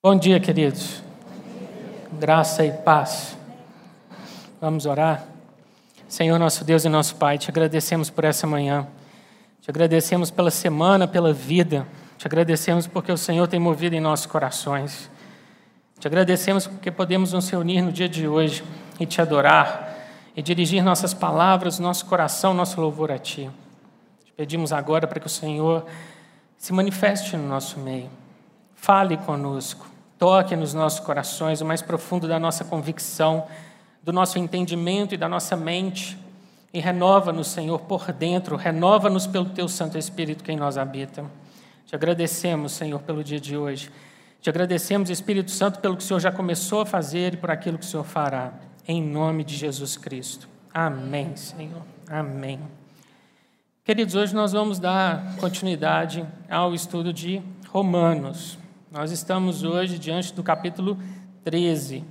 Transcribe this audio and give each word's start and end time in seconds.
Bom 0.00 0.16
dia, 0.16 0.38
queridos. 0.38 1.02
Graça 2.12 2.64
e 2.64 2.70
paz. 2.70 3.36
Vamos 4.60 4.86
orar. 4.86 5.24
Senhor, 6.06 6.38
nosso 6.38 6.64
Deus 6.64 6.84
e 6.84 6.88
nosso 6.88 7.16
Pai, 7.16 7.36
te 7.36 7.50
agradecemos 7.50 8.08
por 8.08 8.22
essa 8.22 8.46
manhã. 8.46 8.86
Te 9.60 9.68
agradecemos 9.68 10.30
pela 10.30 10.52
semana, 10.52 11.08
pela 11.08 11.32
vida. 11.32 11.84
Te 12.16 12.28
agradecemos 12.28 12.86
porque 12.86 13.10
o 13.10 13.16
Senhor 13.16 13.48
tem 13.48 13.58
movido 13.58 13.96
em 13.96 14.00
nossos 14.00 14.26
corações. 14.26 15.10
Te 15.98 16.06
agradecemos 16.06 16.68
porque 16.68 16.92
podemos 16.92 17.32
nos 17.32 17.50
reunir 17.50 17.82
no 17.82 17.90
dia 17.90 18.08
de 18.08 18.28
hoje 18.28 18.62
e 19.00 19.04
te 19.04 19.20
adorar 19.20 19.96
e 20.36 20.40
dirigir 20.40 20.80
nossas 20.80 21.12
palavras, 21.12 21.80
nosso 21.80 22.06
coração, 22.06 22.54
nosso 22.54 22.80
louvor 22.80 23.10
a 23.10 23.18
Ti. 23.18 23.50
Te 24.24 24.32
pedimos 24.36 24.72
agora 24.72 25.08
para 25.08 25.18
que 25.18 25.26
o 25.26 25.30
Senhor 25.30 25.84
se 26.56 26.72
manifeste 26.72 27.36
no 27.36 27.48
nosso 27.48 27.80
meio. 27.80 28.08
Fale 28.80 29.16
conosco, 29.16 29.87
toque 30.18 30.56
nos 30.56 30.74
nossos 30.74 31.00
corações, 31.00 31.60
o 31.60 31.64
mais 31.64 31.80
profundo 31.80 32.26
da 32.26 32.38
nossa 32.38 32.64
convicção, 32.64 33.46
do 34.02 34.12
nosso 34.12 34.38
entendimento 34.38 35.14
e 35.14 35.18
da 35.18 35.28
nossa 35.28 35.56
mente, 35.56 36.18
e 36.72 36.80
renova-nos, 36.80 37.46
Senhor, 37.48 37.80
por 37.80 38.12
dentro, 38.12 38.56
renova-nos 38.56 39.26
pelo 39.26 39.46
Teu 39.46 39.68
Santo 39.68 39.96
Espírito 39.96 40.44
que 40.44 40.52
em 40.52 40.56
nós 40.56 40.76
habita. 40.76 41.24
Te 41.86 41.94
agradecemos, 41.94 42.72
Senhor, 42.72 43.00
pelo 43.00 43.24
dia 43.24 43.40
de 43.40 43.56
hoje. 43.56 43.90
Te 44.42 44.50
agradecemos, 44.50 45.08
Espírito 45.08 45.50
Santo, 45.50 45.80
pelo 45.80 45.96
que 45.96 46.02
o 46.02 46.06
Senhor 46.06 46.20
já 46.20 46.30
começou 46.30 46.82
a 46.82 46.86
fazer 46.86 47.34
e 47.34 47.36
por 47.36 47.50
aquilo 47.50 47.78
que 47.78 47.84
o 47.84 47.88
Senhor 47.88 48.04
fará. 48.04 48.52
Em 48.86 49.02
nome 49.02 49.44
de 49.44 49.56
Jesus 49.56 49.96
Cristo. 49.96 50.48
Amém, 50.72 51.34
Senhor. 51.36 51.82
Amém. 52.08 52.60
Queridos, 53.84 54.14
hoje 54.14 54.34
nós 54.34 54.52
vamos 54.52 54.78
dar 54.78 55.36
continuidade 55.36 56.26
ao 56.50 56.74
estudo 56.74 57.12
de 57.12 57.42
Romanos. 57.70 58.58
Nós 58.90 59.10
estamos 59.10 59.64
hoje 59.64 59.98
diante 59.98 60.32
do 60.32 60.42
capítulo 60.42 60.98
13. 61.44 62.02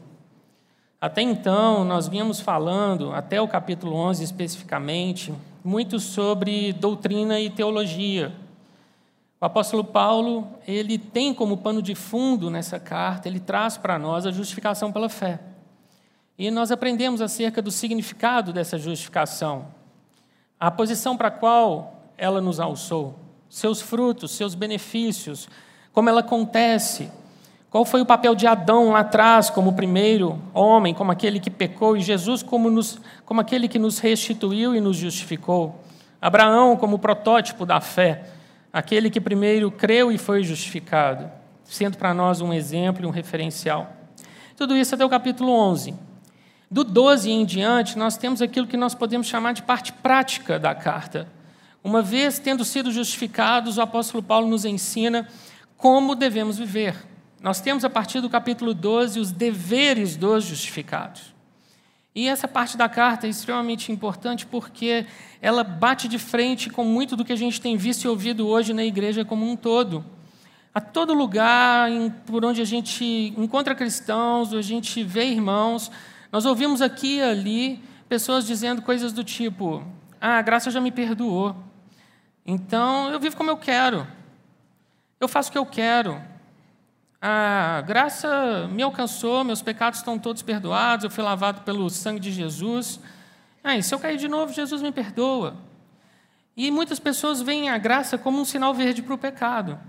Até 1.01 1.23
então, 1.23 1.83
nós 1.83 2.07
vínhamos 2.07 2.39
falando, 2.39 3.11
até 3.13 3.41
o 3.41 3.47
capítulo 3.47 3.95
11 3.95 4.23
especificamente, 4.23 5.33
muito 5.63 5.99
sobre 5.99 6.71
doutrina 6.73 7.39
e 7.39 7.49
teologia. 7.49 8.31
O 9.41 9.45
apóstolo 9.45 9.83
Paulo, 9.83 10.47
ele 10.67 10.99
tem 10.99 11.33
como 11.33 11.57
pano 11.57 11.81
de 11.81 11.95
fundo 11.95 12.47
nessa 12.51 12.79
carta, 12.79 13.27
ele 13.27 13.39
traz 13.39 13.75
para 13.75 13.97
nós 13.97 14.27
a 14.27 14.31
justificação 14.31 14.91
pela 14.91 15.09
fé. 15.09 15.39
E 16.37 16.51
nós 16.51 16.71
aprendemos 16.71 17.21
acerca 17.21 17.59
do 17.59 17.71
significado 17.71 18.53
dessa 18.53 18.77
justificação, 18.77 19.65
a 20.59 20.69
posição 20.69 21.17
para 21.17 21.31
qual 21.31 22.03
ela 22.15 22.39
nos 22.39 22.59
alçou, 22.59 23.15
seus 23.49 23.81
frutos, 23.81 24.29
seus 24.29 24.53
benefícios, 24.53 25.49
como 25.97 26.11
ela 26.11 26.19
acontece. 26.19 27.09
Qual 27.71 27.83
foi 27.83 28.01
o 28.01 28.05
papel 28.05 28.35
de 28.35 28.45
Adão 28.45 28.91
lá 28.91 28.99
atrás, 28.99 29.49
como 29.49 29.71
o 29.71 29.73
primeiro 29.73 30.39
homem, 30.53 30.93
como 30.93 31.11
aquele 31.11 31.39
que 31.39 31.49
pecou, 31.49 31.97
e 31.97 32.01
Jesus 32.01 32.43
como, 32.43 32.69
nos, 32.69 33.01
como 33.25 33.41
aquele 33.41 33.67
que 33.67 33.79
nos 33.79 33.97
restituiu 33.97 34.75
e 34.75 34.79
nos 34.79 34.95
justificou? 34.95 35.83
Abraão 36.21 36.77
como 36.77 36.99
protótipo 36.99 37.65
da 37.65 37.81
fé, 37.81 38.25
aquele 38.71 39.09
que 39.09 39.19
primeiro 39.19 39.71
creu 39.71 40.11
e 40.11 40.19
foi 40.19 40.43
justificado, 40.43 41.31
sendo 41.63 41.97
para 41.97 42.13
nós 42.13 42.41
um 42.41 42.53
exemplo 42.53 43.03
e 43.03 43.07
um 43.07 43.11
referencial. 43.11 43.91
Tudo 44.55 44.77
isso 44.77 44.93
até 44.93 45.03
o 45.03 45.09
capítulo 45.09 45.51
11. 45.51 45.95
Do 46.69 46.83
12 46.83 47.31
em 47.31 47.43
diante, 47.43 47.97
nós 47.97 48.17
temos 48.17 48.39
aquilo 48.39 48.67
que 48.67 48.77
nós 48.77 48.93
podemos 48.93 49.25
chamar 49.25 49.53
de 49.53 49.63
parte 49.63 49.91
prática 49.93 50.59
da 50.59 50.75
carta. 50.75 51.27
Uma 51.83 52.03
vez 52.03 52.37
tendo 52.37 52.63
sido 52.63 52.91
justificados, 52.91 53.79
o 53.79 53.81
apóstolo 53.81 54.21
Paulo 54.21 54.47
nos 54.47 54.63
ensina 54.63 55.27
como 55.77 56.15
devemos 56.15 56.57
viver. 56.57 56.95
Nós 57.41 57.61
temos 57.61 57.85
a 57.85 57.89
partir 57.89 58.19
do 58.19 58.29
capítulo 58.29 58.73
12 58.73 59.19
os 59.19 59.31
deveres 59.31 60.15
dos 60.17 60.43
justificados. 60.43 61.35
E 62.15 62.27
essa 62.27 62.47
parte 62.47 62.75
da 62.75 62.89
carta 62.89 63.27
é 63.27 63.29
extremamente 63.29 63.91
importante 63.91 64.47
porque 64.47 65.05
ela 65.39 65.63
bate 65.63 66.07
de 66.07 66.17
frente 66.17 66.67
com 66.67 66.83
muito 66.83 67.15
do 67.15 67.23
que 67.23 67.31
a 67.31 67.35
gente 67.35 67.61
tem 67.61 67.77
visto 67.77 68.05
e 68.05 68.07
ouvido 68.07 68.47
hoje 68.47 68.73
na 68.73 68.83
igreja 68.83 69.23
como 69.23 69.47
um 69.47 69.55
todo. 69.55 70.03
A 70.73 70.81
todo 70.81 71.13
lugar 71.13 71.91
por 72.25 72.43
onde 72.43 72.59
a 72.59 72.65
gente 72.65 73.33
encontra 73.37 73.75
cristãos, 73.75 74.51
a 74.51 74.63
gente 74.63 75.03
vê 75.03 75.25
irmãos, 75.25 75.91
nós 76.31 76.43
ouvimos 76.43 76.81
aqui 76.81 77.17
e 77.17 77.21
ali 77.21 77.83
pessoas 78.09 78.47
dizendo 78.47 78.81
coisas 78.81 79.13
do 79.13 79.23
tipo: 79.23 79.83
Ah, 80.19 80.39
a 80.39 80.41
graça 80.41 80.71
já 80.71 80.81
me 80.81 80.91
perdoou, 80.91 81.55
então 82.45 83.11
eu 83.11 83.19
vivo 83.19 83.37
como 83.37 83.51
eu 83.51 83.57
quero. 83.57 84.07
Eu 85.19 85.27
faço 85.27 85.49
o 85.49 85.51
que 85.51 85.57
eu 85.57 85.65
quero. 85.65 86.21
A 87.21 87.83
graça 87.85 88.67
me 88.71 88.83
alcançou, 88.83 89.43
meus 89.43 89.61
pecados 89.61 89.99
estão 89.99 90.19
todos 90.19 90.41
perdoados, 90.43 91.03
eu 91.03 91.09
fui 91.09 91.23
lavado 91.23 91.61
pelo 91.61 91.89
sangue 91.89 92.19
de 92.19 92.31
Jesus. 92.31 92.99
Se 93.81 93.93
eu 93.93 93.99
cair 93.99 94.17
de 94.17 94.27
novo, 94.27 94.53
Jesus 94.53 94.81
me 94.81 94.91
perdoa. 94.91 95.55
E 96.55 96.71
muitas 96.71 96.99
pessoas 96.99 97.41
veem 97.41 97.69
a 97.69 97.77
graça 97.77 98.17
como 98.17 98.39
um 98.39 98.45
sinal 98.45 98.73
verde 98.73 99.01
para 99.01 99.13
o 99.13 99.17
pecado, 99.17 99.79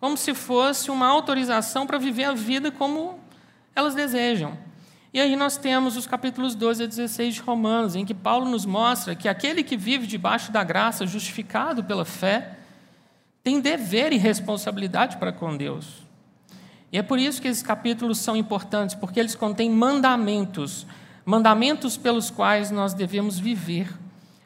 como 0.00 0.16
se 0.16 0.34
fosse 0.34 0.90
uma 0.90 1.06
autorização 1.06 1.86
para 1.86 1.98
viver 1.98 2.24
a 2.24 2.32
vida 2.32 2.70
como 2.70 3.18
elas 3.74 3.94
desejam. 3.94 4.58
E 5.14 5.20
aí 5.20 5.36
nós 5.36 5.56
temos 5.56 5.96
os 5.96 6.06
capítulos 6.06 6.54
12 6.54 6.84
a 6.84 6.86
16 6.86 7.34
de 7.34 7.40
Romanos, 7.40 7.94
em 7.94 8.04
que 8.04 8.14
Paulo 8.14 8.48
nos 8.48 8.64
mostra 8.64 9.14
que 9.14 9.28
aquele 9.28 9.62
que 9.62 9.76
vive 9.76 10.06
debaixo 10.06 10.50
da 10.50 10.64
graça, 10.64 11.06
justificado 11.06 11.84
pela 11.84 12.04
fé, 12.04 12.58
tem 13.42 13.60
dever 13.60 14.12
e 14.12 14.18
responsabilidade 14.18 15.16
para 15.16 15.32
com 15.32 15.56
Deus. 15.56 16.02
E 16.92 16.98
é 16.98 17.02
por 17.02 17.18
isso 17.18 17.40
que 17.40 17.48
esses 17.48 17.62
capítulos 17.62 18.18
são 18.18 18.36
importantes, 18.36 18.94
porque 18.94 19.18
eles 19.18 19.34
contêm 19.34 19.70
mandamentos, 19.70 20.86
mandamentos 21.24 21.96
pelos 21.96 22.30
quais 22.30 22.70
nós 22.70 22.92
devemos 22.92 23.38
viver, 23.38 23.88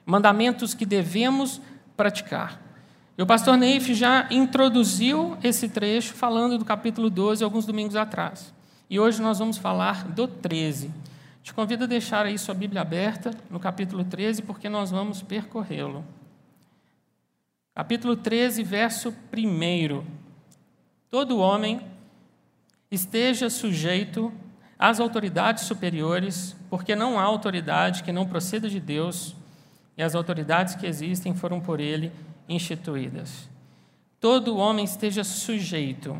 mandamentos 0.04 0.72
que 0.72 0.86
devemos 0.86 1.60
praticar. 1.96 2.62
E 3.18 3.22
o 3.22 3.26
pastor 3.26 3.56
Neif 3.56 3.94
já 3.94 4.28
introduziu 4.30 5.36
esse 5.42 5.68
trecho 5.68 6.14
falando 6.14 6.58
do 6.58 6.64
capítulo 6.64 7.10
12 7.10 7.42
alguns 7.42 7.66
domingos 7.66 7.96
atrás. 7.96 8.54
E 8.88 9.00
hoje 9.00 9.20
nós 9.20 9.38
vamos 9.38 9.58
falar 9.58 10.06
do 10.06 10.28
13. 10.28 10.90
Te 11.42 11.52
convido 11.52 11.84
a 11.84 11.86
deixar 11.86 12.26
aí 12.26 12.38
sua 12.38 12.54
Bíblia 12.54 12.82
aberta 12.82 13.32
no 13.50 13.58
capítulo 13.58 14.04
13, 14.04 14.42
porque 14.42 14.68
nós 14.68 14.90
vamos 14.90 15.22
percorrê-lo. 15.22 16.04
Capítulo 17.76 18.16
13, 18.16 18.62
verso 18.62 19.14
1. 19.30 20.02
Todo 21.10 21.36
homem 21.36 21.82
esteja 22.90 23.50
sujeito 23.50 24.32
às 24.78 24.98
autoridades 24.98 25.64
superiores, 25.64 26.56
porque 26.70 26.96
não 26.96 27.18
há 27.18 27.22
autoridade 27.22 28.02
que 28.02 28.12
não 28.12 28.26
proceda 28.26 28.66
de 28.66 28.80
Deus, 28.80 29.36
e 29.94 30.02
as 30.02 30.14
autoridades 30.14 30.74
que 30.74 30.86
existem 30.86 31.34
foram 31.34 31.60
por 31.60 31.78
ele 31.78 32.10
instituídas. 32.48 33.46
Todo 34.18 34.56
homem 34.56 34.86
esteja 34.86 35.22
sujeito. 35.22 36.16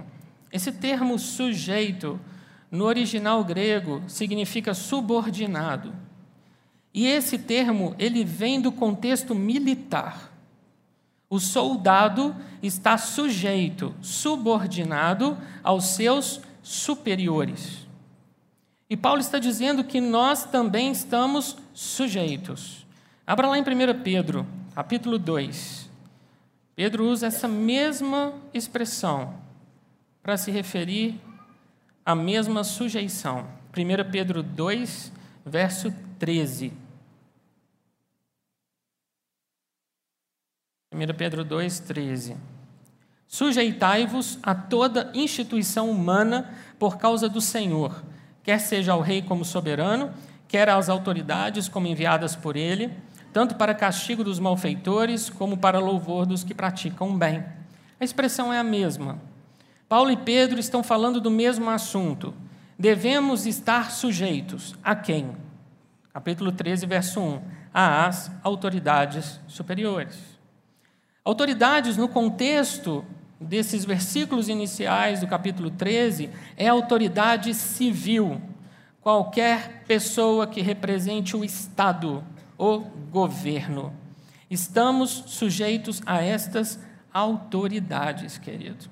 Esse 0.53 0.71
termo 0.71 1.19
sujeito, 1.19 2.21
no 2.71 2.85
original 2.85 3.43
grego, 3.43 4.03
significa 4.09 4.75
subordinado. 4.75 5.95
E 6.93 7.07
esse 7.07 7.39
termo, 7.39 7.95
ele 7.99 8.25
vem 8.25 8.61
do 8.61 8.71
contexto 8.71 9.35
militar. 9.35 10.36
O 11.29 11.41
soldado 11.41 12.35
está 12.63 12.97
sujeito, 12.97 13.95
subordinado 14.01 15.37
aos 15.63 15.87
seus 15.87 16.41
superiores. 16.63 17.87
E 18.89 18.97
Paulo 18.97 19.21
está 19.21 19.39
dizendo 19.39 19.83
que 19.83 20.01
nós 20.01 20.45
também 20.45 20.93
estamos 20.93 21.57
sujeitos. 21.75 22.87
Abra 23.27 23.49
lá 23.49 23.59
em 23.59 23.63
1 23.63 24.03
Pedro, 24.05 24.47
capítulo 24.75 25.19
2. 25.19 25.91
Pedro 26.77 27.09
usa 27.09 27.27
essa 27.27 27.49
mesma 27.49 28.33
expressão 28.55 29.35
para 30.23 30.37
se 30.37 30.53
referir 30.53 31.21
à 32.05 32.15
mesma 32.15 32.63
sujeição. 32.63 33.47
1 33.77 34.11
Pedro 34.11 34.43
2, 34.43 35.13
verso 35.45 35.93
13. 36.19 36.86
1 40.97 41.15
Pedro 41.15 41.45
2,13. 41.45 42.37
Sujeitai-vos 43.29 44.39
a 44.43 44.55
toda 44.55 45.11
instituição 45.13 45.91
humana 45.91 46.51
por 46.79 46.97
causa 46.97 47.29
do 47.29 47.41
Senhor, 47.41 48.03
quer 48.43 48.59
seja 48.59 48.93
ao 48.93 49.03
rei 49.03 49.21
como 49.21 49.45
soberano, 49.45 50.11
quer 50.49 50.71
às 50.71 50.89
autoridades 50.89 51.69
como 51.69 51.87
enviadas 51.87 52.35
por 52.35 52.57
ele, 52.57 52.91
tanto 53.31 53.57
para 53.57 53.75
castigo 53.75 54.25
dos 54.25 54.39
malfeitores 54.39 55.29
como 55.29 55.59
para 55.59 55.79
louvor 55.79 56.25
dos 56.25 56.43
que 56.43 56.55
praticam 56.55 57.17
bem. 57.19 57.45
A 58.01 58.05
expressão 58.05 58.51
é 58.51 58.59
a 58.59 58.65
mesma. 58.65 59.21
Paulo 59.89 60.11
e 60.11 60.17
Pedro 60.17 60.59
estão 60.59 60.83
falando 60.83 61.21
do 61.21 61.31
mesmo 61.31 61.69
assunto. 61.69 62.33
Devemos 62.79 63.47
estar 63.47 63.91
sujeitos 63.91 64.75
a 64.83 64.95
quem? 64.95 65.37
Capítulo 66.13 66.53
13, 66.53 66.87
verso 66.87 67.21
1. 67.21 67.43
Às 67.75 68.31
autoridades 68.43 69.39
superiores. 69.47 70.36
Autoridades, 71.27 71.97
no 71.97 72.07
contexto 72.07 73.05
desses 73.41 73.85
versículos 73.85 74.49
iniciais 74.49 75.19
do 75.19 75.27
capítulo 75.27 75.73
13 75.73 76.31
é 76.57 76.69
autoridade 76.69 77.53
civil. 77.53 78.41
Qualquer 79.01 79.83
pessoa 79.89 80.47
que 80.47 80.61
represente 80.61 81.37
o 81.37 81.45
Estado, 81.45 82.23
o 82.57 82.79
governo. 83.11 83.93
Estamos 84.49 85.25
sujeitos 85.27 86.01
a 86.07 86.23
estas 86.23 86.79
autoridades, 87.13 88.39
querido. 88.39 88.89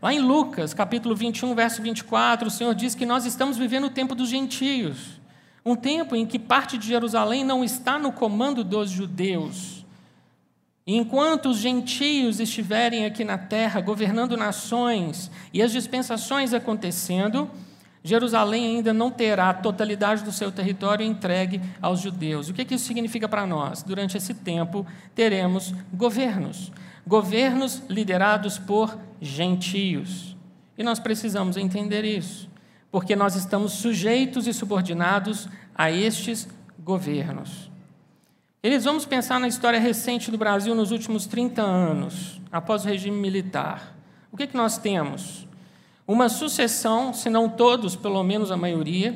Lá 0.00 0.14
em 0.14 0.20
Lucas, 0.20 0.72
capítulo 0.72 1.14
21, 1.14 1.54
verso 1.54 1.82
24, 1.82 2.48
o 2.48 2.50
Senhor 2.50 2.74
diz 2.74 2.94
que 2.94 3.04
nós 3.04 3.26
estamos 3.26 3.58
vivendo 3.58 3.88
o 3.88 3.90
tempo 3.90 4.14
dos 4.14 4.30
gentios, 4.30 5.20
um 5.62 5.76
tempo 5.76 6.16
em 6.16 6.24
que 6.24 6.38
parte 6.38 6.78
de 6.78 6.86
Jerusalém 6.88 7.44
não 7.44 7.62
está 7.62 7.98
no 7.98 8.12
comando 8.12 8.64
dos 8.64 8.88
judeus. 8.88 9.83
Enquanto 10.86 11.50
os 11.50 11.58
gentios 11.58 12.40
estiverem 12.40 13.06
aqui 13.06 13.24
na 13.24 13.38
terra, 13.38 13.80
governando 13.80 14.36
nações 14.36 15.30
e 15.52 15.62
as 15.62 15.72
dispensações 15.72 16.52
acontecendo, 16.52 17.50
Jerusalém 18.02 18.76
ainda 18.76 18.92
não 18.92 19.10
terá 19.10 19.48
a 19.48 19.54
totalidade 19.54 20.22
do 20.22 20.32
seu 20.32 20.52
território 20.52 21.06
entregue 21.06 21.60
aos 21.80 22.00
judeus. 22.00 22.50
O 22.50 22.52
que 22.52 22.74
isso 22.74 22.84
significa 22.84 23.26
para 23.26 23.46
nós? 23.46 23.82
Durante 23.82 24.16
esse 24.18 24.34
tempo, 24.34 24.86
teremos 25.14 25.74
governos 25.92 26.70
governos 27.06 27.82
liderados 27.88 28.58
por 28.58 28.98
gentios. 29.20 30.36
E 30.76 30.82
nós 30.82 30.98
precisamos 30.98 31.56
entender 31.56 32.04
isso, 32.04 32.48
porque 32.90 33.14
nós 33.14 33.36
estamos 33.36 33.72
sujeitos 33.72 34.46
e 34.46 34.52
subordinados 34.52 35.48
a 35.74 35.90
estes 35.90 36.48
governos. 36.78 37.70
Eles 38.64 38.84
vamos 38.84 39.04
pensar 39.04 39.38
na 39.38 39.46
história 39.46 39.78
recente 39.78 40.30
do 40.30 40.38
Brasil 40.38 40.74
nos 40.74 40.90
últimos 40.90 41.26
30 41.26 41.60
anos, 41.60 42.40
após 42.50 42.82
o 42.82 42.88
regime 42.88 43.14
militar. 43.14 43.94
O 44.32 44.38
que, 44.38 44.46
que 44.46 44.56
nós 44.56 44.78
temos? 44.78 45.46
Uma 46.08 46.30
sucessão, 46.30 47.12
se 47.12 47.28
não 47.28 47.46
todos, 47.46 47.94
pelo 47.94 48.22
menos 48.22 48.50
a 48.50 48.56
maioria, 48.56 49.14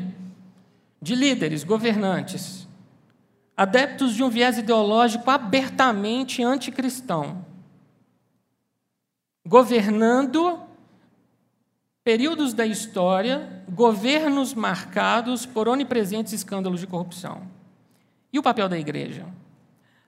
de 1.01 1.15
líderes, 1.15 1.65
governantes, 1.65 2.69
adeptos 3.57 4.13
de 4.13 4.23
um 4.23 4.29
viés 4.29 4.59
ideológico 4.59 5.31
abertamente 5.31 6.43
anticristão, 6.43 7.43
governando 9.47 10.61
períodos 12.05 12.53
da 12.53 12.67
história, 12.67 13.65
governos 13.67 14.53
marcados 14.53 15.47
por 15.47 15.69
onipresentes 15.69 16.35
escândalos 16.35 16.81
de 16.81 16.87
corrupção. 16.87 17.57
E 18.31 18.39
o 18.39 18.43
papel 18.43 18.69
da 18.69 18.79
igreja? 18.79 19.38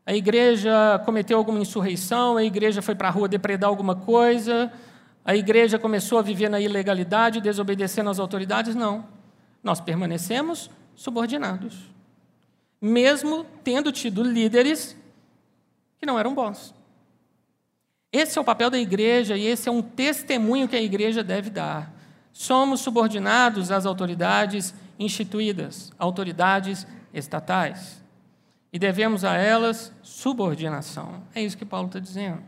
A 0.07 0.15
igreja 0.15 1.01
cometeu 1.05 1.39
alguma 1.39 1.61
insurreição, 1.61 2.37
a 2.37 2.45
igreja 2.45 2.83
foi 2.83 2.95
para 2.95 3.09
a 3.09 3.11
rua 3.11 3.29
depredar 3.29 3.69
alguma 3.69 3.95
coisa, 3.95 4.73
a 5.25 5.37
igreja 5.37 5.79
começou 5.79 6.19
a 6.19 6.23
viver 6.23 6.49
na 6.49 6.59
ilegalidade, 6.61 7.41
desobedecendo 7.41 8.11
às 8.11 8.19
autoridades? 8.19 8.75
Não. 8.75 9.05
Nós 9.63 9.81
permanecemos 9.81 10.71
subordinados, 10.97 11.91
mesmo 12.81 13.45
tendo 13.63 13.93
tido 13.93 14.23
líderes 14.23 14.97
que 15.99 16.07
não 16.07 16.19
eram 16.19 16.35
bons. 16.35 16.75
Esse 18.13 18.39
é 18.39 18.41
o 18.41 18.45
papel 18.45 18.71
da 18.71 18.79
igreja 18.79 19.37
e 19.37 19.47
esse 19.47 19.69
é 19.69 19.73
um 19.73 19.83
testemunho 19.83 20.67
que 20.67 20.75
a 20.75 20.83
igreja 20.83 21.23
deve 21.23 21.51
dar. 21.51 21.95
Somos 22.33 22.81
subordinados 22.81 23.71
às 23.71 23.87
autoridades 23.87 24.75
instituídas, 24.99 25.93
autoridades 25.99 26.87
estatais, 27.13 28.00
e 28.73 28.79
devemos 28.79 29.25
a 29.25 29.35
elas 29.35 29.93
subordinação. 30.03 31.23
É 31.35 31.43
isso 31.43 31.57
que 31.57 31.65
Paulo 31.65 31.89
está 31.89 31.99
dizendo. 31.99 32.43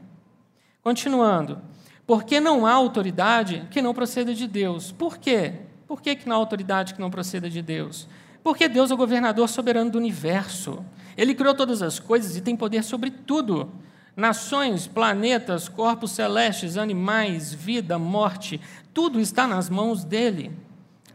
Continuando, 0.82 1.60
porque 2.06 2.40
não 2.40 2.66
há 2.66 2.72
autoridade 2.72 3.66
que 3.70 3.82
não 3.82 3.94
proceda 3.94 4.34
de 4.34 4.46
Deus. 4.46 4.92
Por 4.92 5.18
quê? 5.18 5.54
Por 5.86 6.00
que, 6.00 6.16
que 6.16 6.28
não 6.28 6.36
há 6.36 6.38
autoridade 6.38 6.94
que 6.94 7.00
não 7.00 7.10
proceda 7.10 7.50
de 7.50 7.60
Deus? 7.60 8.08
Porque 8.42 8.68
Deus 8.68 8.90
é 8.90 8.94
o 8.94 8.96
governador 8.96 9.48
soberano 9.48 9.90
do 9.90 9.98
universo. 9.98 10.84
Ele 11.16 11.34
criou 11.34 11.54
todas 11.54 11.82
as 11.82 11.98
coisas 11.98 12.36
e 12.36 12.40
tem 12.40 12.56
poder 12.56 12.82
sobre 12.82 13.10
tudo. 13.10 13.70
Nações, 14.16 14.86
planetas, 14.86 15.68
corpos 15.68 16.12
celestes, 16.12 16.76
animais, 16.76 17.52
vida, 17.52 17.98
morte, 17.98 18.60
tudo 18.92 19.20
está 19.20 19.46
nas 19.46 19.70
mãos 19.70 20.04
dele. 20.04 20.52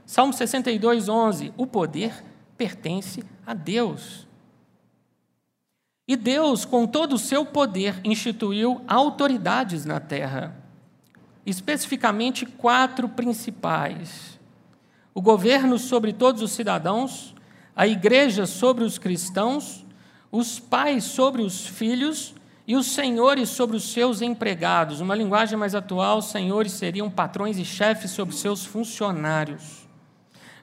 Salmo 0.06 0.34
62, 0.34 1.10
11. 1.10 1.54
O 1.58 1.68
poder 1.68 2.24
pertence 2.58 3.24
a 3.46 3.54
Deus. 3.54 4.27
E 6.08 6.16
Deus, 6.16 6.64
com 6.64 6.88
todo 6.88 7.14
o 7.14 7.20
seu 7.20 7.46
poder, 7.46 8.00
instituiu 8.04 8.82
autoridades 8.88 9.84
na 9.84 10.00
terra, 10.00 10.56
especificamente 11.46 12.46
quatro 12.46 13.10
principais: 13.10 14.40
o 15.14 15.22
governo 15.22 15.78
sobre 15.78 16.14
todos 16.14 16.42
os 16.42 16.52
cidadãos, 16.52 17.36
a 17.76 17.86
igreja 17.86 18.46
sobre 18.46 18.86
os 18.86 18.98
cristãos, 18.98 19.86
os 20.32 20.60
pais 20.60 21.04
sobre 21.04 21.42
os 21.42 21.68
filhos 21.68 22.34
e 22.66 22.76
os 22.76 22.88
senhores 22.88 23.50
sobre 23.50 23.76
os 23.76 23.92
seus 23.92 24.22
empregados. 24.22 25.02
Uma 25.02 25.16
linguagem 25.16 25.58
mais 25.58 25.76
atual, 25.76 26.22
senhores 26.22 26.72
seriam 26.72 27.10
patrões 27.10 27.58
e 27.58 27.66
chefes 27.66 28.12
sobre 28.12 28.36
seus 28.36 28.66
funcionários. 28.66 29.88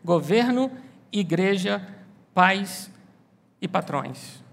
Governo, 0.02 0.70
igreja, 1.12 1.86
pais 2.34 2.90
e 3.60 3.68
patrões. 3.68 4.43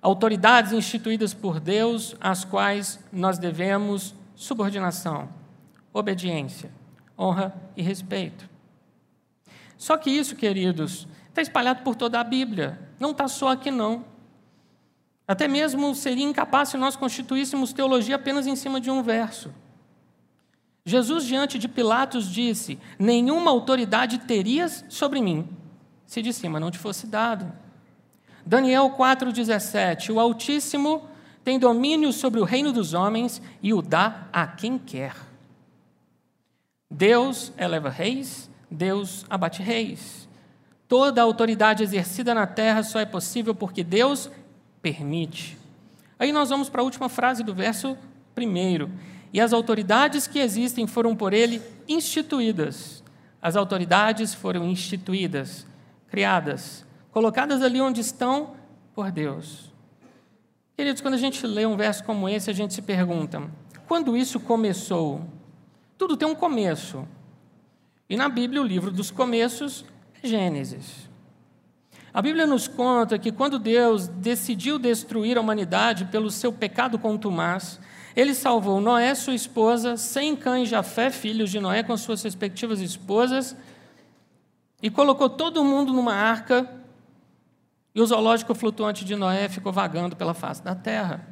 Autoridades 0.00 0.72
instituídas 0.72 1.34
por 1.34 1.58
Deus, 1.58 2.14
às 2.20 2.44
quais 2.44 3.00
nós 3.12 3.38
devemos 3.38 4.14
subordinação, 4.34 5.28
obediência, 5.92 6.70
honra 7.18 7.54
e 7.76 7.82
respeito. 7.82 8.48
Só 9.76 9.96
que 9.96 10.10
isso, 10.10 10.36
queridos, 10.36 11.08
está 11.28 11.42
espalhado 11.42 11.82
por 11.82 11.96
toda 11.96 12.20
a 12.20 12.24
Bíblia. 12.24 12.78
Não 12.98 13.10
está 13.10 13.26
só 13.28 13.48
aqui, 13.48 13.70
não. 13.70 14.04
Até 15.26 15.46
mesmo 15.46 15.94
seria 15.94 16.24
incapaz 16.24 16.70
se 16.70 16.76
nós 16.76 16.96
constituíssemos 16.96 17.72
teologia 17.72 18.16
apenas 18.16 18.46
em 18.46 18.56
cima 18.56 18.80
de 18.80 18.90
um 18.90 19.02
verso. 19.02 19.52
Jesus, 20.84 21.24
diante 21.24 21.58
de 21.58 21.68
Pilatos, 21.68 22.30
disse: 22.32 22.78
Nenhuma 22.98 23.50
autoridade 23.50 24.18
terias 24.20 24.84
sobre 24.88 25.20
mim, 25.20 25.46
se 26.06 26.22
de 26.22 26.32
cima 26.32 26.58
não 26.58 26.70
te 26.70 26.78
fosse 26.78 27.06
dado. 27.06 27.52
Daniel 28.48 28.94
4,17: 28.96 30.10
O 30.10 30.18
Altíssimo 30.18 31.06
tem 31.44 31.58
domínio 31.58 32.10
sobre 32.14 32.40
o 32.40 32.44
reino 32.44 32.72
dos 32.72 32.94
homens 32.94 33.42
e 33.62 33.74
o 33.74 33.82
dá 33.82 34.26
a 34.32 34.46
quem 34.46 34.78
quer. 34.78 35.14
Deus 36.90 37.52
eleva 37.58 37.90
reis, 37.90 38.48
Deus 38.70 39.26
abate 39.28 39.62
reis. 39.62 40.26
Toda 40.88 41.20
autoridade 41.20 41.82
exercida 41.82 42.32
na 42.32 42.46
terra 42.46 42.82
só 42.82 42.98
é 42.98 43.04
possível 43.04 43.54
porque 43.54 43.84
Deus 43.84 44.30
permite. 44.80 45.58
Aí 46.18 46.32
nós 46.32 46.48
vamos 46.48 46.70
para 46.70 46.80
a 46.80 46.84
última 46.84 47.10
frase 47.10 47.44
do 47.44 47.54
verso 47.54 47.98
primeiro. 48.34 48.90
E 49.30 49.42
as 49.42 49.52
autoridades 49.52 50.26
que 50.26 50.38
existem 50.38 50.86
foram 50.86 51.14
por 51.14 51.34
ele 51.34 51.60
instituídas. 51.86 53.04
As 53.42 53.56
autoridades 53.56 54.32
foram 54.32 54.64
instituídas, 54.64 55.66
criadas, 56.08 56.87
colocadas 57.10 57.62
ali 57.62 57.80
onde 57.80 58.00
estão 58.00 58.54
por 58.94 59.10
Deus. 59.10 59.72
Queridos, 60.76 61.02
quando 61.02 61.14
a 61.14 61.18
gente 61.18 61.46
lê 61.46 61.66
um 61.66 61.76
verso 61.76 62.04
como 62.04 62.28
esse, 62.28 62.50
a 62.50 62.52
gente 62.52 62.74
se 62.74 62.82
pergunta: 62.82 63.42
quando 63.86 64.16
isso 64.16 64.38
começou? 64.38 65.22
Tudo 65.96 66.16
tem 66.16 66.28
um 66.28 66.34
começo. 66.34 67.06
E 68.08 68.16
na 68.16 68.28
Bíblia, 68.28 68.62
o 68.62 68.64
livro 68.64 68.90
dos 68.90 69.10
começos 69.10 69.84
é 70.22 70.26
Gênesis. 70.26 71.08
A 72.12 72.22
Bíblia 72.22 72.46
nos 72.46 72.66
conta 72.66 73.18
que 73.18 73.30
quando 73.30 73.58
Deus 73.58 74.08
decidiu 74.08 74.78
destruir 74.78 75.36
a 75.36 75.40
humanidade 75.40 76.06
pelo 76.06 76.30
seu 76.30 76.52
pecado 76.52 76.98
contumaz, 76.98 77.78
ele 78.16 78.34
salvou 78.34 78.80
Noé, 78.80 79.14
sua 79.14 79.34
esposa, 79.34 79.96
sem 79.96 80.34
Cã 80.34 80.60
e 80.60 80.66
Jafé, 80.66 81.10
filhos 81.10 81.50
de 81.50 81.60
Noé, 81.60 81.82
com 81.82 81.96
suas 81.96 82.22
respectivas 82.22 82.80
esposas, 82.80 83.54
e 84.82 84.90
colocou 84.90 85.28
todo 85.28 85.62
mundo 85.62 85.92
numa 85.92 86.14
arca, 86.14 86.68
e 87.98 88.00
o 88.00 88.06
zoológico 88.06 88.54
flutuante 88.54 89.04
de 89.04 89.16
Noé 89.16 89.48
ficou 89.48 89.72
vagando 89.72 90.14
pela 90.14 90.32
face 90.32 90.62
da 90.62 90.72
terra. 90.72 91.26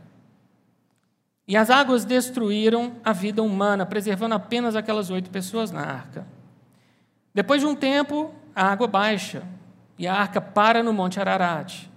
E 1.47 1.57
as 1.57 1.71
águas 1.71 2.05
destruíram 2.05 2.97
a 3.05 3.13
vida 3.13 3.41
humana, 3.41 3.87
preservando 3.87 4.35
apenas 4.35 4.75
aquelas 4.75 5.09
oito 5.09 5.31
pessoas 5.31 5.71
na 5.71 5.83
arca. 5.83 6.27
Depois 7.33 7.61
de 7.61 7.69
um 7.69 7.77
tempo, 7.77 8.35
a 8.53 8.67
água 8.67 8.89
baixa, 8.89 9.45
e 9.97 10.09
a 10.09 10.15
arca 10.15 10.41
para 10.41 10.83
no 10.83 10.93
Monte 10.93 11.21
Ararat. 11.21 11.89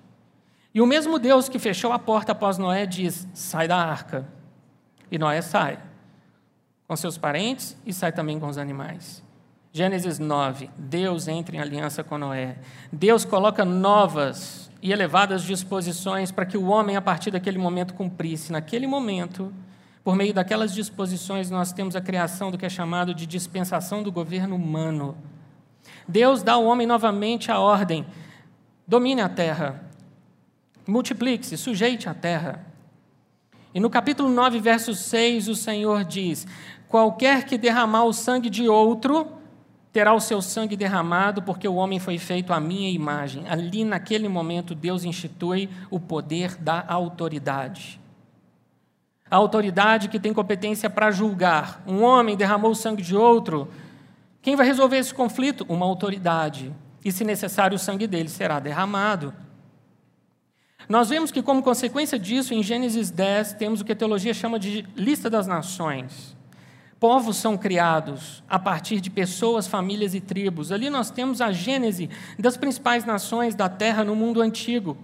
E 0.71 0.79
o 0.79 0.85
mesmo 0.85 1.17
Deus 1.17 1.49
que 1.49 1.57
fechou 1.57 1.91
a 1.91 1.97
porta 1.97 2.33
após 2.33 2.59
Noé 2.59 2.85
diz: 2.85 3.27
sai 3.33 3.67
da 3.67 3.75
arca. 3.75 4.27
E 5.09 5.17
Noé 5.17 5.41
sai 5.41 5.79
com 6.87 6.95
seus 6.95 7.17
parentes 7.17 7.75
e 7.87 7.91
sai 7.91 8.11
também 8.11 8.39
com 8.39 8.47
os 8.47 8.59
animais. 8.59 9.23
Gênesis 9.79 10.19
9: 10.19 10.69
Deus 10.77 11.29
entra 11.29 11.55
em 11.55 11.59
aliança 11.61 12.03
com 12.03 12.17
Noé. 12.17 12.57
Deus 12.91 13.23
coloca 13.23 13.63
novas 13.63 14.69
e 14.81 14.91
elevadas 14.91 15.41
disposições 15.41 16.33
para 16.33 16.45
que 16.45 16.57
o 16.57 16.65
homem, 16.65 16.97
a 16.97 17.01
partir 17.01 17.31
daquele 17.31 17.57
momento, 17.57 17.93
cumprisse. 17.93 18.51
Naquele 18.51 18.85
momento, 18.85 19.53
por 20.03 20.17
meio 20.17 20.33
daquelas 20.33 20.73
disposições, 20.73 21.49
nós 21.49 21.71
temos 21.71 21.95
a 21.95 22.01
criação 22.01 22.51
do 22.51 22.57
que 22.57 22.65
é 22.65 22.69
chamado 22.69 23.13
de 23.13 23.25
dispensação 23.25 24.03
do 24.03 24.11
governo 24.11 24.57
humano. 24.57 25.17
Deus 26.05 26.43
dá 26.43 26.55
ao 26.55 26.65
homem 26.65 26.85
novamente 26.85 27.49
a 27.49 27.57
ordem: 27.57 28.05
domine 28.85 29.21
a 29.21 29.29
terra, 29.29 29.81
multiplique-se, 30.85 31.55
sujeite 31.55 32.09
a 32.09 32.13
terra. 32.13 32.65
E 33.73 33.79
no 33.79 33.89
capítulo 33.89 34.27
9, 34.27 34.59
verso 34.59 34.93
6, 34.93 35.47
o 35.47 35.55
Senhor 35.55 36.03
diz: 36.03 36.45
Qualquer 36.89 37.45
que 37.45 37.57
derramar 37.57 38.03
o 38.03 38.11
sangue 38.11 38.49
de 38.49 38.67
outro, 38.67 39.38
terá 39.91 40.13
o 40.13 40.19
seu 40.19 40.41
sangue 40.41 40.75
derramado, 40.75 41.41
porque 41.41 41.67
o 41.67 41.75
homem 41.75 41.99
foi 41.99 42.17
feito 42.17 42.53
à 42.53 42.59
minha 42.59 42.89
imagem. 42.89 43.47
Ali, 43.49 43.83
naquele 43.83 44.27
momento, 44.27 44.75
Deus 44.75 45.03
institui 45.03 45.69
o 45.89 45.99
poder 45.99 46.55
da 46.57 46.83
autoridade. 46.87 47.99
A 49.29 49.35
autoridade 49.35 50.09
que 50.09 50.19
tem 50.19 50.33
competência 50.33 50.89
para 50.89 51.11
julgar. 51.11 51.81
Um 51.87 52.03
homem 52.03 52.37
derramou 52.37 52.71
o 52.71 52.75
sangue 52.75 53.01
de 53.01 53.15
outro. 53.15 53.67
Quem 54.41 54.55
vai 54.55 54.65
resolver 54.65 54.97
esse 54.97 55.13
conflito? 55.13 55.65
Uma 55.67 55.85
autoridade. 55.85 56.73
E, 57.03 57.11
se 57.11 57.23
necessário, 57.23 57.75
o 57.75 57.79
sangue 57.79 58.07
dele 58.07 58.29
será 58.29 58.59
derramado. 58.59 59.33
Nós 60.87 61.09
vemos 61.09 61.31
que, 61.31 61.43
como 61.43 61.61
consequência 61.61 62.17
disso, 62.17 62.53
em 62.53 62.63
Gênesis 62.63 63.11
10, 63.11 63.53
temos 63.53 63.81
o 63.81 63.85
que 63.85 63.91
a 63.91 63.95
teologia 63.95 64.33
chama 64.33 64.57
de 64.59 64.87
lista 64.95 65.29
das 65.29 65.45
nações. 65.45 66.35
Povos 66.99 67.37
são 67.37 67.57
criados 67.57 68.43
a 68.49 68.59
partir 68.59 68.99
de 68.99 69.09
pessoas, 69.09 69.67
famílias 69.67 70.13
e 70.13 70.19
tribos. 70.19 70.71
Ali 70.71 70.89
nós 70.89 71.09
temos 71.09 71.39
a 71.39 71.51
gênese 71.51 72.09
das 72.37 72.57
principais 72.57 73.05
nações 73.05 73.55
da 73.55 73.69
terra 73.69 74.03
no 74.03 74.15
mundo 74.15 74.41
antigo. 74.41 74.97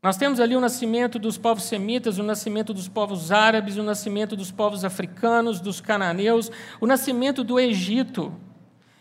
Nós 0.00 0.16
temos 0.16 0.38
ali 0.38 0.54
o 0.54 0.60
nascimento 0.60 1.18
dos 1.18 1.36
povos 1.36 1.64
semitas, 1.64 2.18
o 2.18 2.22
nascimento 2.22 2.72
dos 2.72 2.88
povos 2.88 3.32
árabes, 3.32 3.76
o 3.76 3.82
nascimento 3.82 4.36
dos 4.36 4.50
povos 4.52 4.84
africanos, 4.84 5.60
dos 5.60 5.80
cananeus, 5.80 6.50
o 6.80 6.86
nascimento 6.86 7.42
do 7.42 7.58
Egito. 7.58 8.32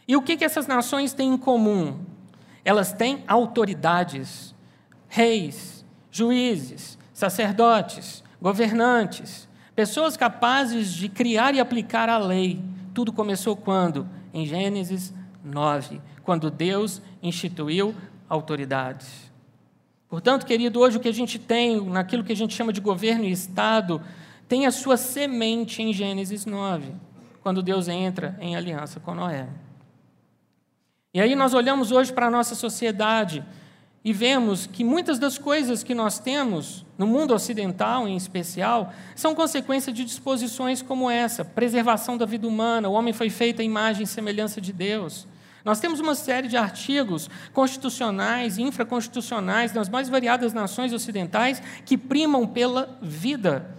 E 0.08 0.16
o 0.16 0.22
que, 0.22 0.38
que 0.38 0.46
essas 0.46 0.66
nações 0.66 1.14
têm 1.14 1.34
em 1.34 1.38
comum? 1.38 2.00
Elas 2.66 2.92
têm 2.92 3.24
autoridades, 3.28 4.56
reis, 5.08 5.86
juízes, 6.12 6.98
sacerdotes, 7.14 8.24
governantes, 8.40 9.48
pessoas 9.82 10.16
capazes 10.16 10.94
de 10.94 11.10
criar 11.10 11.56
e 11.56 11.60
aplicar 11.60 12.08
a 12.08 12.20
lei. 12.20 12.64
Tudo 12.94 13.12
começou 13.12 13.56
quando? 13.56 14.08
Em 14.32 14.46
Gênesis 14.46 15.12
9, 15.44 16.00
quando 16.22 16.52
Deus 16.52 17.02
instituiu 17.20 17.96
autoridades. 18.30 19.32
Portanto, 20.08 20.46
querido, 20.46 20.80
hoje 20.80 20.98
o 20.98 21.00
que 21.00 21.10
a 21.10 21.12
gente 21.12 21.40
tem, 21.40 21.84
naquilo 21.84 22.24
que 22.24 22.32
a 22.32 22.36
gente 22.36 22.54
chama 22.54 22.72
de 22.72 22.80
governo 22.80 23.26
e 23.26 23.32
Estado, 23.32 24.00
tem 24.48 24.68
a 24.68 24.72
sua 24.72 24.98
semente 24.98 25.82
em 25.82 25.92
Gênesis 25.92 26.46
9, 26.46 26.94
quando 27.42 27.64
Deus 27.64 27.88
entra 27.88 28.38
em 28.40 28.56
aliança 28.56 29.00
com 29.00 29.16
Noé. 29.16 29.50
E 31.12 31.20
aí 31.20 31.34
nós 31.34 31.56
olhamos 31.56 31.92
hoje 31.92 32.14
para 32.14 32.28
a 32.28 32.32
nossa 32.32 32.54
sociedade 32.54 33.44
e 34.04 34.12
vemos 34.12 34.66
que 34.66 34.84
muitas 34.84 35.20
das 35.20 35.38
coisas 35.38 35.84
que 35.84 35.94
nós 35.94 36.18
temos, 36.18 36.84
no 36.98 37.06
mundo 37.06 37.36
ocidental 37.36 38.08
em 38.08 38.18
especial, 38.18 38.92
são 39.16 39.36
consequência 39.36 39.94
de 39.94 40.04
disposições 40.04 40.82
como 40.82 41.10
essa: 41.10 41.46
preservação 41.46 42.18
da 42.18 42.26
vida 42.26 42.48
humana, 42.48 42.90
o 42.90 42.94
homem 42.94 43.14
foi 43.14 43.30
feito 43.30 43.62
à 43.62 43.64
imagem 43.64 44.04
e 44.04 44.08
semelhança 44.08 44.60
de 44.60 44.74
Deus. 44.74 45.28
Nós 45.64 45.80
temos 45.80 46.00
uma 46.00 46.16
série 46.16 46.48
de 46.48 46.58
artigos 46.58 47.30
constitucionais 47.54 48.58
e 48.58 48.64
infraconstitucionais 48.64 49.72
das 49.72 49.88
mais 49.88 50.10
variadas 50.10 50.54
nações 50.54 50.92
ocidentais 50.92 51.62
que 51.86 51.96
primam 51.96 52.48
pela 52.48 52.98
vida. 53.00 53.78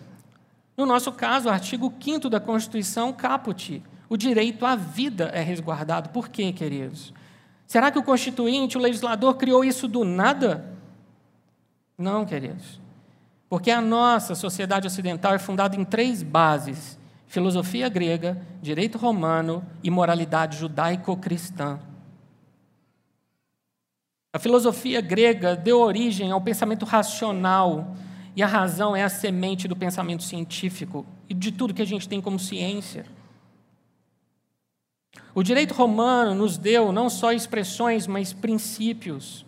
No 0.76 0.86
nosso 0.86 1.10
caso, 1.10 1.48
o 1.48 1.52
artigo 1.52 1.92
5 2.00 2.30
da 2.30 2.38
Constituição, 2.38 3.12
caput, 3.12 3.82
o 4.08 4.16
direito 4.16 4.64
à 4.64 4.76
vida 4.76 5.30
é 5.34 5.42
resguardado. 5.42 6.10
Por 6.10 6.28
quê, 6.28 6.52
queridos? 6.52 7.12
Será 7.72 7.90
que 7.90 7.98
o 7.98 8.02
constituinte, 8.02 8.76
o 8.76 8.80
legislador, 8.82 9.34
criou 9.38 9.64
isso 9.64 9.88
do 9.88 10.04
nada? 10.04 10.76
Não, 11.96 12.26
queridos. 12.26 12.78
Porque 13.48 13.70
a 13.70 13.80
nossa 13.80 14.34
sociedade 14.34 14.86
ocidental 14.86 15.32
é 15.32 15.38
fundada 15.38 15.74
em 15.74 15.82
três 15.82 16.22
bases: 16.22 16.98
filosofia 17.26 17.88
grega, 17.88 18.38
direito 18.60 18.98
romano 18.98 19.64
e 19.82 19.88
moralidade 19.88 20.58
judaico-cristã. 20.58 21.80
A 24.34 24.38
filosofia 24.38 25.00
grega 25.00 25.56
deu 25.56 25.80
origem 25.80 26.30
ao 26.30 26.42
pensamento 26.42 26.84
racional, 26.84 27.96
e 28.36 28.42
a 28.42 28.46
razão 28.46 28.94
é 28.94 29.02
a 29.02 29.08
semente 29.08 29.66
do 29.66 29.74
pensamento 29.74 30.24
científico 30.24 31.06
e 31.26 31.32
de 31.32 31.50
tudo 31.50 31.72
que 31.72 31.80
a 31.80 31.86
gente 31.86 32.06
tem 32.06 32.20
como 32.20 32.38
ciência. 32.38 33.06
O 35.34 35.42
direito 35.42 35.72
romano 35.72 36.34
nos 36.34 36.58
deu 36.58 36.92
não 36.92 37.08
só 37.08 37.32
expressões, 37.32 38.06
mas 38.06 38.34
princípios, 38.34 39.46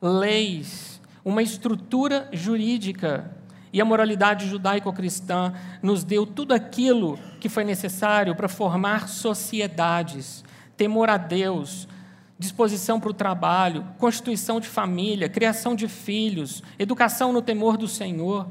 leis, 0.00 1.00
uma 1.24 1.42
estrutura 1.42 2.28
jurídica. 2.32 3.32
E 3.72 3.80
a 3.80 3.84
moralidade 3.84 4.46
judaico-cristã 4.48 5.52
nos 5.82 6.04
deu 6.04 6.24
tudo 6.24 6.54
aquilo 6.54 7.18
que 7.40 7.48
foi 7.48 7.64
necessário 7.64 8.36
para 8.36 8.48
formar 8.48 9.08
sociedades, 9.08 10.44
temor 10.76 11.10
a 11.10 11.16
Deus, 11.16 11.88
disposição 12.38 13.00
para 13.00 13.10
o 13.10 13.14
trabalho, 13.14 13.84
constituição 13.98 14.60
de 14.60 14.68
família, 14.68 15.28
criação 15.28 15.74
de 15.74 15.88
filhos, 15.88 16.62
educação 16.78 17.32
no 17.32 17.42
temor 17.42 17.76
do 17.76 17.88
Senhor. 17.88 18.46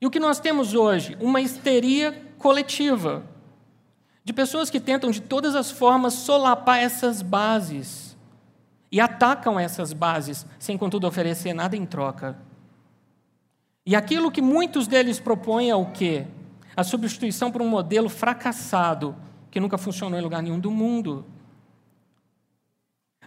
E 0.00 0.06
o 0.06 0.10
que 0.10 0.18
nós 0.18 0.40
temos 0.40 0.74
hoje? 0.74 1.16
Uma 1.20 1.42
histeria 1.42 2.18
coletiva 2.38 3.22
de 4.30 4.32
pessoas 4.32 4.70
que 4.70 4.78
tentam 4.78 5.10
de 5.10 5.20
todas 5.20 5.56
as 5.56 5.72
formas 5.72 6.14
solapar 6.14 6.78
essas 6.78 7.20
bases 7.20 8.16
e 8.92 9.00
atacam 9.00 9.58
essas 9.58 9.92
bases 9.92 10.46
sem, 10.56 10.78
contudo, 10.78 11.04
oferecer 11.04 11.52
nada 11.52 11.76
em 11.76 11.84
troca. 11.84 12.38
E 13.84 13.96
aquilo 13.96 14.30
que 14.30 14.40
muitos 14.40 14.86
deles 14.86 15.18
propõem 15.18 15.70
é 15.70 15.74
o 15.74 15.86
quê? 15.86 16.28
A 16.76 16.84
substituição 16.84 17.50
por 17.50 17.60
um 17.60 17.68
modelo 17.68 18.08
fracassado 18.08 19.16
que 19.50 19.58
nunca 19.58 19.76
funcionou 19.76 20.16
em 20.16 20.22
lugar 20.22 20.44
nenhum 20.44 20.60
do 20.60 20.70
mundo. 20.70 21.26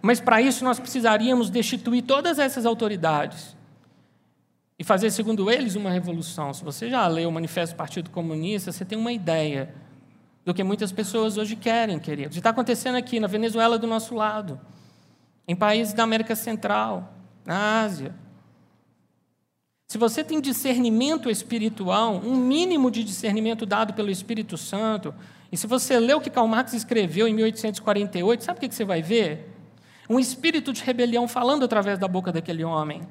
Mas 0.00 0.20
para 0.20 0.40
isso 0.40 0.64
nós 0.64 0.80
precisaríamos 0.80 1.50
destituir 1.50 2.00
todas 2.00 2.38
essas 2.38 2.64
autoridades 2.64 3.54
e 4.78 4.82
fazer, 4.82 5.10
segundo 5.10 5.50
eles, 5.50 5.74
uma 5.74 5.90
revolução. 5.90 6.54
Se 6.54 6.64
você 6.64 6.88
já 6.88 7.06
leu 7.06 7.28
o 7.28 7.32
Manifesto 7.32 7.74
do 7.74 7.76
Partido 7.76 8.08
Comunista, 8.08 8.72
você 8.72 8.86
tem 8.86 8.96
uma 8.96 9.12
ideia 9.12 9.83
do 10.44 10.52
que 10.52 10.62
muitas 10.62 10.92
pessoas 10.92 11.38
hoje 11.38 11.56
querem, 11.56 11.98
queridos. 11.98 12.36
Está 12.36 12.50
acontecendo 12.50 12.96
aqui 12.96 13.18
na 13.18 13.26
Venezuela 13.26 13.78
do 13.78 13.86
nosso 13.86 14.14
lado, 14.14 14.60
em 15.48 15.56
países 15.56 15.94
da 15.94 16.02
América 16.02 16.36
Central, 16.36 17.14
na 17.44 17.82
Ásia. 17.82 18.14
Se 19.88 19.96
você 19.96 20.24
tem 20.24 20.40
discernimento 20.40 21.30
espiritual, 21.30 22.16
um 22.16 22.36
mínimo 22.36 22.90
de 22.90 23.04
discernimento 23.04 23.64
dado 23.64 23.94
pelo 23.94 24.10
Espírito 24.10 24.56
Santo, 24.56 25.14
e 25.52 25.56
se 25.56 25.66
você 25.66 25.98
lê 25.98 26.12
o 26.12 26.20
que 26.20 26.30
Karl 26.30 26.48
Marx 26.48 26.72
escreveu 26.72 27.28
em 27.28 27.34
1848, 27.34 28.44
sabe 28.44 28.58
o 28.58 28.60
que 28.60 28.74
você 28.74 28.84
vai 28.84 29.00
ver? 29.02 29.50
Um 30.10 30.18
espírito 30.18 30.72
de 30.72 30.82
rebelião 30.82 31.28
falando 31.28 31.64
através 31.64 31.98
da 31.98 32.08
boca 32.08 32.32
daquele 32.32 32.64
homem. 32.64 33.02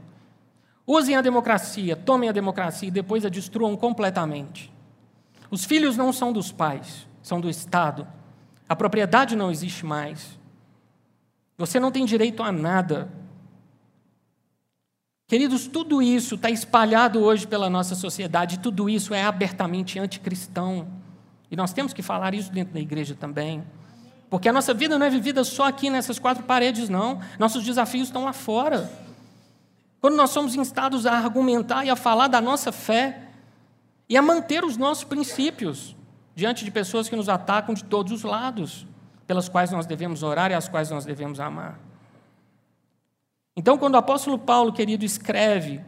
Usem 0.85 1.15
a 1.15 1.21
democracia, 1.21 1.95
tomem 1.95 2.29
a 2.29 2.33
democracia 2.33 2.89
e 2.89 2.91
depois 2.91 3.25
a 3.25 3.29
destruam 3.29 3.75
completamente. 3.77 4.71
Os 5.49 5.63
filhos 5.63 5.95
não 5.95 6.11
são 6.11 6.33
dos 6.33 6.51
pais, 6.51 7.07
são 7.24 7.42
do 7.42 7.50
Estado. 7.50 8.08
A 8.70 8.75
propriedade 8.75 9.36
não 9.36 9.50
existe 9.50 9.86
mais. 9.86 10.38
Você 11.58 11.80
não 11.80 11.92
tem 11.92 12.06
direito 12.06 12.44
a 12.44 12.51
nada. 12.51 13.10
Queridos, 15.27 15.65
tudo 15.65 16.01
isso 16.01 16.36
está 16.36 16.50
espalhado 16.51 17.20
hoje 17.24 17.48
pela 17.48 17.70
nossa 17.70 17.96
sociedade, 17.96 18.60
tudo 18.60 18.89
isso 18.89 19.13
é 19.13 19.24
abertamente 19.24 19.98
anticristão. 19.98 20.88
E 21.50 21.56
nós 21.56 21.74
temos 21.74 21.94
que 21.94 22.01
falar 22.01 22.34
isso 22.34 22.51
dentro 22.51 22.74
da 22.74 22.80
igreja 22.80 23.15
também. 23.15 23.63
Porque 24.30 24.50
a 24.50 24.53
nossa 24.53 24.74
vida 24.74 24.98
não 24.98 25.06
é 25.06 25.10
vivida 25.10 25.44
só 25.44 25.65
aqui 25.65 25.89
nessas 25.89 26.20
quatro 26.20 26.44
paredes, 26.44 26.89
não. 26.89 27.20
Nossos 27.39 27.63
desafios 27.63 28.08
estão 28.08 28.25
lá 28.25 28.34
fora. 28.34 28.92
Quando 30.01 30.18
nós 30.18 30.32
somos 30.32 30.56
instados 30.56 31.06
a 31.06 31.13
argumentar 31.13 31.86
e 31.86 31.89
a 31.89 31.96
falar 31.96 32.27
da 32.27 32.42
nossa 32.42 32.72
fé 32.72 33.30
e 34.10 34.18
a 34.18 34.22
manter 34.22 34.65
os 34.65 34.75
nossos 34.75 35.03
princípios, 35.03 35.96
diante 36.35 36.65
de 36.65 36.71
pessoas 36.71 37.07
que 37.07 37.15
nos 37.15 37.29
atacam 37.29 37.73
de 37.73 37.83
todos 37.83 38.11
os 38.11 38.23
lados, 38.23 38.87
pelas 39.27 39.47
quais 39.47 39.71
nós 39.71 39.85
devemos 39.85 40.23
orar 40.23 40.51
e 40.51 40.53
as 40.53 40.67
quais 40.67 40.89
nós 40.89 41.05
devemos 41.05 41.39
amar. 41.39 41.79
Então, 43.55 43.77
quando 43.77 43.93
o 43.95 43.97
apóstolo 43.97 44.37
Paulo, 44.37 44.73
querido, 44.73 45.05
escreve, 45.05 45.79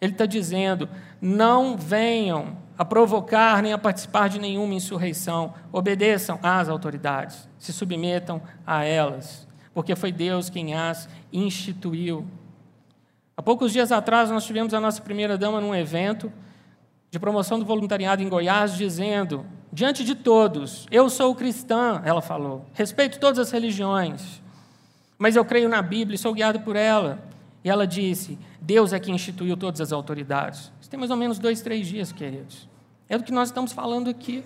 ele 0.00 0.12
está 0.12 0.24
dizendo: 0.24 0.88
não 1.20 1.76
venham 1.76 2.56
a 2.76 2.84
provocar 2.84 3.60
nem 3.60 3.72
a 3.72 3.78
participar 3.78 4.28
de 4.28 4.38
nenhuma 4.38 4.74
insurreição, 4.74 5.52
obedeçam 5.72 6.38
às 6.42 6.68
autoridades, 6.68 7.48
se 7.58 7.72
submetam 7.72 8.40
a 8.64 8.84
elas, 8.84 9.48
porque 9.74 9.96
foi 9.96 10.12
Deus 10.12 10.48
quem 10.48 10.74
as 10.74 11.08
instituiu. 11.32 12.24
Há 13.36 13.42
poucos 13.42 13.72
dias 13.72 13.90
atrás, 13.90 14.30
nós 14.30 14.44
tivemos 14.46 14.72
a 14.72 14.80
nossa 14.80 15.02
primeira 15.02 15.36
dama 15.36 15.60
num 15.60 15.74
evento 15.74 16.32
de 17.10 17.18
promoção 17.18 17.58
do 17.58 17.64
voluntariado 17.64 18.22
em 18.22 18.28
Goiás, 18.28 18.76
dizendo: 18.76 19.44
diante 19.72 20.04
de 20.04 20.14
todos, 20.14 20.86
eu 20.90 21.08
sou 21.10 21.34
cristã, 21.34 22.00
ela 22.04 22.20
falou, 22.20 22.66
respeito 22.74 23.18
todas 23.18 23.38
as 23.38 23.50
religiões, 23.50 24.42
mas 25.18 25.36
eu 25.36 25.44
creio 25.44 25.68
na 25.68 25.82
Bíblia 25.82 26.14
e 26.14 26.18
sou 26.18 26.32
guiado 26.32 26.60
por 26.60 26.76
ela. 26.76 27.18
E 27.64 27.68
ela 27.68 27.86
disse: 27.86 28.38
Deus 28.60 28.92
é 28.92 29.00
quem 29.00 29.14
instituiu 29.14 29.56
todas 29.56 29.80
as 29.80 29.92
autoridades. 29.92 30.72
Isso 30.80 30.88
tem 30.88 30.98
mais 30.98 31.10
ou 31.10 31.16
menos 31.16 31.38
dois, 31.38 31.60
três 31.60 31.86
dias, 31.86 32.12
queridos. 32.12 32.68
É 33.08 33.18
do 33.18 33.24
que 33.24 33.32
nós 33.32 33.48
estamos 33.48 33.72
falando 33.72 34.08
aqui. 34.08 34.44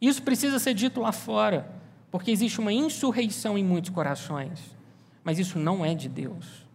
Isso 0.00 0.22
precisa 0.22 0.58
ser 0.58 0.74
dito 0.74 1.00
lá 1.00 1.12
fora, 1.12 1.68
porque 2.10 2.30
existe 2.30 2.60
uma 2.60 2.72
insurreição 2.72 3.58
em 3.58 3.64
muitos 3.64 3.90
corações. 3.90 4.76
Mas 5.24 5.38
isso 5.38 5.58
não 5.58 5.84
é 5.84 5.94
de 5.94 6.08
Deus. 6.08 6.69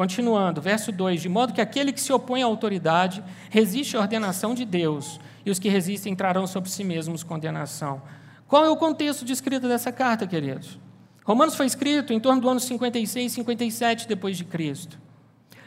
Continuando, 0.00 0.62
verso 0.62 0.90
2: 0.90 1.20
De 1.20 1.28
modo 1.28 1.52
que 1.52 1.60
aquele 1.60 1.92
que 1.92 2.00
se 2.00 2.10
opõe 2.10 2.42
à 2.42 2.46
autoridade 2.46 3.22
resiste 3.50 3.98
à 3.98 4.00
ordenação 4.00 4.54
de 4.54 4.64
Deus, 4.64 5.20
e 5.44 5.50
os 5.50 5.58
que 5.58 5.68
resistem 5.68 6.16
trarão 6.16 6.46
sobre 6.46 6.70
si 6.70 6.82
mesmos 6.82 7.22
condenação. 7.22 8.00
Qual 8.48 8.64
é 8.64 8.70
o 8.70 8.78
contexto 8.78 9.26
de 9.26 9.34
escrita 9.34 9.68
dessa 9.68 9.92
carta, 9.92 10.26
queridos? 10.26 10.78
Romanos 11.22 11.54
foi 11.54 11.66
escrito 11.66 12.14
em 12.14 12.18
torno 12.18 12.40
do 12.40 12.48
ano 12.48 12.60
56, 12.60 13.30
57 13.30 14.08
depois 14.08 14.38
de 14.38 14.44
Cristo. 14.46 14.98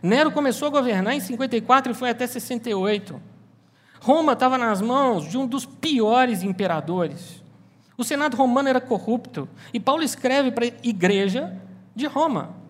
Nero 0.01 0.31
começou 0.31 0.67
a 0.67 0.71
governar 0.71 1.13
em 1.13 1.19
54 1.19 1.91
e 1.91 1.95
foi 1.95 2.09
até 2.09 2.25
68. 2.25 3.21
Roma 4.01 4.33
estava 4.33 4.57
nas 4.57 4.81
mãos 4.81 5.29
de 5.29 5.37
um 5.37 5.45
dos 5.45 5.63
piores 5.63 6.41
imperadores. 6.41 7.43
O 7.95 8.03
Senado 8.03 8.35
romano 8.35 8.67
era 8.67 8.81
corrupto 8.81 9.47
e 9.71 9.79
Paulo 9.79 10.01
escreve 10.01 10.49
para 10.49 10.65
a 10.65 10.71
igreja 10.81 11.55
de 11.95 12.07
Roma. 12.07 12.62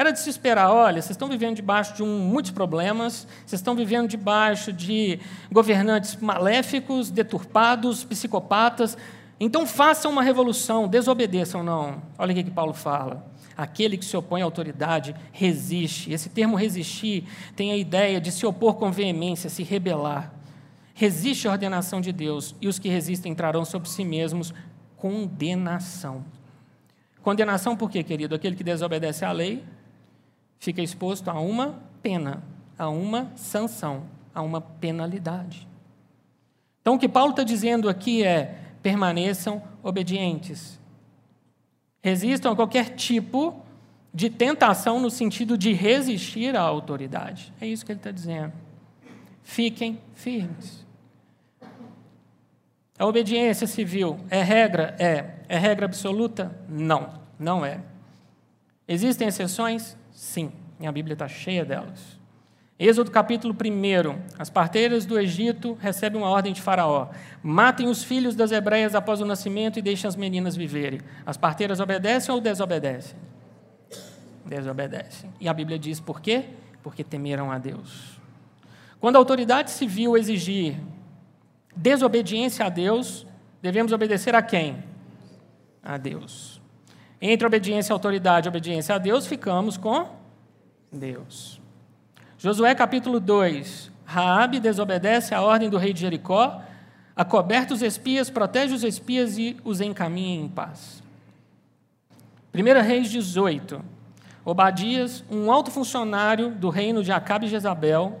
Era 0.00 0.12
de 0.12 0.18
se 0.18 0.30
esperar, 0.30 0.70
olha, 0.70 1.02
vocês 1.02 1.10
estão 1.10 1.28
vivendo 1.28 1.56
debaixo 1.56 1.94
de 1.94 2.02
um, 2.02 2.20
muitos 2.20 2.52
problemas, 2.52 3.28
vocês 3.44 3.60
estão 3.60 3.76
vivendo 3.76 4.08
debaixo 4.08 4.72
de 4.72 5.20
governantes 5.52 6.16
maléficos, 6.16 7.10
deturpados, 7.10 8.02
psicopatas, 8.02 8.96
então 9.38 9.66
façam 9.66 10.10
uma 10.10 10.22
revolução, 10.22 10.88
desobedeçam, 10.88 11.62
não. 11.62 12.00
Olha 12.16 12.32
o 12.32 12.34
que 12.34 12.50
Paulo 12.50 12.72
fala. 12.72 13.30
Aquele 13.54 13.98
que 13.98 14.04
se 14.06 14.16
opõe 14.16 14.40
à 14.40 14.44
autoridade 14.46 15.14
resiste. 15.32 16.10
Esse 16.10 16.30
termo 16.30 16.56
resistir 16.56 17.28
tem 17.54 17.70
a 17.70 17.76
ideia 17.76 18.18
de 18.18 18.32
se 18.32 18.46
opor 18.46 18.76
com 18.76 18.90
veemência, 18.90 19.50
se 19.50 19.62
rebelar. 19.62 20.32
Resiste 20.94 21.46
à 21.46 21.50
ordenação 21.50 22.00
de 22.00 22.10
Deus, 22.10 22.54
e 22.58 22.68
os 22.68 22.78
que 22.78 22.88
resistem 22.88 23.34
trarão 23.34 23.66
sobre 23.66 23.86
si 23.90 24.02
mesmos 24.02 24.54
condenação. 24.96 26.24
Condenação 27.20 27.76
por 27.76 27.90
quê, 27.90 28.02
querido? 28.02 28.34
Aquele 28.34 28.56
que 28.56 28.64
desobedece 28.64 29.26
à 29.26 29.32
lei 29.32 29.62
fica 30.60 30.80
exposto 30.80 31.28
a 31.28 31.40
uma 31.40 31.80
pena, 32.00 32.44
a 32.78 32.88
uma 32.88 33.32
sanção, 33.34 34.04
a 34.32 34.42
uma 34.42 34.60
penalidade. 34.60 35.66
Então, 36.80 36.94
o 36.94 36.98
que 36.98 37.08
Paulo 37.08 37.30
está 37.30 37.42
dizendo 37.42 37.88
aqui 37.88 38.22
é: 38.22 38.58
permaneçam 38.82 39.60
obedientes. 39.82 40.78
Resistam 42.02 42.52
a 42.52 42.56
qualquer 42.56 42.94
tipo 42.94 43.60
de 44.12 44.30
tentação 44.30 45.00
no 45.00 45.10
sentido 45.10 45.58
de 45.58 45.72
resistir 45.72 46.56
à 46.56 46.62
autoridade. 46.62 47.52
É 47.60 47.66
isso 47.66 47.84
que 47.84 47.92
ele 47.92 47.98
está 47.98 48.10
dizendo. 48.10 48.52
Fiquem 49.42 50.00
firmes. 50.14 50.86
A 52.98 53.06
obediência 53.06 53.66
civil 53.66 54.18
é 54.28 54.42
regra? 54.42 54.94
É. 54.98 55.40
É 55.48 55.58
regra 55.58 55.86
absoluta? 55.86 56.54
Não, 56.68 57.14
não 57.38 57.64
é. 57.64 57.80
Existem 58.86 59.28
exceções? 59.28 59.96
Sim, 60.20 60.52
a 60.86 60.92
Bíblia 60.92 61.14
está 61.14 61.26
cheia 61.26 61.64
delas. 61.64 62.20
Êxodo 62.78 63.10
capítulo 63.10 63.54
1. 63.54 64.38
As 64.38 64.50
parteiras 64.50 65.06
do 65.06 65.18
Egito 65.18 65.78
recebem 65.80 66.20
uma 66.20 66.28
ordem 66.28 66.52
de 66.52 66.60
Faraó: 66.60 67.08
matem 67.42 67.88
os 67.88 68.04
filhos 68.04 68.36
das 68.36 68.52
hebreias 68.52 68.94
após 68.94 69.22
o 69.22 69.24
nascimento 69.24 69.78
e 69.78 69.82
deixem 69.82 70.06
as 70.06 70.16
meninas 70.16 70.54
viverem. 70.54 71.00
As 71.24 71.38
parteiras 71.38 71.80
obedecem 71.80 72.34
ou 72.34 72.38
desobedecem? 72.38 73.16
Desobedecem. 74.44 75.30
E 75.40 75.48
a 75.48 75.54
Bíblia 75.54 75.78
diz 75.78 76.00
por 76.00 76.20
quê? 76.20 76.44
Porque 76.82 77.02
temeram 77.02 77.50
a 77.50 77.56
Deus. 77.56 78.20
Quando 79.00 79.16
a 79.16 79.18
autoridade 79.20 79.70
civil 79.70 80.18
exigir 80.18 80.76
desobediência 81.74 82.66
a 82.66 82.68
Deus, 82.68 83.26
devemos 83.62 83.90
obedecer 83.90 84.34
a 84.34 84.42
quem? 84.42 84.84
A 85.82 85.96
Deus. 85.96 86.49
Entre 87.20 87.46
obediência 87.46 87.92
à 87.92 87.94
autoridade 87.94 88.48
e 88.48 88.50
obediência 88.50 88.94
a 88.94 88.98
Deus, 88.98 89.26
ficamos 89.26 89.76
com 89.76 90.08
Deus. 90.90 91.60
Josué 92.38 92.74
capítulo 92.74 93.20
2. 93.20 93.90
Raabe 94.04 94.58
desobedece 94.58 95.34
à 95.34 95.42
ordem 95.42 95.68
do 95.68 95.76
rei 95.76 95.92
de 95.92 96.00
Jericó, 96.00 96.62
acoberta 97.14 97.74
os 97.74 97.82
espias, 97.82 98.30
protege 98.30 98.74
os 98.74 98.82
espias 98.82 99.36
e 99.36 99.56
os 99.62 99.80
encaminha 99.80 100.40
em 100.40 100.48
paz. 100.48 101.02
1 102.54 102.82
Reis 102.82 103.10
18. 103.10 103.84
Obadias, 104.42 105.22
um 105.30 105.52
alto 105.52 105.70
funcionário 105.70 106.50
do 106.50 106.70
reino 106.70 107.04
de 107.04 107.12
Acabe 107.12 107.46
e 107.46 107.48
Jezabel, 107.48 108.18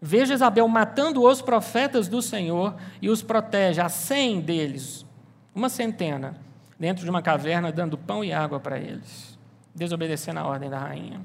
vê 0.00 0.26
Jezabel 0.26 0.68
matando 0.68 1.24
os 1.24 1.40
profetas 1.40 2.06
do 2.06 2.20
Senhor 2.20 2.76
e 3.00 3.08
os 3.08 3.22
protege, 3.22 3.80
a 3.80 3.88
cem 3.88 4.40
deles, 4.40 5.06
uma 5.54 5.70
centena, 5.70 6.36
dentro 6.78 7.04
de 7.04 7.10
uma 7.10 7.20
caverna, 7.20 7.72
dando 7.72 7.98
pão 7.98 8.22
e 8.22 8.32
água 8.32 8.60
para 8.60 8.78
eles, 8.78 9.38
desobedecendo 9.74 10.40
a 10.40 10.46
ordem 10.46 10.70
da 10.70 10.78
rainha. 10.78 11.20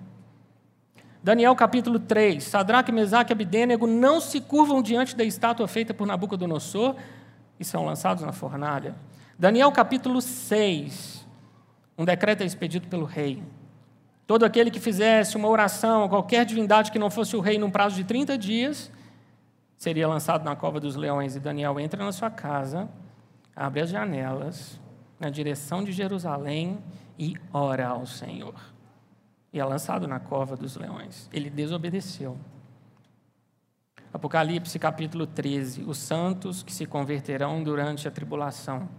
Daniel 1.22 1.56
capítulo 1.56 2.00
3, 2.00 2.44
Sadraque, 2.44 2.92
Mesaque 2.92 3.32
e 3.32 3.34
Abidênego 3.34 3.88
não 3.88 4.20
se 4.20 4.42
curvam 4.42 4.82
diante 4.82 5.16
da 5.16 5.24
estátua 5.24 5.68
feita 5.68 5.94
por 5.94 6.06
Nabucodonosor 6.06 6.96
e 7.58 7.64
são 7.64 7.86
lançados 7.86 8.24
na 8.24 8.34
fornalha. 8.34 8.94
Daniel 9.40 9.72
capítulo 9.72 10.22
6, 10.22 11.26
um 11.98 12.04
decreto 12.04 12.42
é 12.42 12.46
expedido 12.46 12.88
pelo 12.88 13.06
rei. 13.06 13.42
Todo 14.28 14.44
aquele 14.44 14.72
que 14.72 14.80
fizesse 14.80 15.38
uma 15.38 15.48
oração 15.48 16.04
a 16.04 16.10
qualquer 16.10 16.46
divindade 16.46 16.92
que 16.92 17.00
não 17.00 17.10
fosse 17.10 17.36
o 17.36 17.40
rei 17.40 17.58
num 17.58 17.72
prazo 17.72 17.96
de 17.96 18.04
30 18.04 18.38
dias, 18.38 18.92
seria 19.78 20.08
lançado 20.08 20.44
na 20.44 20.56
cova 20.56 20.80
dos 20.80 20.96
leões. 20.96 21.36
E 21.36 21.40
Daniel 21.40 21.80
entra 21.80 22.04
na 22.04 22.12
sua 22.12 22.30
casa, 22.30 22.90
abre 23.56 23.82
as 23.82 23.90
janelas, 23.90 24.80
na 25.24 25.30
direção 25.30 25.82
de 25.82 25.94
Jerusalém 25.94 26.84
e 27.18 27.38
ora 27.54 27.88
ao 27.88 28.06
Senhor. 28.06 28.56
E 29.54 29.60
é 29.60 29.64
lançado 29.64 30.06
na 30.06 30.20
cova 30.20 30.58
dos 30.58 30.76
leões. 30.76 31.30
Ele 31.32 31.50
desobedeceu. 31.50 32.38
Apocalipse 34.12 34.78
capítulo 34.78 35.26
13: 35.26 35.84
Os 35.84 35.98
santos 35.98 36.62
que 36.62 36.74
se 36.74 36.86
converterão 36.86 37.64
durante 37.64 38.06
a 38.06 38.12
tribulação. 38.12 38.90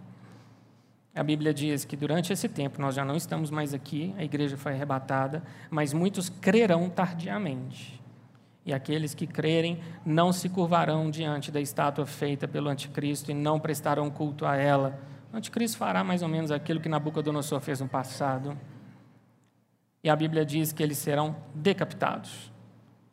A 1.13 1.21
Bíblia 1.21 1.53
diz 1.53 1.85
que 1.85 1.95
durante 1.95 2.33
esse 2.33 2.49
tempo 2.49 2.81
nós 2.81 2.95
já 2.95 3.05
não 3.05 3.15
estamos 3.15 3.51
mais 3.51 3.71
aqui, 3.73 4.13
a 4.17 4.23
igreja 4.23 4.57
foi 4.57 4.73
arrebatada, 4.73 5.43
mas 5.69 5.93
muitos 5.93 6.27
crerão 6.27 6.89
tardiamente. 6.89 8.01
E 8.65 8.73
aqueles 8.73 9.13
que 9.13 9.27
crerem 9.27 9.79
não 10.03 10.33
se 10.33 10.49
curvarão 10.49 11.11
diante 11.11 11.51
da 11.51 11.61
estátua 11.61 12.07
feita 12.07 12.47
pelo 12.47 12.67
anticristo 12.67 13.29
e 13.29 13.33
não 13.35 13.59
prestarão 13.59 14.09
culto 14.09 14.43
a 14.43 14.55
ela 14.55 14.99
anticristo 15.37 15.77
fará 15.77 16.03
mais 16.03 16.21
ou 16.21 16.27
menos 16.27 16.51
aquilo 16.51 16.79
que 16.79 16.89
Nabucodonosor 16.89 17.59
fez 17.59 17.81
no 17.81 17.87
passado. 17.87 18.57
E 20.03 20.09
a 20.09 20.15
Bíblia 20.15 20.45
diz 20.45 20.71
que 20.71 20.81
eles 20.81 20.97
serão 20.97 21.35
decapitados. 21.53 22.51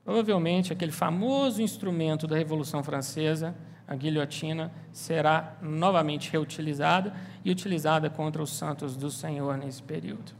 Provavelmente 0.04 0.72
aquele 0.72 0.92
famoso 0.92 1.62
instrumento 1.62 2.26
da 2.26 2.36
Revolução 2.36 2.82
Francesa, 2.82 3.54
a 3.86 3.94
guilhotina, 3.94 4.72
será 4.92 5.56
novamente 5.62 6.30
reutilizada 6.30 7.14
e 7.44 7.50
utilizada 7.50 8.10
contra 8.10 8.42
os 8.42 8.50
santos 8.50 8.96
do 8.96 9.10
Senhor 9.10 9.56
nesse 9.56 9.82
período. 9.82 10.32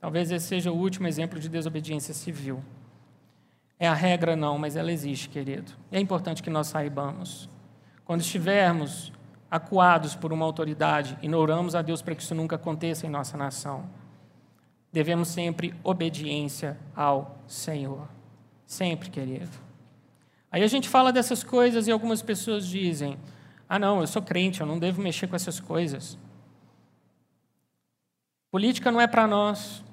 Talvez 0.00 0.30
esse 0.30 0.46
seja 0.46 0.72
o 0.72 0.76
último 0.76 1.06
exemplo 1.06 1.38
de 1.38 1.48
desobediência 1.48 2.14
civil. 2.14 2.62
É 3.78 3.86
a 3.86 3.94
regra, 3.94 4.34
não, 4.34 4.58
mas 4.58 4.74
ela 4.74 4.90
existe, 4.90 5.28
querido. 5.28 5.72
é 5.92 6.00
importante 6.00 6.42
que 6.42 6.50
nós 6.50 6.66
saibamos. 6.66 7.48
Quando 8.04 8.20
estivermos 8.20 9.12
acuados 9.50 10.14
por 10.14 10.32
uma 10.32 10.44
autoridade 10.44 11.18
e 11.22 11.28
não 11.28 11.38
oramos 11.38 11.74
a 11.74 11.82
Deus 11.82 12.02
para 12.02 12.14
que 12.14 12.22
isso 12.22 12.34
nunca 12.34 12.56
aconteça 12.56 13.06
em 13.06 13.10
nossa 13.10 13.36
nação. 13.36 13.88
Devemos 14.92 15.28
sempre 15.28 15.74
obediência 15.82 16.78
ao 16.94 17.38
Senhor. 17.46 18.08
Sempre, 18.66 19.10
querido. 19.10 19.50
Aí 20.50 20.62
a 20.62 20.66
gente 20.66 20.88
fala 20.88 21.12
dessas 21.12 21.42
coisas 21.42 21.86
e 21.86 21.90
algumas 21.90 22.22
pessoas 22.22 22.66
dizem: 22.66 23.18
ah, 23.68 23.78
não, 23.78 24.00
eu 24.00 24.06
sou 24.06 24.22
crente, 24.22 24.60
eu 24.60 24.66
não 24.66 24.78
devo 24.78 25.00
mexer 25.00 25.26
com 25.26 25.36
essas 25.36 25.60
coisas. 25.60 26.18
Política 28.50 28.90
não 28.90 29.00
é 29.00 29.06
para 29.06 29.26
nós. 29.26 29.84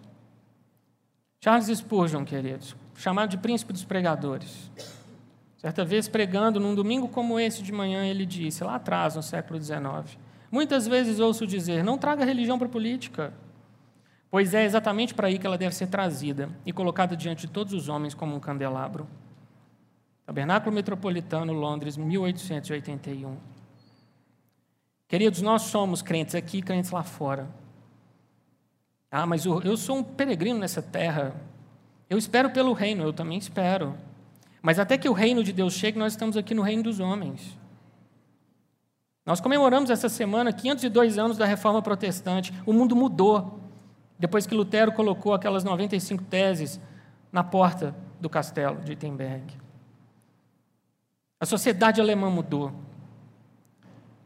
Charles 1.43 1.77
Spurgeon, 1.77 2.23
queridos, 2.23 2.75
chamado 2.95 3.29
de 3.29 3.37
príncipe 3.37 3.73
dos 3.73 3.83
pregadores. 3.83 4.71
Certa 5.65 5.83
vez, 5.83 6.07
pregando 6.07 6.59
num 6.59 6.75
domingo 6.75 7.07
como 7.07 7.39
esse 7.39 7.63
de 7.63 7.71
manhã, 7.71 8.05
ele 8.05 8.23
disse, 8.23 8.63
lá 8.63 8.75
atrás, 8.75 9.15
no 9.15 9.23
século 9.23 9.59
XIX: 9.59 10.15
Muitas 10.51 10.87
vezes 10.87 11.19
ouço 11.19 11.47
dizer, 11.47 11.83
não 11.83 11.97
traga 11.97 12.23
religião 12.23 12.59
para 12.59 12.67
a 12.67 12.69
política, 12.69 13.33
pois 14.29 14.53
é 14.53 14.63
exatamente 14.63 15.15
para 15.15 15.25
aí 15.25 15.39
que 15.39 15.47
ela 15.47 15.57
deve 15.57 15.73
ser 15.73 15.87
trazida 15.87 16.51
e 16.67 16.71
colocada 16.71 17.17
diante 17.17 17.47
de 17.47 17.51
todos 17.51 17.73
os 17.73 17.89
homens 17.89 18.13
como 18.13 18.35
um 18.35 18.39
candelabro. 18.39 19.07
Tabernáculo 20.23 20.71
Metropolitano, 20.75 21.51
Londres, 21.51 21.97
1881. 21.97 23.35
Queridos, 25.07 25.41
nós 25.41 25.63
somos 25.63 26.03
crentes 26.03 26.35
aqui, 26.35 26.61
crentes 26.61 26.91
lá 26.91 27.01
fora. 27.01 27.49
Ah, 29.09 29.25
mas 29.25 29.43
eu 29.45 29.75
sou 29.75 29.97
um 29.97 30.03
peregrino 30.03 30.59
nessa 30.59 30.83
terra. 30.83 31.33
Eu 32.07 32.19
espero 32.19 32.51
pelo 32.51 32.71
reino, 32.71 33.03
eu 33.03 33.11
também 33.11 33.39
espero. 33.39 33.97
Mas 34.65 34.79
até 34.79 34.97
que 34.97 35.07
o 35.07 35.13
reino 35.13 35.43
de 35.43 35.53
Deus 35.53 35.75
chegue, 35.75 35.99
nós 35.99 36.13
estamos 36.13 36.35
aqui 36.35 36.55
no 36.55 36.63
reino 36.63 36.81
dos 36.81 36.99
homens. 36.99 37.55
Nós 39.23 39.39
comemoramos 39.39 39.91
essa 39.91 40.09
semana 40.09 40.51
502 40.51 41.19
anos 41.19 41.37
da 41.37 41.45
reforma 41.45 41.83
protestante. 41.83 42.51
O 42.65 42.73
mundo 42.73 42.95
mudou 42.95 43.59
depois 44.17 44.47
que 44.47 44.55
Lutero 44.55 44.91
colocou 44.91 45.35
aquelas 45.35 45.63
95 45.63 46.23
teses 46.23 46.81
na 47.31 47.43
porta 47.43 47.95
do 48.19 48.27
castelo 48.27 48.81
de 48.81 48.89
Wittenberg. 48.89 49.53
A 51.39 51.45
sociedade 51.45 52.01
alemã 52.01 52.31
mudou. 52.31 52.73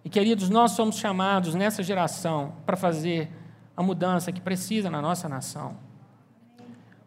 E, 0.06 0.10
queridos, 0.10 0.50
nós 0.50 0.72
somos 0.72 0.96
chamados 1.00 1.54
nessa 1.54 1.84
geração 1.84 2.54
para 2.66 2.78
fazer 2.78 3.30
a 3.76 3.84
mudança 3.84 4.32
que 4.32 4.40
precisa 4.40 4.90
na 4.90 5.02
nossa 5.02 5.28
nação. 5.28 5.89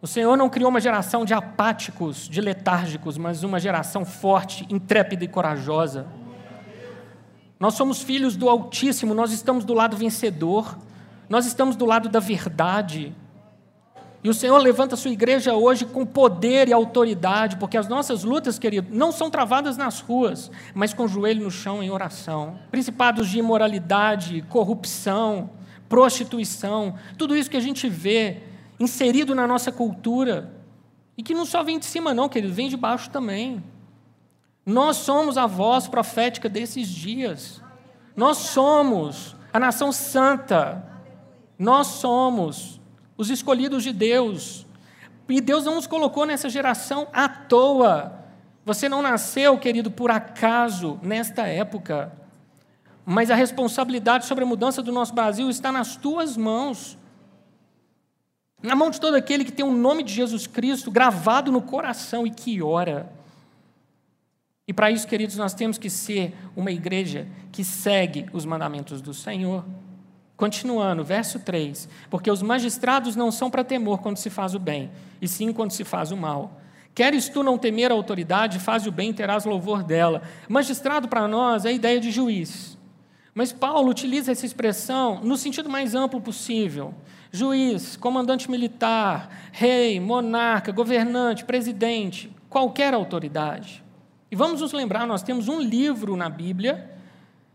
O 0.03 0.07
Senhor 0.09 0.37
não 0.37 0.49
criou 0.49 0.69
uma 0.69 0.81
geração 0.81 1.25
de 1.25 1.33
apáticos, 1.33 2.29
de 2.29 2.41
letárgicos, 2.41 3.17
mas 3.17 3.45
uma 3.45 3.61
geração 3.61 4.05
forte, 4.05 4.67
intrépida 4.69 5.25
e 5.25 5.29
corajosa. 5.29 6.09
Nós 7.61 7.75
somos 7.75 8.03
filhos 8.03 8.35
do 8.35 8.49
Altíssimo, 8.49 9.15
nós 9.15 9.31
estamos 9.31 9.65
do 9.65 9.73
lado 9.73 9.97
vencedor, 9.97 10.77
nós 11.29 11.47
estamos 11.47 11.77
do 11.77 11.87
lado 11.87 12.09
da 12.09 12.19
verdade. 12.19 13.15
E 14.25 14.29
o 14.29 14.35
Senhor 14.35 14.59
levanta 14.59 14.97
a 14.97 14.99
sua 14.99 15.13
igreja 15.13 15.55
hoje 15.55 15.85
com 15.85 16.05
poder 16.05 16.69
e 16.69 16.73
autoridade, 16.73 17.57
porque 17.57 17.77
as 17.77 17.87
nossas 17.87 18.25
lutas, 18.25 18.59
querido, 18.59 18.89
não 18.91 19.13
são 19.13 19.31
travadas 19.31 19.77
nas 19.77 20.01
ruas, 20.01 20.51
mas 20.75 20.93
com 20.93 21.05
o 21.05 21.09
joelho 21.09 21.45
no 21.45 21.51
chão 21.51 21.81
em 21.81 21.93
oração. 21.93 22.59
Principados 22.73 23.29
de 23.29 23.39
imoralidade, 23.39 24.45
corrupção, 24.49 25.51
prostituição, 25.89 26.97
tudo 27.17 27.37
isso 27.37 27.49
que 27.49 27.57
a 27.57 27.61
gente 27.61 27.89
vê 27.89 28.51
inserido 28.83 29.35
na 29.35 29.47
nossa 29.47 29.71
cultura, 29.71 30.53
e 31.17 31.23
que 31.23 31.35
não 31.35 31.45
só 31.45 31.63
vem 31.63 31.79
de 31.79 31.87
cima, 31.87 32.13
não, 32.13 32.29
querido, 32.29 32.53
vem 32.53 32.69
de 32.69 32.77
baixo 32.77 33.11
também. 33.11 33.63
Nós 34.65 34.97
somos 34.97 35.37
a 35.37 35.47
voz 35.47 35.87
profética 35.89 36.49
desses 36.49 36.89
dias. 36.89 37.63
Nós 38.17 38.39
somos 38.39 39.37
a 39.53 39.59
nação 39.59 39.93
santa. 39.93 40.85
Nós 41.59 41.87
somos 41.89 42.81
os 43.17 43.31
escolhidos 43.31 43.83
de 43.83 43.93
Deus. 43.93 44.67
E 45.29 45.41
Deus 45.41 45.65
não 45.65 45.77
nos 45.77 45.87
colocou 45.87 46.25
nessa 46.25 46.49
geração 46.49 47.09
à 47.13 47.29
toa. 47.29 48.21
Você 48.65 48.89
não 48.89 49.03
nasceu, 49.03 49.59
querido, 49.59 49.91
por 49.91 50.11
acaso 50.11 50.99
nesta 51.03 51.47
época. 51.47 52.13
Mas 53.05 53.31
a 53.31 53.35
responsabilidade 53.35 54.27
sobre 54.27 54.45
a 54.45 54.47
mudança 54.47 54.83
do 54.83 54.93
nosso 54.93 55.13
Brasil 55.13 55.51
está 55.51 55.73
nas 55.73 55.97
tuas 55.97 56.37
mãos. 56.37 56.97
Na 58.63 58.77
mão 58.77 58.91
de 58.91 59.01
todo 59.01 59.15
aquele 59.15 59.45
que 59.45 59.53
tem 59.53 59.65
o 59.65 59.73
nome 59.73 60.03
de 60.03 60.13
Jesus 60.13 60.47
Cristo 60.47 60.91
gravado 60.91 61.51
no 61.51 61.61
coração 61.61 62.27
e 62.27 62.31
que 62.31 62.63
ora. 62.63 63.11
E 64.67 64.73
para 64.73 64.91
isso, 64.91 65.07
queridos, 65.07 65.37
nós 65.37 65.53
temos 65.53 65.77
que 65.77 65.91
ser 65.91 66.35
uma 66.55 66.71
igreja 66.71 67.27
que 67.51 67.65
segue 67.65 68.27
os 68.33 68.45
mandamentos 68.45 69.03
do 69.03 69.13
Senhor. 69.13 69.65
Continuando, 70.37 71.05
verso 71.05 71.41
3: 71.41 71.89
Porque 72.09 72.31
os 72.31 72.41
magistrados 72.41 73.17
não 73.17 73.33
são 73.33 73.51
para 73.51 73.65
temor 73.65 73.99
quando 73.99 74.17
se 74.17 74.31
faz 74.31 74.55
o 74.55 74.59
bem, 74.59 74.91
e 75.21 75.27
sim 75.27 75.53
quando 75.53 75.73
se 75.73 75.85
faz 75.85 76.13
o 76.13 76.17
mal. 76.17 76.61
Queres 76.95 77.29
tu 77.29 77.43
não 77.43 77.59
temer 77.59 77.91
a 77.91 77.95
autoridade, 77.95 78.59
faz 78.59 78.87
o 78.87 78.93
bem, 78.93 79.13
terás 79.13 79.45
louvor 79.45 79.83
dela. 79.83 80.23
Magistrado 80.49 81.09
para 81.09 81.27
nós 81.27 81.65
é 81.65 81.71
a 81.71 81.73
ideia 81.73 81.99
de 81.99 82.11
juiz. 82.11 82.77
Mas 83.35 83.53
Paulo 83.53 83.91
utiliza 83.91 84.31
essa 84.31 84.45
expressão 84.45 85.21
no 85.23 85.37
sentido 85.37 85.71
mais 85.71 85.95
amplo 85.95 86.21
possível. 86.21 86.95
Juiz, 87.31 87.97
comandante 87.97 88.51
militar, 88.51 89.31
rei, 89.53 89.99
monarca, 89.99 90.71
governante, 90.71 91.45
presidente, 91.45 92.31
qualquer 92.49 92.93
autoridade. 92.93 93.83
E 94.31 94.37
vamos 94.37 94.61
nos 94.61 94.73
lembrar, 94.73 95.07
nós 95.07 95.23
temos 95.23 95.49
um 95.49 95.61
livro 95.61 96.17
na 96.17 96.29
Bíblia 96.29 96.91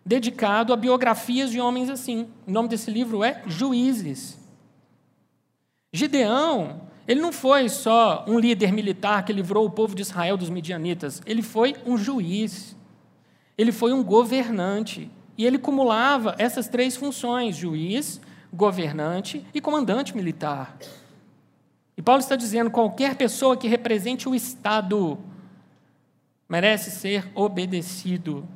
dedicado 0.03 0.73
a 0.73 0.75
biografias 0.75 1.51
de 1.51 1.59
homens 1.59 1.89
assim. 1.89 2.27
O 2.47 2.51
nome 2.51 2.69
desse 2.69 2.89
livro 2.89 3.23
é 3.23 3.43
Juízes. 3.45 4.39
Gideão, 5.93 6.81
ele 7.07 7.21
não 7.21 7.31
foi 7.31 7.69
só 7.69 8.25
um 8.27 8.39
líder 8.39 8.71
militar 8.71 9.23
que 9.23 9.31
livrou 9.31 9.65
o 9.65 9.71
povo 9.71 9.95
de 9.95 10.01
Israel 10.01 10.37
dos 10.37 10.49
midianitas, 10.49 11.21
ele 11.25 11.41
foi 11.41 11.75
um 11.85 11.97
juiz. 11.97 12.75
Ele 13.57 13.71
foi 13.71 13.91
um 13.91 14.03
governante. 14.03 15.09
E 15.37 15.45
ele 15.45 15.57
cumulava 15.57 16.35
essas 16.37 16.67
três 16.67 16.95
funções: 16.95 17.55
juiz, 17.55 18.19
governante 18.51 19.45
e 19.53 19.61
comandante 19.61 20.15
militar. 20.15 20.77
E 21.95 22.01
Paulo 22.01 22.19
está 22.19 22.35
dizendo: 22.35 22.71
qualquer 22.71 23.15
pessoa 23.15 23.55
que 23.55 23.67
represente 23.67 24.27
o 24.27 24.35
Estado 24.35 25.17
merece 26.49 26.91
ser 26.91 27.29
obedecido. 27.35 28.47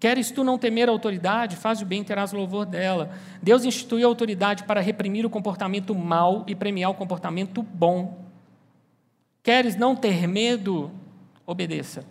Queres 0.00 0.30
tu 0.30 0.44
não 0.44 0.58
temer 0.58 0.88
a 0.88 0.92
autoridade? 0.92 1.56
Faz 1.56 1.82
o 1.82 1.86
bem, 1.86 2.04
terás 2.04 2.32
louvor 2.32 2.64
dela. 2.64 3.10
Deus 3.42 3.64
instituiu 3.64 4.06
a 4.06 4.10
autoridade 4.10 4.62
para 4.62 4.80
reprimir 4.80 5.26
o 5.26 5.30
comportamento 5.30 5.94
mau 5.94 6.44
e 6.46 6.54
premiar 6.54 6.90
o 6.90 6.94
comportamento 6.94 7.62
bom. 7.62 8.24
Queres 9.42 9.76
não 9.76 9.96
ter 9.96 10.28
medo? 10.28 10.90
Obedeça. 11.44 12.04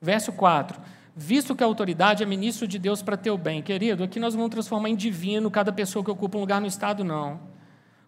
Verso 0.00 0.32
4. 0.32 0.80
Visto 1.22 1.54
que 1.54 1.62
a 1.62 1.66
autoridade 1.66 2.22
é 2.22 2.26
ministro 2.26 2.66
de 2.66 2.78
Deus 2.78 3.02
para 3.02 3.14
teu 3.14 3.36
bem. 3.36 3.60
Querido, 3.60 4.02
aqui 4.02 4.18
nós 4.18 4.34
vamos 4.34 4.48
transformar 4.48 4.88
em 4.88 4.96
divino 4.96 5.50
cada 5.50 5.70
pessoa 5.70 6.02
que 6.02 6.10
ocupa 6.10 6.38
um 6.38 6.40
lugar 6.40 6.62
no 6.62 6.66
Estado, 6.66 7.04
não. 7.04 7.34
O 7.34 7.38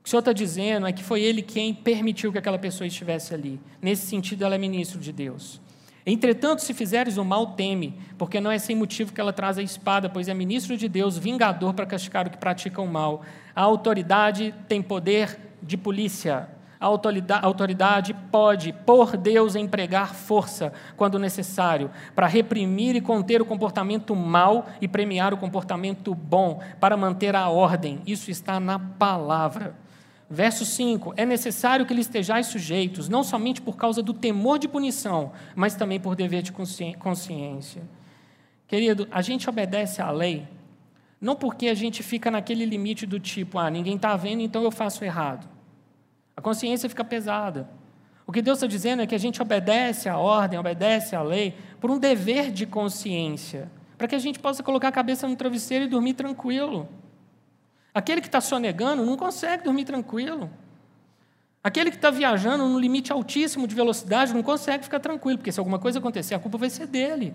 que 0.02 0.08
o 0.08 0.10
Senhor 0.10 0.20
está 0.20 0.32
dizendo 0.32 0.86
é 0.86 0.92
que 0.92 1.04
foi 1.04 1.20
Ele 1.20 1.42
quem 1.42 1.74
permitiu 1.74 2.32
que 2.32 2.38
aquela 2.38 2.58
pessoa 2.58 2.88
estivesse 2.88 3.34
ali. 3.34 3.60
Nesse 3.82 4.06
sentido, 4.06 4.46
ela 4.46 4.54
é 4.54 4.58
ministro 4.58 4.98
de 4.98 5.12
Deus. 5.12 5.60
Entretanto, 6.06 6.62
se 6.62 6.72
fizeres 6.72 7.18
o 7.18 7.24
mal, 7.24 7.48
teme, 7.48 7.98
porque 8.16 8.40
não 8.40 8.50
é 8.50 8.58
sem 8.58 8.74
motivo 8.74 9.12
que 9.12 9.20
ela 9.20 9.32
traz 9.32 9.58
a 9.58 9.62
espada, 9.62 10.08
pois 10.08 10.26
é 10.26 10.32
ministro 10.32 10.74
de 10.78 10.88
Deus, 10.88 11.18
vingador 11.18 11.74
para 11.74 11.84
castigar 11.84 12.26
o 12.26 12.30
que 12.30 12.38
pratica 12.38 12.80
o 12.80 12.88
mal. 12.88 13.22
A 13.54 13.60
autoridade 13.60 14.54
tem 14.66 14.80
poder 14.80 15.38
de 15.62 15.76
polícia. 15.76 16.48
A 16.82 17.46
autoridade 17.46 18.12
pode, 18.32 18.72
por 18.72 19.16
Deus, 19.16 19.54
empregar 19.54 20.14
força 20.14 20.72
quando 20.96 21.18
necessário, 21.18 21.90
para 22.14 22.26
reprimir 22.26 22.96
e 22.96 23.00
conter 23.00 23.40
o 23.40 23.44
comportamento 23.44 24.16
mal 24.16 24.66
e 24.80 24.88
premiar 24.88 25.32
o 25.32 25.36
comportamento 25.36 26.12
bom, 26.12 26.60
para 26.80 26.96
manter 26.96 27.36
a 27.36 27.48
ordem. 27.48 28.00
Isso 28.04 28.30
está 28.32 28.58
na 28.58 28.80
palavra. 28.80 29.76
Verso 30.28 30.64
5: 30.64 31.14
É 31.16 31.24
necessário 31.24 31.86
que 31.86 31.92
lhe 31.92 32.00
estejais 32.00 32.46
sujeitos, 32.46 33.08
não 33.08 33.22
somente 33.22 33.60
por 33.60 33.76
causa 33.76 34.02
do 34.02 34.12
temor 34.12 34.58
de 34.58 34.66
punição, 34.66 35.30
mas 35.54 35.74
também 35.74 36.00
por 36.00 36.16
dever 36.16 36.42
de 36.42 36.52
consciência. 36.52 37.82
Querido, 38.66 39.06
a 39.10 39.20
gente 39.20 39.48
obedece 39.48 40.00
à 40.00 40.10
lei, 40.10 40.48
não 41.20 41.36
porque 41.36 41.68
a 41.68 41.74
gente 41.74 42.02
fica 42.02 42.30
naquele 42.30 42.64
limite 42.64 43.04
do 43.04 43.20
tipo, 43.20 43.58
ah, 43.58 43.70
ninguém 43.70 43.96
está 43.96 44.16
vendo, 44.16 44.40
então 44.40 44.62
eu 44.64 44.70
faço 44.70 45.04
errado. 45.04 45.51
A 46.36 46.40
consciência 46.40 46.88
fica 46.88 47.04
pesada. 47.04 47.68
O 48.26 48.32
que 48.32 48.40
Deus 48.40 48.58
está 48.58 48.66
dizendo 48.66 49.02
é 49.02 49.06
que 49.06 49.14
a 49.14 49.18
gente 49.18 49.42
obedece 49.42 50.08
à 50.08 50.16
ordem, 50.16 50.58
obedece 50.58 51.14
à 51.14 51.22
lei, 51.22 51.54
por 51.80 51.90
um 51.90 51.98
dever 51.98 52.50
de 52.50 52.64
consciência, 52.66 53.70
para 53.98 54.08
que 54.08 54.14
a 54.14 54.18
gente 54.18 54.38
possa 54.38 54.62
colocar 54.62 54.88
a 54.88 54.92
cabeça 54.92 55.26
no 55.26 55.36
travesseiro 55.36 55.84
e 55.84 55.88
dormir 55.88 56.14
tranquilo. 56.14 56.88
Aquele 57.92 58.20
que 58.20 58.28
está 58.28 58.40
sonegando 58.40 59.04
não 59.04 59.16
consegue 59.16 59.64
dormir 59.64 59.84
tranquilo. 59.84 60.48
Aquele 61.62 61.90
que 61.90 61.96
está 61.96 62.10
viajando 62.10 62.66
no 62.66 62.78
limite 62.78 63.12
altíssimo 63.12 63.68
de 63.68 63.74
velocidade 63.74 64.32
não 64.32 64.42
consegue 64.42 64.84
ficar 64.84 64.98
tranquilo, 64.98 65.38
porque 65.38 65.52
se 65.52 65.60
alguma 65.60 65.78
coisa 65.78 65.98
acontecer, 65.98 66.34
a 66.34 66.38
culpa 66.38 66.58
vai 66.58 66.70
ser 66.70 66.86
dele. 66.86 67.34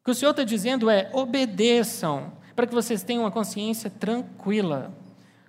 O 0.00 0.04
que 0.04 0.10
o 0.10 0.14
Senhor 0.14 0.32
está 0.32 0.42
dizendo 0.42 0.90
é: 0.90 1.10
obedeçam, 1.12 2.32
para 2.56 2.66
que 2.66 2.74
vocês 2.74 3.02
tenham 3.02 3.22
uma 3.22 3.30
consciência 3.30 3.88
tranquila. 3.88 4.92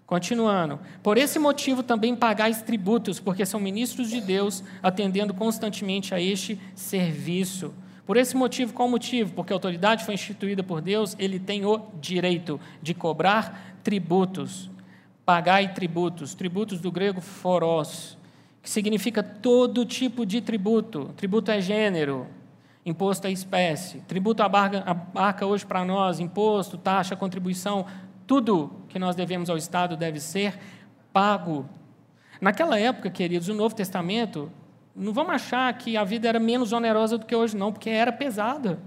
Continuando, 0.06 0.80
por 1.02 1.18
esse 1.18 1.40
motivo 1.40 1.82
também 1.82 2.16
pagais 2.16 2.62
tributos, 2.62 3.20
porque 3.20 3.46
são 3.46 3.60
ministros 3.60 4.10
de 4.10 4.20
Deus, 4.20 4.64
atendendo 4.82 5.34
constantemente 5.34 6.14
a 6.14 6.20
este 6.20 6.60
serviço. 6.76 7.74
Por 8.06 8.18
esse 8.18 8.36
motivo, 8.36 8.74
qual 8.74 8.90
motivo? 8.90 9.34
Porque 9.34 9.54
a 9.54 9.56
autoridade 9.56 10.04
foi 10.04 10.14
instituída 10.14 10.62
por 10.62 10.82
Deus, 10.82 11.16
ele 11.18 11.40
tem 11.40 11.66
o 11.66 11.88
direito 12.02 12.60
de 12.82 12.94
cobrar 12.94 13.78
tributos. 13.82 14.70
Pagai 15.26 15.74
tributos, 15.74 16.36
tributos 16.36 16.82
do 16.82 16.92
grego 16.92 17.22
foros, 17.22 18.18
que 18.62 18.70
significa 18.70 19.24
todo 19.24 19.86
tipo 19.86 20.26
de 20.26 20.42
tributo. 20.42 21.12
Tributo 21.16 21.50
é 21.50 21.62
gênero, 21.62 22.28
imposto 22.86 23.26
é 23.26 23.32
espécie. 23.32 24.00
Tributo 24.02 24.44
abarca, 24.44 24.84
abarca 24.86 25.46
hoje 25.46 25.66
para 25.66 25.86
nós 25.86 26.20
imposto, 26.20 26.78
taxa, 26.78 27.16
contribuição, 27.16 27.86
tudo 28.26 28.72
que 28.90 29.00
nós 29.00 29.16
devemos 29.16 29.50
ao 29.50 29.58
Estado 29.58 29.98
deve 29.98 30.20
ser 30.20 30.60
pago. 31.12 31.68
Naquela 32.42 32.80
época, 32.80 33.10
queridos, 33.10 33.48
o 33.50 33.54
Novo 33.54 33.76
Testamento 33.76 34.52
Não 34.96 35.12
vamos 35.12 35.34
achar 35.34 35.76
que 35.76 35.98
a 35.98 36.04
vida 36.04 36.30
era 36.30 36.40
menos 36.40 36.72
onerosa 36.72 37.18
do 37.18 37.26
que 37.26 37.36
hoje, 37.36 37.58
não, 37.58 37.72
porque 37.72 37.90
era 37.90 38.12
pesada. 38.12 38.80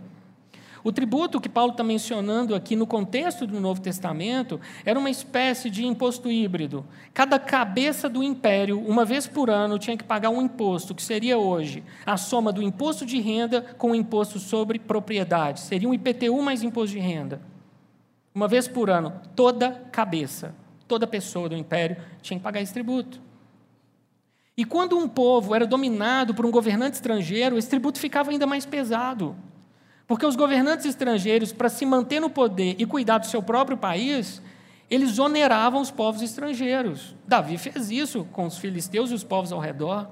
O 0.85 0.93
tributo 0.93 1.41
que 1.41 1.49
Paulo 1.49 1.73
está 1.73 1.83
mencionando 1.83 2.55
aqui 2.55 2.77
no 2.77 2.87
contexto 2.87 3.45
do 3.45 3.61
Novo 3.61 3.81
Testamento 3.81 4.61
era 4.85 4.97
uma 4.97 5.11
espécie 5.11 5.69
de 5.69 5.85
imposto 5.85 6.31
híbrido. 6.31 6.87
Cada 7.13 7.41
cabeça 7.41 8.09
do 8.09 8.23
império, 8.23 8.79
uma 8.79 9.05
vez 9.05 9.27
por 9.27 9.51
ano, 9.51 9.81
tinha 9.81 9.97
que 9.97 10.05
pagar 10.05 10.31
um 10.31 10.41
imposto, 10.41 10.95
que 10.95 11.03
seria 11.03 11.37
hoje 11.37 11.83
a 12.07 12.17
soma 12.17 12.53
do 12.53 12.63
imposto 12.63 13.05
de 13.05 13.21
renda 13.21 13.63
com 13.77 13.91
o 13.91 13.95
imposto 13.97 14.39
sobre 14.39 14.79
propriedade. 14.79 15.59
Seria 15.59 15.89
um 15.89 15.95
IPTU 15.95 16.41
mais 16.41 16.63
imposto 16.63 16.95
de 16.95 17.01
renda. 17.01 17.41
Uma 18.37 18.47
vez 18.47 18.69
por 18.69 18.91
ano, 18.91 19.19
toda 19.35 19.71
cabeça, 19.91 20.55
toda 20.87 21.07
pessoa 21.07 21.49
do 21.49 21.57
império 21.57 21.97
tinha 22.21 22.39
que 22.39 22.45
pagar 22.45 22.61
esse 22.61 22.71
tributo. 22.71 23.19
E 24.55 24.63
quando 24.63 24.95
um 24.95 25.09
povo 25.09 25.55
era 25.55 25.67
dominado 25.67 26.35
por 26.35 26.45
um 26.45 26.51
governante 26.51 26.97
estrangeiro, 26.97 27.57
esse 27.57 27.71
tributo 27.71 27.99
ficava 27.99 28.31
ainda 28.31 28.47
mais 28.47 28.67
pesado. 28.67 29.35
Porque 30.07 30.27
os 30.27 30.37
governantes 30.37 30.85
estrangeiros, 30.85 31.51
para 31.51 31.71
se 31.71 31.87
manter 31.87 32.21
no 32.21 32.29
poder 32.29 32.77
e 32.79 32.85
cuidar 32.85 33.17
do 33.17 33.27
seu 33.27 33.43
próprio 33.43 33.79
país, 33.79 34.43
eles 34.91 35.19
oneravam 35.19 35.81
os 35.81 35.91
povos 35.91 36.21
estrangeiros. 36.21 37.17
Davi 37.27 37.57
fez 37.57 37.91
isso 37.91 38.27
com 38.33 38.45
os 38.45 38.59
filisteus 38.59 39.11
e 39.13 39.15
os 39.15 39.25
povos 39.25 39.51
ao 39.51 39.61
redor. 39.61 40.11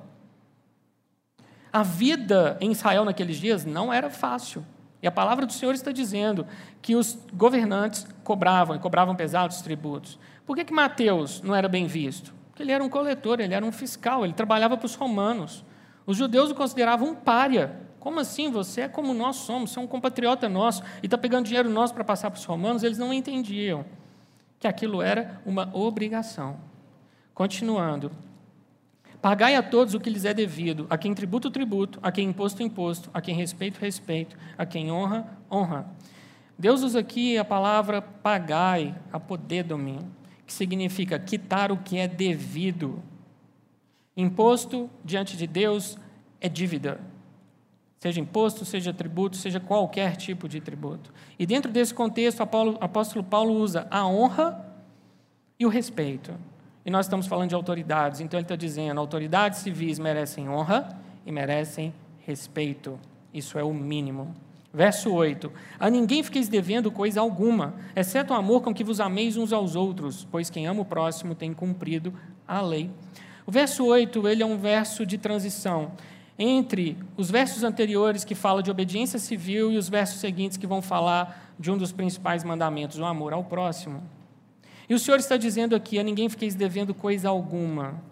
A 1.70 1.82
vida 1.82 2.56
em 2.58 2.72
Israel 2.72 3.04
naqueles 3.04 3.36
dias 3.36 3.66
não 3.66 3.92
era 3.92 4.08
fácil. 4.08 4.64
E 5.04 5.06
a 5.06 5.10
palavra 5.10 5.44
do 5.44 5.52
Senhor 5.52 5.74
está 5.74 5.92
dizendo 5.92 6.46
que 6.80 6.96
os 6.96 7.18
governantes 7.30 8.06
cobravam, 8.24 8.74
e 8.74 8.78
cobravam 8.78 9.14
pesados 9.14 9.60
tributos. 9.60 10.18
Por 10.46 10.56
que, 10.56 10.64
que 10.64 10.72
Mateus 10.72 11.42
não 11.42 11.54
era 11.54 11.68
bem 11.68 11.86
visto? 11.86 12.32
Porque 12.48 12.62
ele 12.62 12.72
era 12.72 12.82
um 12.82 12.88
coletor, 12.88 13.38
ele 13.38 13.52
era 13.52 13.66
um 13.66 13.70
fiscal, 13.70 14.24
ele 14.24 14.32
trabalhava 14.32 14.78
para 14.78 14.86
os 14.86 14.94
romanos. 14.94 15.62
Os 16.06 16.16
judeus 16.16 16.50
o 16.50 16.54
consideravam 16.54 17.10
um 17.10 17.14
pária. 17.14 17.78
Como 18.00 18.18
assim? 18.18 18.50
Você 18.50 18.80
é 18.80 18.88
como 18.88 19.12
nós 19.12 19.36
somos, 19.36 19.72
você 19.72 19.78
é 19.78 19.82
um 19.82 19.86
compatriota 19.86 20.48
nosso 20.48 20.82
e 21.02 21.06
está 21.06 21.18
pegando 21.18 21.44
dinheiro 21.44 21.68
nosso 21.68 21.92
para 21.92 22.02
passar 22.02 22.30
para 22.30 22.38
os 22.38 22.44
romanos? 22.46 22.82
Eles 22.82 22.96
não 22.96 23.12
entendiam 23.12 23.84
que 24.58 24.66
aquilo 24.66 25.02
era 25.02 25.38
uma 25.44 25.68
obrigação. 25.74 26.56
Continuando. 27.34 28.10
Pagai 29.24 29.56
a 29.56 29.62
todos 29.62 29.94
o 29.94 30.00
que 30.00 30.10
lhes 30.10 30.26
é 30.26 30.34
devido, 30.34 30.86
a 30.90 30.98
quem 30.98 31.14
tributo, 31.14 31.50
tributo, 31.50 31.98
a 32.02 32.12
quem 32.12 32.28
imposto, 32.28 32.62
imposto, 32.62 33.08
a 33.14 33.22
quem 33.22 33.34
respeito, 33.34 33.80
respeito, 33.80 34.36
a 34.58 34.66
quem 34.66 34.92
honra, 34.92 35.26
honra. 35.50 35.86
Deus 36.58 36.82
usa 36.82 37.00
aqui 37.00 37.38
a 37.38 37.44
palavra 37.44 38.02
pagai, 38.02 38.94
a 39.10 39.18
poder 39.18 39.62
domínio, 39.62 40.06
que 40.46 40.52
significa 40.52 41.18
quitar 41.18 41.72
o 41.72 41.78
que 41.78 41.96
é 41.96 42.06
devido. 42.06 43.02
Imposto 44.14 44.90
diante 45.02 45.38
de 45.38 45.46
Deus 45.46 45.96
é 46.38 46.46
dívida 46.46 47.00
seja 48.04 48.20
imposto, 48.20 48.66
seja 48.66 48.92
tributo, 48.92 49.34
seja 49.34 49.58
qualquer 49.58 50.14
tipo 50.16 50.46
de 50.46 50.60
tributo. 50.60 51.10
E 51.38 51.46
dentro 51.46 51.72
desse 51.72 51.94
contexto, 51.94 52.40
o 52.40 52.78
apóstolo 52.78 53.24
Paulo 53.24 53.54
usa 53.54 53.88
a 53.90 54.06
honra 54.06 54.62
e 55.58 55.64
o 55.64 55.70
respeito. 55.70 56.34
E 56.84 56.90
nós 56.90 57.06
estamos 57.06 57.26
falando 57.26 57.48
de 57.48 57.54
autoridades, 57.54 58.20
então 58.20 58.38
ele 58.38 58.44
está 58.44 58.56
dizendo: 58.56 59.00
autoridades 59.00 59.60
civis 59.60 59.98
merecem 59.98 60.48
honra 60.48 60.96
e 61.24 61.32
merecem 61.32 61.94
respeito. 62.26 62.98
Isso 63.32 63.58
é 63.58 63.64
o 63.64 63.72
mínimo. 63.72 64.34
Verso 64.72 65.12
8: 65.12 65.50
A 65.78 65.88
ninguém 65.88 66.22
fiqueis 66.22 66.48
devendo 66.48 66.90
coisa 66.90 67.20
alguma, 67.20 67.74
exceto 67.94 68.32
o 68.32 68.36
amor 68.36 68.60
com 68.60 68.74
que 68.74 68.84
vos 68.84 69.00
ameis 69.00 69.36
uns 69.36 69.52
aos 69.52 69.76
outros, 69.76 70.26
pois 70.30 70.50
quem 70.50 70.66
ama 70.66 70.82
o 70.82 70.84
próximo 70.84 71.34
tem 71.34 71.54
cumprido 71.54 72.12
a 72.46 72.60
lei. 72.60 72.90
O 73.46 73.52
verso 73.52 73.84
8 73.84 74.26
ele 74.28 74.42
é 74.42 74.46
um 74.46 74.58
verso 74.58 75.06
de 75.06 75.16
transição 75.16 75.92
entre 76.38 76.96
os 77.16 77.30
versos 77.30 77.62
anteriores 77.62 78.24
que 78.24 78.34
falam 78.34 78.62
de 78.62 78.70
obediência 78.70 79.18
civil 79.18 79.70
e 79.70 79.78
os 79.78 79.88
versos 79.88 80.18
seguintes 80.18 80.56
que 80.56 80.66
vão 80.66 80.82
falar 80.82 81.54
de 81.58 81.70
um 81.70 81.78
dos 81.78 81.92
principais 81.92 82.42
mandamentos, 82.42 82.98
o 82.98 83.04
amor 83.04 83.32
ao 83.32 83.44
próximo. 83.44 84.02
E 84.88 84.94
o 84.94 84.98
Senhor 84.98 85.18
está 85.18 85.36
dizendo 85.36 85.74
aqui: 85.74 85.98
a 85.98 86.02
ninguém 86.02 86.28
fiqueis 86.28 86.54
devendo 86.54 86.94
coisa 86.94 87.28
alguma. 87.28 88.02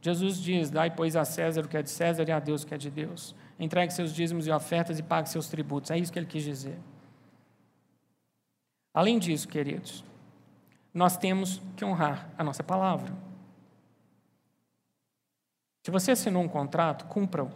Jesus 0.00 0.38
diz: 0.38 0.70
Dai, 0.70 0.90
pois, 0.90 1.16
a 1.16 1.24
César 1.24 1.62
o 1.64 1.68
que 1.68 1.76
é 1.76 1.82
de 1.82 1.90
César 1.90 2.28
e 2.28 2.32
a 2.32 2.40
Deus 2.40 2.62
o 2.62 2.66
que 2.66 2.74
é 2.74 2.78
de 2.78 2.90
Deus. 2.90 3.34
Entregue 3.58 3.92
seus 3.92 4.12
dízimos 4.12 4.46
e 4.46 4.50
ofertas 4.50 4.98
e 4.98 5.02
pague 5.02 5.28
seus 5.28 5.48
tributos. 5.48 5.90
É 5.90 5.98
isso 5.98 6.12
que 6.12 6.18
ele 6.18 6.26
quis 6.26 6.42
dizer. 6.42 6.78
Além 8.92 9.18
disso, 9.18 9.48
queridos, 9.48 10.04
nós 10.92 11.16
temos 11.16 11.62
que 11.76 11.84
honrar 11.84 12.28
a 12.36 12.44
nossa 12.44 12.62
palavra. 12.62 13.14
Se 15.82 15.90
você 15.90 16.12
assinou 16.12 16.42
um 16.42 16.48
contrato, 16.48 17.06
cumpra-o. 17.06 17.50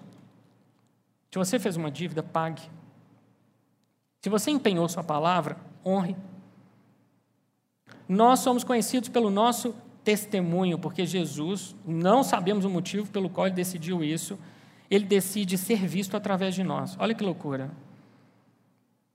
Se 1.31 1.39
você 1.39 1.59
fez 1.59 1.77
uma 1.77 1.91
dívida, 1.91 2.23
pague. 2.23 2.62
Se 4.21 4.29
você 4.29 4.51
empenhou 4.51 4.89
sua 4.89 5.05
palavra, 5.05 5.57
honre. 5.85 6.17
Nós 8.09 8.40
somos 8.40 8.62
conhecidos 8.62 9.09
pelo 9.09 9.31
nosso 9.31 9.75
testemunho, 10.05 10.79
porque 10.79 11.05
Jesus, 11.05 11.75
não 11.85 12.23
sabemos 12.23 12.64
o 12.64 12.71
motivo 12.71 13.11
pelo 13.11 13.29
qual 13.29 13.47
ele 13.47 13.57
decidiu 13.57 14.05
isso, 14.05 14.38
ele 14.88 15.05
decide 15.05 15.59
ser 15.59 15.87
visto 15.87 16.16
através 16.16 16.55
de 16.55 16.62
nós. 16.62 16.97
Olha 16.99 17.14
que 17.14 17.25
loucura. 17.25 17.71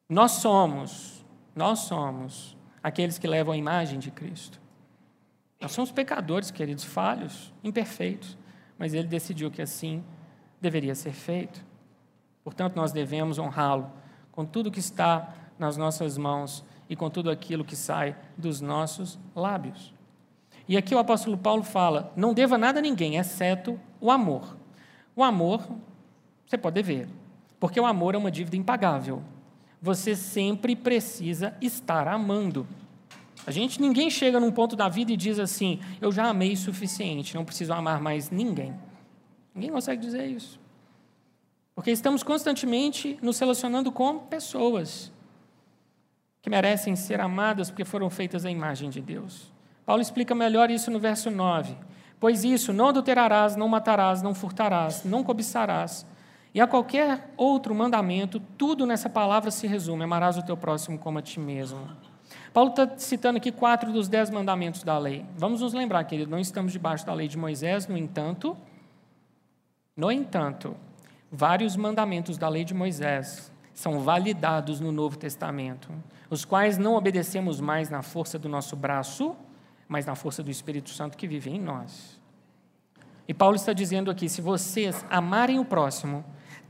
Nós 0.10 0.34
somos, 0.34 1.25
nós 1.56 1.80
somos 1.80 2.58
aqueles 2.84 3.17
que 3.17 3.27
levam 3.27 3.54
a 3.54 3.58
imagem 3.58 3.99
de 3.99 4.12
Cristo. 4.12 4.60
Nós 5.62 5.71
somos 5.71 5.91
pecadores, 5.91 6.51
queridos, 6.51 6.84
falhos, 6.84 7.54
imperfeitos, 7.63 8.38
mas 8.77 8.93
ele 8.93 9.08
decidiu 9.08 9.49
que 9.49 9.62
assim 9.62 10.04
deveria 10.60 10.95
ser 10.95 11.13
feito. 11.13 11.63
Portanto, 12.43 12.75
nós 12.75 12.91
devemos 12.91 13.39
honrá-lo 13.39 13.89
com 14.32 14.43
tudo 14.45 14.71
que 14.71 14.80
está 14.80 15.34
nas 15.58 15.77
nossas 15.77 16.17
mãos 16.17 16.65
e 16.91 16.95
com 16.95 17.10
tudo 17.10 17.32
aquilo 17.32 17.63
que 17.63 17.73
sai 17.73 18.17
dos 18.38 18.60
nossos 18.60 19.17
lábios. 19.34 19.93
E 20.67 20.75
aqui 20.75 20.93
o 20.93 20.99
apóstolo 20.99 21.38
Paulo 21.38 21.63
fala: 21.63 22.12
não 22.17 22.34
deva 22.34 22.58
nada 22.58 22.80
a 22.80 22.82
ninguém, 22.82 23.15
exceto 23.15 23.80
o 24.01 24.12
amor. 24.12 24.58
O 25.15 25.23
amor, 25.23 25.65
você 26.45 26.58
pode 26.58 26.75
dever, 26.75 27.08
porque 27.62 27.80
o 27.80 27.86
amor 27.86 28.13
é 28.13 28.17
uma 28.17 28.30
dívida 28.30 28.58
impagável. 28.58 29.23
Você 29.82 30.17
sempre 30.17 30.75
precisa 30.75 31.56
estar 31.62 32.10
amando. 32.10 32.67
A 33.47 33.51
gente, 33.51 33.82
ninguém 33.82 34.10
chega 34.10 34.38
num 34.38 34.51
ponto 34.51 34.75
da 34.75 34.89
vida 34.89 35.13
e 35.13 35.17
diz 35.17 35.39
assim: 35.39 35.80
eu 36.01 36.12
já 36.12 36.25
amei 36.25 36.51
o 36.51 36.58
suficiente, 36.58 37.36
não 37.36 37.45
preciso 37.45 37.71
amar 37.71 38.01
mais 38.01 38.30
ninguém. 38.30 38.73
Ninguém 39.56 39.71
consegue 39.71 40.01
dizer 40.01 40.27
isso. 40.27 40.60
Porque 41.73 41.89
estamos 41.89 42.21
constantemente 42.21 43.17
nos 43.21 43.39
relacionando 43.39 43.93
com 43.93 44.19
pessoas 44.19 45.10
que 46.41 46.49
merecem 46.49 46.95
ser 46.95 47.21
amadas 47.21 47.69
porque 47.69 47.86
foram 47.86 48.10
feitas 48.10 48.45
à 48.45 48.51
imagem 48.51 48.89
de 48.89 49.01
Deus. 49.01 49.51
Paulo 49.86 50.01
explica 50.01 50.34
melhor 50.34 50.71
isso 50.71 50.89
no 50.89 50.99
verso 50.99 51.30
9. 51.30 51.75
Pois 52.19 52.43
isso, 52.43 52.71
não 52.71 52.89
adulterarás, 52.89 53.56
não 53.56 53.67
matarás, 53.67 54.21
não 54.21 54.34
furtarás, 54.34 55.04
não 55.04 55.23
cobiçarás. 55.23 56.06
E 56.54 56.60
a 56.60 56.67
qualquer 56.67 57.32
outro 57.38 57.73
mandamento, 57.73 58.39
tudo 58.58 58.86
nessa 58.86 59.10
palavra 59.10 59.49
se 59.49 59.65
resume: 59.65 60.04
amarás 60.04 60.38
o 60.38 60.43
teu 60.43 60.58
próximo 60.58 60.99
como 60.99 61.19
a 61.19 61.21
ti 61.21 61.39
mesmo. 61.39 61.89
Paulo 62.54 62.71
está 62.71 62.97
citando 62.97 63.38
aqui 63.38 63.51
quatro 63.51 63.91
dos 63.91 64.08
dez 64.08 64.30
mandamentos 64.30 64.84
da 64.84 64.97
lei. 64.97 65.25
Vamos 65.38 65.62
nos 65.62 65.73
lembrar, 65.73 66.04
querido, 66.04 66.30
não 66.30 66.39
estamos 66.39 66.73
debaixo 66.73 67.06
da 67.06 67.13
lei 67.13 67.27
de 67.27 67.38
Moisés, 67.38 67.88
no 67.88 67.97
entanto, 67.97 68.58
no 69.95 70.12
entanto, 70.12 70.75
vários 71.32 71.75
mandamentos 71.75 72.38
da 72.38 72.49
lei 72.49 72.65
de 72.65 72.73
Moisés 72.73 73.51
são 73.73 73.99
validados 73.99 74.80
no 74.80 74.91
Novo 74.91 75.17
Testamento, 75.17 75.89
os 76.31 76.45
quais 76.45 76.77
não 76.77 76.95
obedecemos 76.95 77.59
mais 77.59 77.89
na 77.89 78.01
força 78.01 78.39
do 78.39 78.47
nosso 78.47 78.73
braço, 78.77 79.35
mas 79.85 80.05
na 80.05 80.15
força 80.15 80.41
do 80.41 80.49
Espírito 80.49 80.89
Santo 80.89 81.17
que 81.17 81.27
vive 81.27 81.49
em 81.49 81.59
nós. 81.59 82.17
E 83.27 83.33
Paulo 83.33 83.57
está 83.57 83.73
dizendo 83.73 84.09
aqui: 84.09 84.29
se 84.29 84.41
vocês 84.41 85.05
amarem 85.09 85.59
o 85.59 85.65
próximo, 85.65 86.23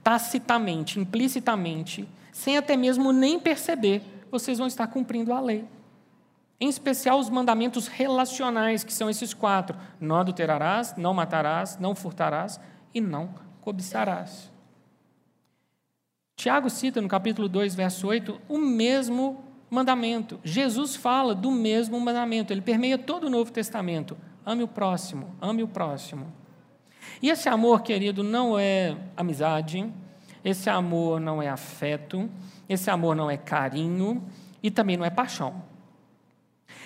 tacitamente, 0.04 1.00
implicitamente, 1.00 2.10
sem 2.32 2.58
até 2.58 2.76
mesmo 2.76 3.14
nem 3.14 3.40
perceber, 3.40 4.02
vocês 4.32 4.58
vão 4.58 4.66
estar 4.66 4.88
cumprindo 4.88 5.32
a 5.32 5.40
lei. 5.40 5.64
Em 6.60 6.68
especial 6.68 7.20
os 7.20 7.30
mandamentos 7.30 7.86
relacionais, 7.88 8.84
que 8.84 8.92
são 8.92 9.12
esses 9.12 9.32
quatro: 9.32 9.78
não 10.00 10.16
adulterarás, 10.16 10.96
não 10.98 11.14
matarás, 11.14 11.78
não 11.78 11.94
furtarás 11.94 12.60
e 12.96 13.00
não 13.00 13.30
cobiçarás. 13.62 14.52
Tiago 16.36 16.72
cita 16.72 17.00
no 17.00 17.08
capítulo 17.08 17.48
2, 17.48 17.76
verso 17.76 18.08
8, 18.08 18.42
o 18.50 18.58
mesmo 18.58 19.51
mandamento. 19.72 20.38
Jesus 20.44 20.98
fala 20.98 21.34
do 21.34 21.50
mesmo 21.50 21.98
mandamento, 21.98 22.52
ele 22.52 22.62
permeia 22.62 22.98
todo 22.98 23.28
o 23.28 23.30
Novo 23.30 23.52
Testamento. 23.52 24.18
Ame 24.46 24.64
o 24.64 24.68
próximo, 24.68 25.34
ame 25.42 25.64
o 25.64 25.68
próximo. 25.68 26.28
E 27.22 27.30
esse 27.30 27.48
amor, 27.48 27.82
querido, 27.82 28.22
não 28.22 28.60
é 28.60 28.98
amizade, 29.16 29.90
esse 30.44 30.70
amor 30.70 31.22
não 31.22 31.42
é 31.42 31.48
afeto, 31.48 32.30
esse 32.68 32.90
amor 32.90 33.16
não 33.16 33.32
é 33.32 33.38
carinho 33.38 34.22
e 34.62 34.70
também 34.70 34.98
não 34.98 35.06
é 35.06 35.10
paixão. 35.10 35.64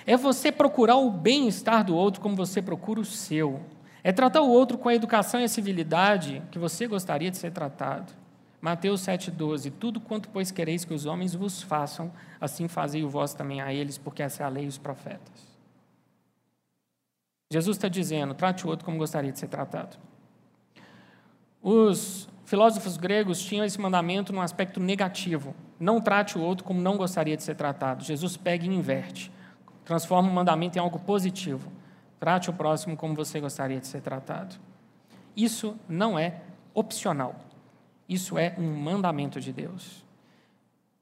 É 0.05 0.15
você 0.15 0.51
procurar 0.51 0.97
o 0.97 1.09
bem-estar 1.09 1.83
do 1.83 1.95
outro 1.95 2.21
como 2.21 2.35
você 2.35 2.61
procura 2.61 2.99
o 2.99 3.05
seu. 3.05 3.61
É 4.03 4.11
tratar 4.11 4.41
o 4.41 4.49
outro 4.49 4.77
com 4.77 4.87
a 4.87 4.93
educação 4.93 5.41
e 5.41 5.45
a 5.45 5.49
civilidade 5.49 6.43
que 6.51 6.59
você 6.59 6.85
gostaria 6.85 7.31
de 7.31 7.37
ser 7.37 7.51
tratado. 7.51 8.13
Mateus 8.65 9.01
7,12: 9.01 9.71
Tudo 9.79 9.99
quanto, 9.99 10.27
pois, 10.29 10.49
quereis 10.49 10.83
que 10.83 10.91
os 10.91 11.05
homens 11.05 11.35
vos 11.35 11.61
façam, 11.61 12.11
assim 12.41 12.67
fazei 12.67 13.03
o 13.03 13.09
vós 13.09 13.31
também 13.31 13.61
a 13.61 13.71
eles, 13.71 13.95
porque 13.95 14.23
essa 14.23 14.41
é 14.41 14.45
a 14.47 14.49
lei 14.49 14.65
e 14.65 14.67
os 14.67 14.79
profetas. 14.79 15.55
Jesus 17.53 17.77
está 17.77 17.87
dizendo: 17.87 18.33
trate 18.33 18.65
o 18.65 18.69
outro 18.71 18.83
como 18.83 18.97
gostaria 18.97 19.31
de 19.31 19.37
ser 19.37 19.49
tratado. 19.49 19.97
Os 21.61 22.27
filósofos 22.43 22.97
gregos 22.97 23.39
tinham 23.39 23.63
esse 23.63 23.79
mandamento 23.79 24.33
num 24.33 24.41
aspecto 24.41 24.79
negativo. 24.79 25.53
Não 25.79 26.01
trate 26.01 26.35
o 26.35 26.41
outro 26.41 26.63
como 26.63 26.81
não 26.81 26.97
gostaria 26.97 27.37
de 27.37 27.43
ser 27.43 27.53
tratado. 27.53 28.03
Jesus 28.03 28.35
pega 28.35 28.65
e 28.65 28.67
inverte. 28.67 29.31
Transforma 29.83 30.27
o 30.27 30.33
mandamento 30.33 30.75
em 30.75 30.81
algo 30.81 30.97
positivo. 30.97 31.71
Trate 32.19 32.49
o 32.49 32.53
próximo 32.53 32.97
como 32.97 33.13
você 33.13 33.39
gostaria 33.39 33.79
de 33.79 33.85
ser 33.85 34.01
tratado. 34.01 34.55
Isso 35.35 35.77
não 35.87 36.17
é 36.17 36.41
opcional. 36.73 37.44
Isso 38.07 38.37
é 38.37 38.55
um 38.57 38.75
mandamento 38.75 39.39
de 39.39 39.51
Deus. 39.51 40.05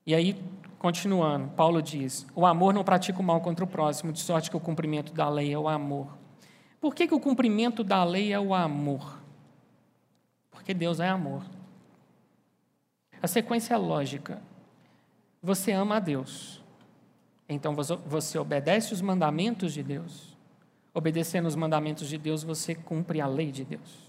E 0.06 0.14
aí, 0.14 0.42
continuando, 0.80 1.50
Paulo 1.50 1.82
diz: 1.82 2.26
O 2.36 2.46
amor 2.46 2.74
não 2.74 2.84
pratica 2.84 3.20
o 3.20 3.24
mal 3.24 3.42
contra 3.42 3.64
o 3.64 3.68
próximo, 3.68 4.12
de 4.12 4.20
sorte 4.20 4.50
que 4.50 4.58
o 4.58 4.60
cumprimento 4.60 5.14
da 5.14 5.30
lei 5.30 5.54
é 5.54 5.58
o 5.58 5.68
amor. 5.68 6.18
Por 6.80 6.94
que, 6.94 7.08
que 7.08 7.16
o 7.16 7.20
cumprimento 7.20 7.84
da 7.84 8.04
lei 8.04 8.34
é 8.34 8.40
o 8.40 8.54
amor? 8.54 9.22
Porque 10.52 10.74
Deus 10.74 11.00
é 11.00 11.08
amor. 11.08 11.44
A 13.22 13.28
sequência 13.28 13.74
é 13.74 13.78
lógica. 13.78 14.42
Você 15.42 15.72
ama 15.72 15.96
a 15.96 16.00
Deus. 16.00 16.62
Então 17.48 17.76
você 18.06 18.38
obedece 18.38 18.94
os 18.94 19.02
mandamentos 19.02 19.74
de 19.74 19.82
Deus. 19.82 20.38
Obedecendo 20.94 21.48
os 21.48 21.56
mandamentos 21.56 22.08
de 22.08 22.18
Deus, 22.18 22.44
você 22.44 22.76
cumpre 22.76 23.22
a 23.22 23.28
lei 23.28 23.52
de 23.52 23.64
Deus. 23.64 24.03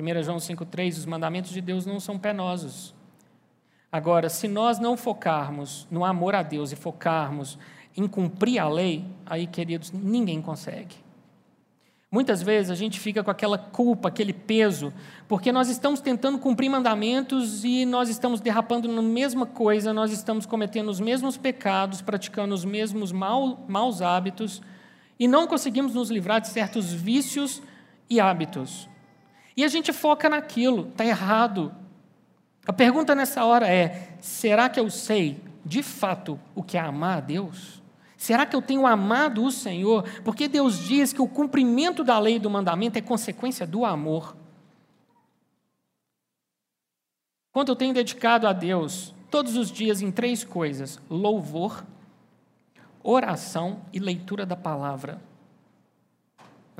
1 0.00 0.22
João 0.22 0.38
5,3: 0.38 0.98
os 0.98 1.06
mandamentos 1.06 1.50
de 1.50 1.60
Deus 1.60 1.86
não 1.86 2.00
são 2.00 2.18
penosos. 2.18 2.94
Agora, 3.92 4.28
se 4.28 4.46
nós 4.46 4.78
não 4.78 4.96
focarmos 4.96 5.86
no 5.90 6.04
amor 6.04 6.34
a 6.34 6.42
Deus 6.42 6.70
e 6.72 6.76
focarmos 6.76 7.58
em 7.96 8.06
cumprir 8.06 8.58
a 8.58 8.68
lei, 8.68 9.04
aí, 9.26 9.46
queridos, 9.46 9.90
ninguém 9.90 10.40
consegue. 10.40 10.96
Muitas 12.12 12.42
vezes 12.42 12.72
a 12.72 12.74
gente 12.74 12.98
fica 12.98 13.22
com 13.22 13.30
aquela 13.30 13.56
culpa, 13.56 14.08
aquele 14.08 14.32
peso, 14.32 14.92
porque 15.28 15.52
nós 15.52 15.68
estamos 15.68 16.00
tentando 16.00 16.38
cumprir 16.38 16.68
mandamentos 16.68 17.64
e 17.64 17.84
nós 17.84 18.08
estamos 18.08 18.40
derrapando 18.40 18.88
na 18.88 19.00
mesma 19.00 19.46
coisa, 19.46 19.92
nós 19.92 20.10
estamos 20.10 20.44
cometendo 20.44 20.88
os 20.88 20.98
mesmos 20.98 21.36
pecados, 21.36 22.02
praticando 22.02 22.52
os 22.52 22.64
mesmos 22.64 23.12
mal, 23.12 23.64
maus 23.68 24.02
hábitos, 24.02 24.60
e 25.20 25.28
não 25.28 25.46
conseguimos 25.46 25.94
nos 25.94 26.10
livrar 26.10 26.40
de 26.40 26.48
certos 26.48 26.92
vícios 26.92 27.62
e 28.08 28.18
hábitos. 28.18 28.88
E 29.60 29.64
a 29.64 29.68
gente 29.68 29.92
foca 29.92 30.26
naquilo, 30.26 30.88
está 30.88 31.04
errado. 31.04 31.70
A 32.66 32.72
pergunta 32.72 33.14
nessa 33.14 33.44
hora 33.44 33.68
é: 33.68 34.16
será 34.18 34.70
que 34.70 34.80
eu 34.80 34.88
sei 34.88 35.38
de 35.62 35.82
fato 35.82 36.40
o 36.54 36.62
que 36.62 36.78
é 36.78 36.80
amar 36.80 37.18
a 37.18 37.20
Deus? 37.20 37.82
Será 38.16 38.46
que 38.46 38.56
eu 38.56 38.62
tenho 38.62 38.86
amado 38.86 39.44
o 39.44 39.52
Senhor? 39.52 40.04
Porque 40.24 40.48
Deus 40.48 40.78
diz 40.78 41.12
que 41.12 41.20
o 41.20 41.28
cumprimento 41.28 42.02
da 42.02 42.18
lei 42.18 42.36
e 42.36 42.38
do 42.38 42.48
mandamento 42.48 42.98
é 42.98 43.02
consequência 43.02 43.66
do 43.66 43.84
amor. 43.84 44.34
Quanto 47.52 47.68
eu 47.72 47.76
tenho 47.76 47.92
dedicado 47.92 48.48
a 48.48 48.54
Deus 48.54 49.14
todos 49.30 49.58
os 49.58 49.70
dias 49.70 50.00
em 50.00 50.10
três 50.10 50.42
coisas: 50.42 50.98
louvor, 51.10 51.84
oração 53.02 53.82
e 53.92 53.98
leitura 53.98 54.46
da 54.46 54.56
palavra. 54.56 55.20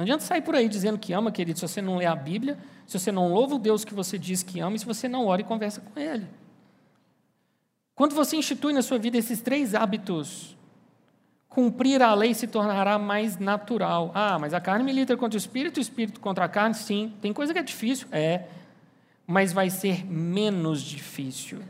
Não 0.00 0.04
adianta 0.04 0.24
sair 0.24 0.40
por 0.40 0.54
aí 0.54 0.66
dizendo 0.66 0.98
que 0.98 1.12
ama, 1.12 1.30
querido, 1.30 1.58
se 1.58 1.68
você 1.68 1.82
não 1.82 1.98
lê 1.98 2.06
a 2.06 2.16
Bíblia, 2.16 2.56
se 2.86 2.98
você 2.98 3.12
não 3.12 3.30
louva 3.34 3.56
o 3.56 3.58
Deus 3.58 3.84
que 3.84 3.92
você 3.92 4.16
diz 4.18 4.42
que 4.42 4.58
ama 4.58 4.74
e 4.74 4.78
se 4.78 4.86
você 4.86 5.06
não 5.06 5.26
ora 5.26 5.42
e 5.42 5.44
conversa 5.44 5.82
com 5.82 6.00
Ele. 6.00 6.26
Quando 7.94 8.14
você 8.14 8.34
institui 8.34 8.72
na 8.72 8.80
sua 8.80 8.98
vida 8.98 9.18
esses 9.18 9.42
três 9.42 9.74
hábitos, 9.74 10.56
cumprir 11.50 12.00
a 12.00 12.14
lei 12.14 12.32
se 12.32 12.46
tornará 12.46 12.98
mais 12.98 13.36
natural. 13.36 14.10
Ah, 14.14 14.38
mas 14.38 14.54
a 14.54 14.60
carne 14.60 14.82
milita 14.84 15.14
contra 15.18 15.36
o 15.36 15.38
espírito, 15.38 15.76
o 15.76 15.82
espírito 15.82 16.18
contra 16.18 16.46
a 16.46 16.48
carne, 16.48 16.74
sim. 16.74 17.14
Tem 17.20 17.30
coisa 17.30 17.52
que 17.52 17.58
é 17.58 17.62
difícil, 17.62 18.08
é. 18.10 18.46
Mas 19.26 19.52
vai 19.52 19.68
ser 19.68 20.06
menos 20.06 20.80
difícil, 20.80 21.60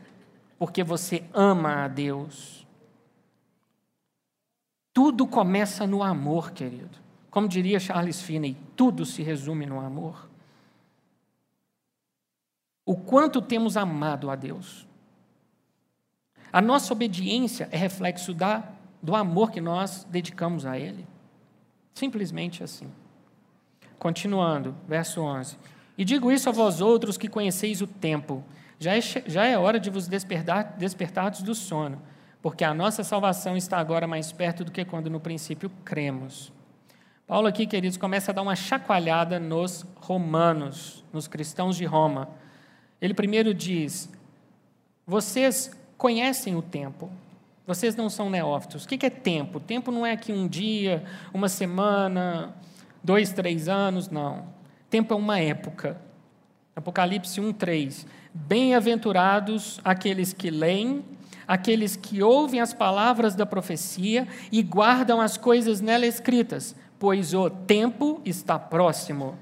porque 0.56 0.84
você 0.84 1.24
ama 1.34 1.82
a 1.82 1.88
Deus. 1.88 2.64
Tudo 4.92 5.26
começa 5.26 5.84
no 5.84 6.00
amor, 6.00 6.52
querido. 6.52 7.09
Como 7.30 7.46
diria 7.46 7.78
Charles 7.78 8.20
Finney, 8.20 8.56
tudo 8.74 9.06
se 9.06 9.22
resume 9.22 9.66
no 9.66 9.80
amor. 9.80 10.28
O 12.84 12.96
quanto 12.96 13.40
temos 13.40 13.76
amado 13.76 14.30
a 14.30 14.34
Deus. 14.34 14.86
A 16.52 16.60
nossa 16.60 16.92
obediência 16.92 17.68
é 17.70 17.76
reflexo 17.76 18.34
da, 18.34 18.64
do 19.00 19.14
amor 19.14 19.52
que 19.52 19.60
nós 19.60 20.04
dedicamos 20.10 20.66
a 20.66 20.76
Ele. 20.76 21.06
Simplesmente 21.94 22.64
assim. 22.64 22.90
Continuando, 23.98 24.74
verso 24.88 25.20
11. 25.20 25.56
E 25.96 26.04
digo 26.04 26.32
isso 26.32 26.48
a 26.48 26.52
vós 26.52 26.80
outros 26.80 27.16
que 27.16 27.28
conheceis 27.28 27.80
o 27.80 27.86
tempo. 27.86 28.42
Já 28.78 28.96
é, 28.96 29.00
já 29.00 29.44
é 29.44 29.56
hora 29.56 29.78
de 29.78 29.90
vos 29.90 30.08
despertar, 30.08 30.76
despertardes 30.78 31.42
do 31.42 31.54
sono, 31.54 32.00
porque 32.40 32.64
a 32.64 32.72
nossa 32.72 33.04
salvação 33.04 33.56
está 33.56 33.78
agora 33.78 34.06
mais 34.06 34.32
perto 34.32 34.64
do 34.64 34.72
que 34.72 34.84
quando 34.84 35.10
no 35.10 35.20
princípio 35.20 35.70
cremos. 35.84 36.50
Paulo 37.30 37.46
aqui, 37.46 37.64
queridos, 37.64 37.96
começa 37.96 38.32
a 38.32 38.34
dar 38.34 38.42
uma 38.42 38.56
chacoalhada 38.56 39.38
nos 39.38 39.86
romanos, 40.00 41.04
nos 41.12 41.28
cristãos 41.28 41.76
de 41.76 41.84
Roma. 41.84 42.28
Ele 43.00 43.14
primeiro 43.14 43.54
diz: 43.54 44.10
vocês 45.06 45.70
conhecem 45.96 46.56
o 46.56 46.60
tempo, 46.60 47.08
vocês 47.64 47.94
não 47.94 48.10
são 48.10 48.28
neófitos. 48.28 48.84
O 48.84 48.88
que 48.88 49.06
é 49.06 49.10
tempo? 49.10 49.60
Tempo 49.60 49.92
não 49.92 50.04
é 50.04 50.10
aqui 50.10 50.32
um 50.32 50.48
dia, 50.48 51.04
uma 51.32 51.48
semana, 51.48 52.52
dois, 53.00 53.30
três 53.32 53.68
anos, 53.68 54.08
não. 54.08 54.46
Tempo 54.90 55.14
é 55.14 55.16
uma 55.16 55.38
época. 55.38 56.00
Apocalipse 56.74 57.40
1, 57.40 57.52
3. 57.52 58.08
Bem-aventurados 58.34 59.80
aqueles 59.84 60.32
que 60.32 60.50
leem, 60.50 61.04
aqueles 61.46 61.94
que 61.94 62.24
ouvem 62.24 62.60
as 62.60 62.74
palavras 62.74 63.36
da 63.36 63.46
profecia 63.46 64.26
e 64.50 64.64
guardam 64.64 65.20
as 65.20 65.36
coisas 65.36 65.80
nela 65.80 66.06
escritas, 66.06 66.74
pois 67.00 67.34
o 67.34 67.50
tempo 67.50 68.22
está 68.24 68.60
próximo 68.60 69.36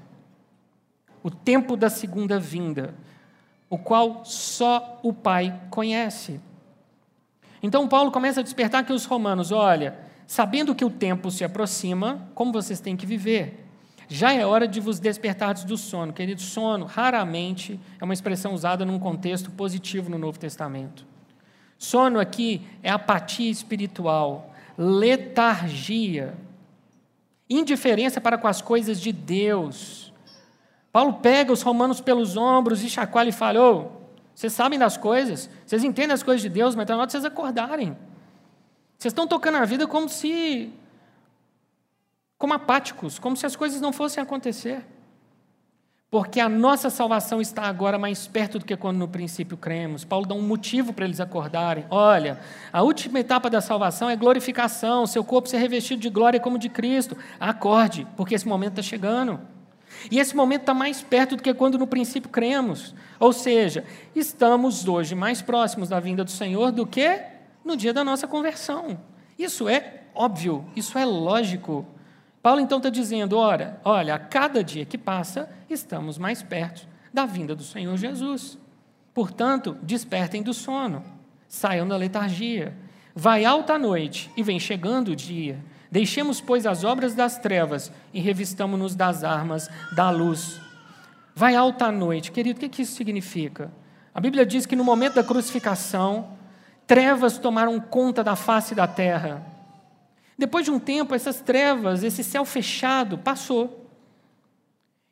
o 1.21 1.29
tempo 1.29 1.75
da 1.75 1.89
segunda 1.89 2.39
vinda, 2.39 2.93
o 3.69 3.77
qual 3.77 4.23
só 4.23 4.99
o 5.03 5.13
Pai 5.13 5.61
conhece. 5.69 6.39
Então 7.61 7.87
Paulo 7.87 8.11
começa 8.11 8.39
a 8.39 8.43
despertar 8.43 8.85
que 8.85 8.93
os 8.93 9.05
romanos, 9.05 9.51
olha, 9.51 9.99
sabendo 10.25 10.73
que 10.73 10.85
o 10.85 10.89
tempo 10.89 11.29
se 11.29 11.43
aproxima, 11.43 12.29
como 12.33 12.53
vocês 12.53 12.79
têm 12.79 12.95
que 12.95 13.05
viver? 13.05 13.65
Já 14.07 14.33
é 14.33 14.45
hora 14.45 14.67
de 14.67 14.79
vos 14.79 14.97
despertardes 14.97 15.65
do 15.65 15.77
sono. 15.77 16.13
Querido, 16.13 16.41
sono 16.41 16.85
raramente 16.85 17.79
é 17.99 18.03
uma 18.05 18.13
expressão 18.13 18.53
usada 18.53 18.85
num 18.85 18.97
contexto 18.97 19.51
positivo 19.51 20.09
no 20.09 20.17
Novo 20.17 20.39
Testamento. 20.39 21.05
Sono 21.77 22.19
aqui 22.19 22.65
é 22.81 22.89
apatia 22.89 23.51
espiritual, 23.51 24.51
letargia, 24.77 26.33
indiferença 27.49 28.21
para 28.21 28.37
com 28.37 28.47
as 28.47 28.61
coisas 28.61 29.01
de 29.01 29.11
Deus. 29.11 30.13
Paulo 30.91 31.13
pega 31.13 31.51
os 31.51 31.61
romanos 31.61 31.99
pelos 32.01 32.37
ombros 32.37 32.83
e 32.83 32.89
chacoalha 32.89 33.29
e 33.29 33.33
fala: 33.33 33.59
oh, 33.61 33.91
vocês 34.35 34.53
sabem 34.53 34.77
das 34.77 34.97
coisas, 34.97 35.49
vocês 35.65 35.83
entendem 35.83 36.13
as 36.13 36.23
coisas 36.23 36.41
de 36.41 36.49
Deus, 36.49 36.75
mas 36.75 36.83
está 36.83 36.93
na 36.93 37.01
hora 37.01 37.07
de 37.07 37.13
vocês 37.13 37.25
acordarem. 37.25 37.97
Vocês 38.97 39.11
estão 39.11 39.27
tocando 39.27 39.55
a 39.55 39.65
vida 39.65 39.87
como 39.87 40.09
se. 40.09 40.71
como 42.37 42.53
apáticos, 42.53 43.17
como 43.17 43.35
se 43.35 43.45
as 43.45 43.55
coisas 43.55 43.81
não 43.81 43.91
fossem 43.93 44.21
acontecer. 44.21 44.85
Porque 46.11 46.39
a 46.39 46.49
nossa 46.49 46.89
salvação 46.89 47.39
está 47.39 47.63
agora 47.63 47.99
mais 47.99 48.25
perto 48.25 48.57
do 48.57 48.65
que 48.65 48.75
quando 48.75 48.97
no 48.97 49.07
princípio 49.07 49.55
cremos. 49.55 50.03
Paulo 50.03 50.25
dá 50.25 50.33
um 50.33 50.41
motivo 50.41 50.91
para 50.91 51.05
eles 51.05 51.19
acordarem. 51.19 51.85
Olha, 51.91 52.39
a 52.73 52.81
última 52.81 53.19
etapa 53.19 53.47
da 53.47 53.61
salvação 53.61 54.09
é 54.09 54.15
glorificação, 54.15 55.05
seu 55.05 55.23
corpo 55.23 55.47
ser 55.47 55.59
revestido 55.59 56.01
de 56.01 56.09
glória 56.09 56.39
como 56.39 56.57
de 56.57 56.67
Cristo. 56.67 57.15
Acorde, 57.39 58.07
porque 58.17 58.33
esse 58.33 58.47
momento 58.47 58.79
está 58.79 58.81
chegando. 58.81 59.39
E 60.09 60.17
esse 60.17 60.35
momento 60.35 60.61
está 60.61 60.73
mais 60.73 61.01
perto 61.01 61.35
do 61.35 61.43
que 61.43 61.53
quando 61.53 61.77
no 61.77 61.85
princípio 61.85 62.29
cremos. 62.29 62.95
Ou 63.19 63.31
seja, 63.31 63.85
estamos 64.15 64.87
hoje 64.87 65.13
mais 65.13 65.43
próximos 65.43 65.89
da 65.89 65.99
vinda 65.99 66.23
do 66.23 66.31
Senhor 66.31 66.71
do 66.71 66.87
que 66.87 67.21
no 67.63 67.77
dia 67.77 67.93
da 67.93 68.03
nossa 68.03 68.27
conversão. 68.27 68.99
Isso 69.37 69.69
é 69.69 70.01
óbvio, 70.15 70.65
isso 70.75 70.97
é 70.97 71.05
lógico. 71.05 71.85
Paulo 72.41 72.61
então 72.61 72.77
está 72.77 72.89
dizendo: 72.89 73.37
ora, 73.37 73.79
olha, 73.83 74.15
a 74.15 74.19
cada 74.19 74.63
dia 74.63 74.85
que 74.85 74.97
passa, 74.97 75.49
estamos 75.69 76.17
mais 76.17 76.41
perto 76.41 76.87
da 77.13 77.25
vinda 77.25 77.55
do 77.55 77.63
Senhor 77.63 77.95
Jesus. 77.97 78.57
Portanto, 79.13 79.77
despertem 79.81 80.41
do 80.41 80.53
sono, 80.53 81.03
saiam 81.47 81.87
da 81.87 81.97
letargia. 81.97 82.75
Vai 83.15 83.43
alta 83.43 83.73
a 83.73 83.79
noite 83.79 84.31
e 84.37 84.43
vem 84.43 84.59
chegando 84.59 85.09
o 85.09 85.15
dia. 85.15 85.59
Deixemos, 85.91 86.39
pois, 86.39 86.65
as 86.65 86.83
obras 86.83 87.15
das 87.15 87.37
trevas 87.37 87.91
e 88.13 88.19
revistamo-nos 88.21 88.95
das 88.95 89.23
armas 89.23 89.69
da 89.95 90.09
luz. 90.09 90.61
Vai 91.35 91.55
alta 91.55 91.85
a 91.85 91.91
noite. 91.91 92.31
Querido, 92.31 92.63
o 92.63 92.69
que 92.69 92.81
isso 92.83 92.95
significa? 92.95 93.71
A 94.13 94.21
Bíblia 94.21 94.45
diz 94.45 94.65
que 94.65 94.75
no 94.75 94.83
momento 94.83 95.15
da 95.15 95.23
crucificação, 95.23 96.37
trevas 96.85 97.37
tomaram 97.37 97.79
conta 97.79 98.23
da 98.23 98.35
face 98.35 98.75
da 98.75 98.87
terra. 98.87 99.43
Depois 100.39 100.63
de 100.63 100.71
um 100.71 100.79
tempo, 100.79 101.13
essas 101.13 101.41
trevas, 101.41 102.01
esse 102.01 102.23
céu 102.23 102.45
fechado, 102.45 103.17
passou. 103.17 103.85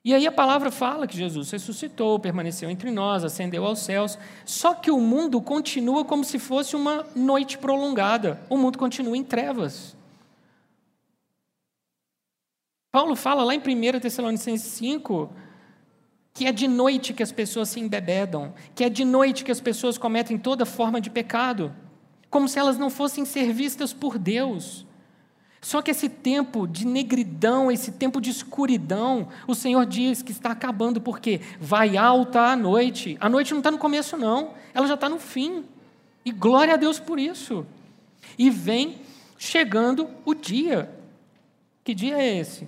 E 0.01 0.13
aí 0.13 0.25
a 0.25 0.32
palavra 0.32 0.71
fala 0.71 1.05
que 1.05 1.17
Jesus 1.17 1.51
ressuscitou, 1.51 2.17
permaneceu 2.17 2.69
entre 2.69 2.89
nós, 2.89 3.25
ascendeu 3.25 3.65
aos 3.65 3.80
céus. 3.80 4.17
Só 4.45 4.73
que 4.73 4.89
o 4.89 5.01
mundo 5.01 5.41
continua 5.41 6.05
como 6.05 6.23
se 6.23 6.39
fosse 6.39 6.78
uma 6.78 7.05
noite 7.13 7.57
prolongada. 7.57 8.39
O 8.49 8.57
mundo 8.57 8.78
continua 8.78 9.17
em 9.17 9.23
trevas. 9.23 9.97
Paulo 12.89 13.17
fala 13.17 13.43
lá 13.43 13.53
em 13.53 13.59
1 13.59 13.99
Tessalonicenses 13.99 14.71
5 14.71 15.30
que 16.34 16.45
é 16.45 16.53
de 16.53 16.69
noite 16.69 17.13
que 17.13 17.23
as 17.23 17.32
pessoas 17.34 17.67
se 17.67 17.82
embebedam, 17.82 18.53
que 18.75 18.84
é 18.86 18.89
de 18.89 19.03
noite 19.03 19.43
que 19.43 19.51
as 19.51 19.59
pessoas 19.59 19.97
cometem 19.97 20.38
toda 20.38 20.67
forma 20.67 21.01
de 21.01 21.09
pecado, 21.09 21.75
como 22.30 22.47
se 22.47 22.59
elas 22.59 22.78
não 22.78 22.91
fossem 22.91 23.25
ser 23.25 23.51
vistas 23.51 23.91
por 23.91 24.17
Deus. 24.17 24.86
Só 25.62 25.82
que 25.82 25.91
esse 25.91 26.08
tempo 26.08 26.68
de 26.68 26.86
negridão, 26.86 27.72
esse 27.72 27.91
tempo 27.91 28.22
de 28.22 28.30
escuridão, 28.30 29.28
o 29.47 29.55
Senhor 29.55 29.86
diz 29.86 30.22
que 30.22 30.32
está 30.32 30.51
acabando, 30.51 31.01
porque 31.01 31.41
vai 31.60 31.97
alta 31.97 32.41
a 32.41 32.55
noite. 32.55 33.18
A 33.20 33.28
noite 33.28 33.51
não 33.51 33.60
está 33.60 33.72
no 33.72 33.78
começo, 33.78 34.16
não, 34.16 34.53
ela 34.74 34.88
já 34.88 34.93
está 34.93 35.10
no 35.10 35.20
fim. 35.20 35.66
E 36.24 36.32
glória 36.32 36.76
a 36.76 36.78
Deus 36.78 36.99
por 36.99 37.20
isso. 37.20 37.66
E 38.38 38.49
vem 38.49 38.97
chegando 39.38 40.10
o 40.26 40.34
dia. 40.34 40.93
Que 41.84 41.93
dia 41.93 42.18
é 42.18 42.38
esse? 42.38 42.68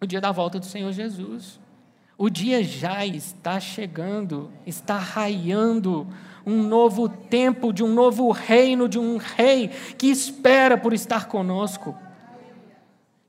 O 0.00 0.06
dia 0.06 0.20
da 0.20 0.32
volta 0.32 0.58
do 0.58 0.66
Senhor 0.66 0.92
Jesus. 0.92 1.58
O 2.18 2.30
dia 2.30 2.64
já 2.64 3.04
está 3.04 3.60
chegando, 3.60 4.50
está 4.64 4.96
raiando 4.96 6.06
um 6.46 6.62
novo 6.62 7.08
tempo 7.08 7.72
de 7.72 7.82
um 7.82 7.92
novo 7.92 8.30
reino, 8.30 8.88
de 8.88 8.98
um 8.98 9.16
rei 9.16 9.68
que 9.98 10.06
espera 10.06 10.78
por 10.78 10.92
estar 10.94 11.26
conosco, 11.26 11.94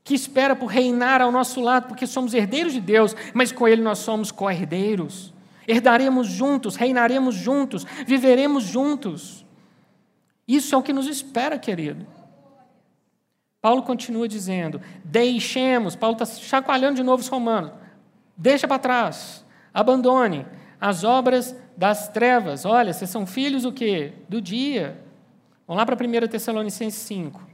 que 0.08 0.14
espera 0.14 0.56
por 0.56 0.68
reinar 0.68 1.20
ao 1.20 1.30
nosso 1.30 1.60
lado, 1.60 1.86
porque 1.86 2.06
somos 2.06 2.32
herdeiros 2.32 2.72
de 2.72 2.80
Deus, 2.80 3.14
mas 3.34 3.52
com 3.52 3.68
Ele 3.68 3.82
nós 3.82 3.98
somos 3.98 4.30
co-herdeiros. 4.30 5.34
Herdaremos 5.66 6.26
juntos, 6.28 6.76
reinaremos 6.76 7.34
juntos, 7.34 7.84
viveremos 8.06 8.64
juntos. 8.64 9.44
Isso 10.48 10.74
é 10.74 10.78
o 10.78 10.82
que 10.82 10.94
nos 10.94 11.06
espera, 11.06 11.58
querido. 11.58 12.06
Paulo 13.60 13.82
continua 13.82 14.26
dizendo: 14.26 14.80
deixemos, 15.04 15.94
Paulo 15.94 16.16
está 16.18 16.24
chacoalhando 16.24 16.94
de 16.94 17.02
novo 17.02 17.20
os 17.20 17.28
romanos 17.28 17.72
Deixa 18.34 18.66
para 18.66 18.78
trás, 18.78 19.44
abandone 19.74 20.46
as 20.80 21.04
obras 21.04 21.54
das 21.76 22.08
trevas. 22.08 22.64
Olha, 22.64 22.94
vocês 22.94 23.10
são 23.10 23.26
filhos 23.26 23.66
o 23.66 23.72
quê? 23.72 24.14
Do 24.26 24.40
dia. 24.40 24.98
Vamos 25.66 25.78
lá 25.78 25.84
para 25.84 25.94
1 25.94 26.28
Tessalonicenses 26.28 26.98
5. 27.02 27.47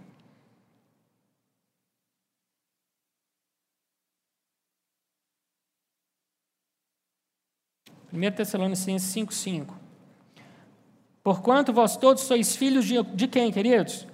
Primeiro 8.14 8.36
Tessalonicenses 8.36 9.08
5, 9.08 9.34
5. 9.34 9.74
Porquanto 11.20 11.72
vós 11.72 11.96
todos 11.96 12.22
sois 12.22 12.54
filhos 12.54 12.84
de, 12.84 13.02
de 13.02 13.26
quem, 13.26 13.50
queridos? 13.50 14.06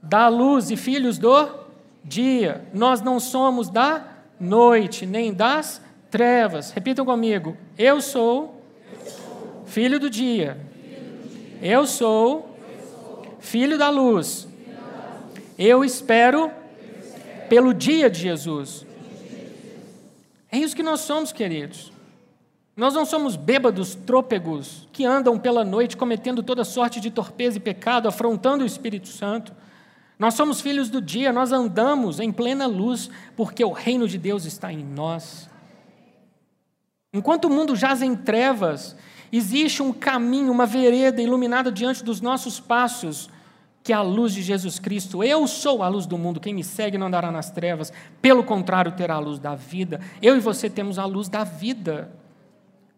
Da 0.00 0.28
luz 0.28 0.70
e 0.70 0.76
filhos 0.76 1.18
do 1.18 1.48
dia. 2.04 2.64
Nós 2.72 3.02
não 3.02 3.18
somos 3.18 3.68
da 3.68 4.06
noite, 4.38 5.04
nem 5.04 5.34
das 5.34 5.82
trevas. 6.12 6.70
Repitam 6.70 7.04
comigo. 7.04 7.56
Eu 7.76 8.00
sou 8.00 8.62
filho 9.66 9.98
do 9.98 10.08
dia. 10.08 10.56
Eu 11.60 11.88
sou 11.88 12.56
filho 13.40 13.76
da 13.76 13.90
luz. 13.90 14.46
Eu 15.58 15.84
espero 15.84 16.52
pelo 17.48 17.74
dia 17.74 18.08
de 18.08 18.20
Jesus. 18.20 18.86
É 20.52 20.56
isso 20.56 20.76
que 20.76 20.84
nós 20.84 21.00
somos, 21.00 21.32
queridos. 21.32 21.90
Nós 22.76 22.94
não 22.94 23.04
somos 23.04 23.36
bêbados, 23.36 23.94
trôpegos, 23.94 24.88
que 24.92 25.04
andam 25.04 25.38
pela 25.38 25.64
noite 25.64 25.96
cometendo 25.96 26.42
toda 26.42 26.64
sorte 26.64 27.00
de 27.00 27.10
torpeza 27.10 27.58
e 27.58 27.60
pecado, 27.60 28.08
afrontando 28.08 28.64
o 28.64 28.66
Espírito 28.66 29.08
Santo. 29.08 29.52
Nós 30.18 30.34
somos 30.34 30.60
filhos 30.60 30.88
do 30.88 31.00
dia, 31.00 31.32
nós 31.32 31.50
andamos 31.50 32.20
em 32.20 32.30
plena 32.30 32.66
luz, 32.66 33.10
porque 33.36 33.64
o 33.64 33.72
reino 33.72 34.06
de 34.06 34.18
Deus 34.18 34.44
está 34.44 34.72
em 34.72 34.84
nós. 34.84 35.48
Enquanto 37.12 37.46
o 37.46 37.50
mundo 37.50 37.74
jaz 37.74 38.02
em 38.02 38.14
trevas, 38.14 38.96
existe 39.32 39.82
um 39.82 39.92
caminho, 39.92 40.52
uma 40.52 40.66
vereda 40.66 41.20
iluminada 41.20 41.72
diante 41.72 42.04
dos 42.04 42.20
nossos 42.20 42.60
passos, 42.60 43.28
que 43.82 43.92
é 43.92 43.96
a 43.96 44.02
luz 44.02 44.32
de 44.32 44.42
Jesus 44.42 44.78
Cristo. 44.78 45.24
Eu 45.24 45.46
sou 45.48 45.82
a 45.82 45.88
luz 45.88 46.06
do 46.06 46.18
mundo, 46.18 46.38
quem 46.38 46.54
me 46.54 46.62
segue 46.62 46.98
não 46.98 47.06
andará 47.08 47.32
nas 47.32 47.50
trevas, 47.50 47.92
pelo 48.22 48.44
contrário, 48.44 48.92
terá 48.92 49.14
a 49.14 49.18
luz 49.18 49.38
da 49.38 49.54
vida. 49.54 50.00
Eu 50.22 50.36
e 50.36 50.40
você 50.40 50.70
temos 50.70 50.98
a 50.98 51.04
luz 51.04 51.28
da 51.28 51.44
vida, 51.44 52.12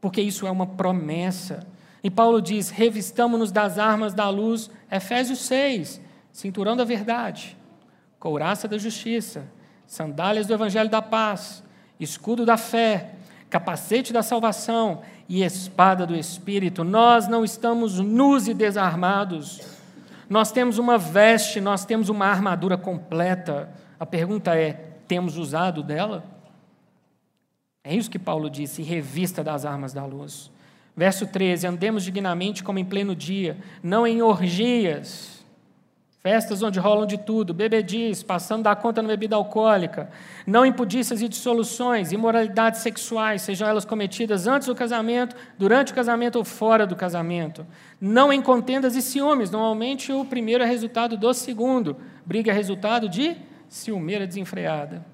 porque 0.02 0.20
isso 0.20 0.46
é 0.46 0.50
uma 0.50 0.66
promessa. 0.66 1.66
E 2.04 2.10
Paulo 2.10 2.42
diz: 2.42 2.68
revistamos-nos 2.68 3.50
das 3.50 3.78
armas 3.78 4.12
da 4.12 4.28
luz, 4.28 4.70
Efésios 4.90 5.38
6, 5.38 5.98
cinturão 6.30 6.76
da 6.76 6.84
verdade, 6.84 7.56
couraça 8.18 8.68
da 8.68 8.76
justiça, 8.76 9.46
sandálias 9.86 10.46
do 10.46 10.52
evangelho 10.52 10.90
da 10.90 11.00
paz, 11.00 11.64
escudo 11.98 12.44
da 12.44 12.58
fé 12.58 13.14
capacete 13.52 14.14
da 14.14 14.22
salvação 14.22 15.02
e 15.28 15.42
espada 15.42 16.06
do 16.06 16.16
Espírito. 16.16 16.82
Nós 16.82 17.28
não 17.28 17.44
estamos 17.44 17.98
nus 17.98 18.48
e 18.48 18.54
desarmados. 18.54 19.60
Nós 20.26 20.50
temos 20.50 20.78
uma 20.78 20.96
veste, 20.96 21.60
nós 21.60 21.84
temos 21.84 22.08
uma 22.08 22.24
armadura 22.24 22.78
completa. 22.78 23.68
A 24.00 24.06
pergunta 24.06 24.56
é: 24.56 24.72
temos 25.06 25.36
usado 25.36 25.82
dela? 25.82 26.24
É 27.84 27.94
isso 27.94 28.10
que 28.10 28.18
Paulo 28.18 28.48
disse: 28.48 28.82
revista 28.82 29.42
das 29.42 29.64
armas 29.64 29.92
da 29.92 30.04
luz. 30.04 30.50
Verso 30.96 31.26
13: 31.26 31.66
Andemos 31.66 32.04
dignamente 32.04 32.62
como 32.62 32.78
em 32.78 32.84
pleno 32.84 33.14
dia, 33.14 33.56
não 33.82 34.06
em 34.06 34.22
orgias 34.22 35.42
Festas 36.22 36.62
onde 36.62 36.78
rolam 36.78 37.04
de 37.04 37.18
tudo, 37.18 37.52
bebedis, 37.52 38.22
passando 38.22 38.62
da 38.62 38.76
conta 38.76 39.02
na 39.02 39.08
bebida 39.08 39.34
alcoólica, 39.34 40.08
não 40.46 40.64
impudícias 40.64 41.20
e 41.20 41.28
dissoluções, 41.28 42.12
imoralidades 42.12 42.80
sexuais, 42.80 43.42
sejam 43.42 43.68
elas 43.68 43.84
cometidas 43.84 44.46
antes 44.46 44.68
do 44.68 44.74
casamento, 44.74 45.34
durante 45.58 45.90
o 45.90 45.94
casamento 45.96 46.36
ou 46.36 46.44
fora 46.44 46.86
do 46.86 46.94
casamento. 46.94 47.66
Não 48.00 48.32
em 48.32 48.40
contendas 48.40 48.94
e 48.94 49.02
ciúmes, 49.02 49.50
normalmente 49.50 50.12
o 50.12 50.24
primeiro 50.24 50.62
é 50.62 50.66
resultado 50.66 51.16
do 51.16 51.34
segundo, 51.34 51.96
briga 52.24 52.52
é 52.52 52.54
resultado 52.54 53.08
de 53.08 53.36
ciumeira 53.68 54.24
desenfreada. 54.24 55.11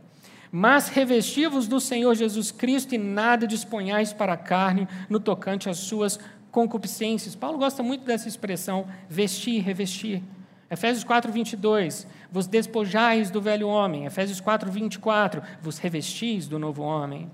Mas 0.50 0.88
revestivos 0.88 1.68
do 1.68 1.80
Senhor 1.80 2.14
Jesus 2.14 2.50
Cristo 2.50 2.94
e 2.94 2.98
nada 2.98 3.46
disponhais 3.46 4.12
para 4.12 4.32
a 4.32 4.36
carne 4.36 4.88
no 5.08 5.20
tocante 5.20 5.68
às 5.68 5.78
suas 5.78 6.18
concupiscências. 6.50 7.36
Paulo 7.36 7.58
gosta 7.58 7.82
muito 7.82 8.04
dessa 8.04 8.28
expressão, 8.28 8.86
vestir, 9.08 9.62
revestir. 9.62 10.22
Efésios 10.70 11.04
4, 11.04 11.32
22, 11.32 12.06
vos 12.30 12.46
despojais 12.46 13.30
do 13.30 13.40
velho 13.40 13.68
homem. 13.68 14.04
Efésios 14.04 14.40
4, 14.40 14.70
24, 14.70 15.42
vos 15.62 15.78
revestis 15.78 16.46
do 16.46 16.58
novo 16.58 16.82
homem. 16.82 17.30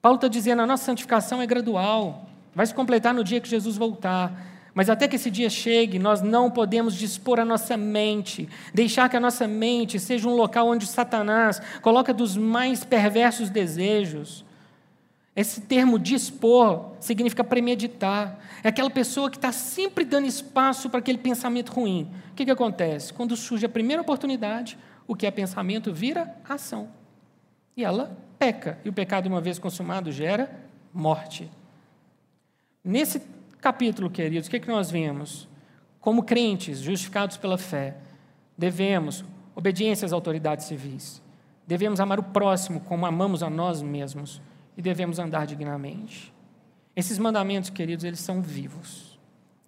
Paulo 0.00 0.16
está 0.16 0.28
dizendo, 0.28 0.62
a 0.62 0.66
nossa 0.66 0.84
santificação 0.84 1.42
é 1.42 1.46
gradual, 1.46 2.28
vai 2.54 2.64
se 2.64 2.74
completar 2.74 3.12
no 3.12 3.24
dia 3.24 3.40
que 3.40 3.48
Jesus 3.48 3.76
voltar. 3.76 4.55
Mas 4.76 4.90
até 4.90 5.08
que 5.08 5.16
esse 5.16 5.30
dia 5.30 5.48
chegue, 5.48 5.98
nós 5.98 6.20
não 6.20 6.50
podemos 6.50 6.94
dispor 6.94 7.40
a 7.40 7.46
nossa 7.46 7.78
mente, 7.78 8.46
deixar 8.74 9.08
que 9.08 9.16
a 9.16 9.20
nossa 9.20 9.48
mente 9.48 9.98
seja 9.98 10.28
um 10.28 10.36
local 10.36 10.68
onde 10.68 10.86
Satanás 10.86 11.62
coloca 11.80 12.12
dos 12.12 12.36
mais 12.36 12.84
perversos 12.84 13.48
desejos, 13.48 14.44
esse 15.34 15.62
termo 15.62 15.98
dispor 15.98 16.92
significa 17.00 17.42
premeditar. 17.42 18.38
É 18.62 18.68
aquela 18.68 18.90
pessoa 18.90 19.30
que 19.30 19.38
está 19.38 19.50
sempre 19.50 20.04
dando 20.04 20.26
espaço 20.26 20.90
para 20.90 20.98
aquele 20.98 21.16
pensamento 21.16 21.72
ruim. 21.72 22.10
O 22.32 22.34
que, 22.34 22.44
que 22.44 22.50
acontece? 22.50 23.14
Quando 23.14 23.34
surge 23.34 23.64
a 23.64 23.70
primeira 23.70 24.02
oportunidade, 24.02 24.78
o 25.06 25.16
que 25.16 25.26
é 25.26 25.30
pensamento 25.30 25.90
vira 25.90 26.36
ação. 26.46 26.90
E 27.74 27.82
ela 27.82 28.14
peca. 28.38 28.78
E 28.84 28.90
o 28.90 28.92
pecado, 28.92 29.26
uma 29.26 29.40
vez 29.40 29.58
consumado, 29.58 30.12
gera 30.12 30.54
morte. 30.92 31.50
Nesse 32.84 33.35
capítulo, 33.66 34.08
queridos, 34.08 34.46
o 34.46 34.50
que, 34.52 34.60
que 34.60 34.68
nós 34.68 34.92
vemos? 34.92 35.48
Como 35.98 36.22
crentes 36.22 36.78
justificados 36.78 37.36
pela 37.36 37.58
fé, 37.58 37.96
devemos 38.56 39.24
obediência 39.56 40.06
às 40.06 40.12
autoridades 40.12 40.66
civis. 40.66 41.20
Devemos 41.66 41.98
amar 41.98 42.20
o 42.20 42.22
próximo 42.22 42.78
como 42.78 43.04
amamos 43.04 43.42
a 43.42 43.50
nós 43.50 43.82
mesmos 43.82 44.40
e 44.76 44.82
devemos 44.82 45.18
andar 45.18 45.48
dignamente. 45.48 46.32
Esses 46.94 47.18
mandamentos, 47.18 47.68
queridos, 47.68 48.04
eles 48.04 48.20
são 48.20 48.40
vivos 48.40 49.18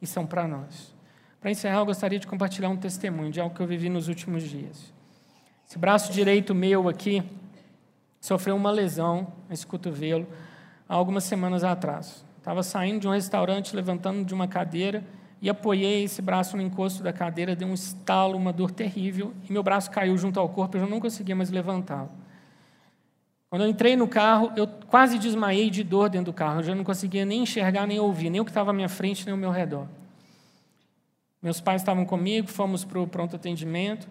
e 0.00 0.06
são 0.06 0.24
para 0.24 0.46
nós. 0.46 0.94
Para 1.40 1.50
encerrar, 1.50 1.80
eu 1.80 1.86
gostaria 1.86 2.20
de 2.20 2.26
compartilhar 2.28 2.68
um 2.68 2.76
testemunho 2.76 3.32
de 3.32 3.40
algo 3.40 3.52
que 3.52 3.60
eu 3.60 3.66
vivi 3.66 3.88
nos 3.88 4.06
últimos 4.06 4.44
dias. 4.44 4.92
Esse 5.68 5.76
braço 5.76 6.12
direito 6.12 6.54
meu 6.54 6.88
aqui 6.88 7.20
sofreu 8.20 8.54
uma 8.54 8.70
lesão 8.70 9.26
nesse 9.50 9.66
cotovelo 9.66 10.24
há 10.88 10.94
algumas 10.94 11.24
semanas 11.24 11.64
atrás. 11.64 12.27
Estava 12.38 12.62
saindo 12.62 13.00
de 13.00 13.08
um 13.08 13.12
restaurante, 13.12 13.76
levantando 13.76 14.24
de 14.24 14.32
uma 14.32 14.48
cadeira 14.48 15.04
e 15.40 15.48
apoiei 15.48 16.04
esse 16.04 16.20
braço 16.20 16.56
no 16.56 16.62
encosto 16.62 17.02
da 17.02 17.12
cadeira, 17.12 17.54
deu 17.54 17.68
um 17.68 17.74
estalo, 17.74 18.36
uma 18.36 18.52
dor 18.52 18.70
terrível, 18.70 19.32
e 19.48 19.52
meu 19.52 19.62
braço 19.62 19.90
caiu 19.90 20.16
junto 20.16 20.40
ao 20.40 20.48
corpo, 20.48 20.76
eu 20.76 20.86
não 20.86 21.00
conseguia 21.00 21.36
mais 21.36 21.50
levantá-lo. 21.50 22.10
Quando 23.48 23.62
eu 23.62 23.68
entrei 23.68 23.96
no 23.96 24.08
carro, 24.08 24.52
eu 24.56 24.66
quase 24.66 25.18
desmaiei 25.18 25.70
de 25.70 25.82
dor 25.82 26.10
dentro 26.10 26.32
do 26.32 26.34
carro, 26.34 26.60
eu 26.60 26.64
já 26.64 26.74
não 26.74 26.84
conseguia 26.84 27.24
nem 27.24 27.42
enxergar, 27.42 27.86
nem 27.86 27.98
ouvir, 28.00 28.30
nem 28.30 28.40
o 28.40 28.44
que 28.44 28.50
estava 28.50 28.70
à 28.70 28.74
minha 28.74 28.88
frente, 28.88 29.24
nem 29.24 29.32
ao 29.32 29.38
meu 29.38 29.50
redor. 29.50 29.86
Meus 31.40 31.60
pais 31.60 31.80
estavam 31.80 32.04
comigo, 32.04 32.48
fomos 32.48 32.84
para 32.84 33.00
o 33.00 33.06
pronto 33.06 33.36
atendimento. 33.36 34.08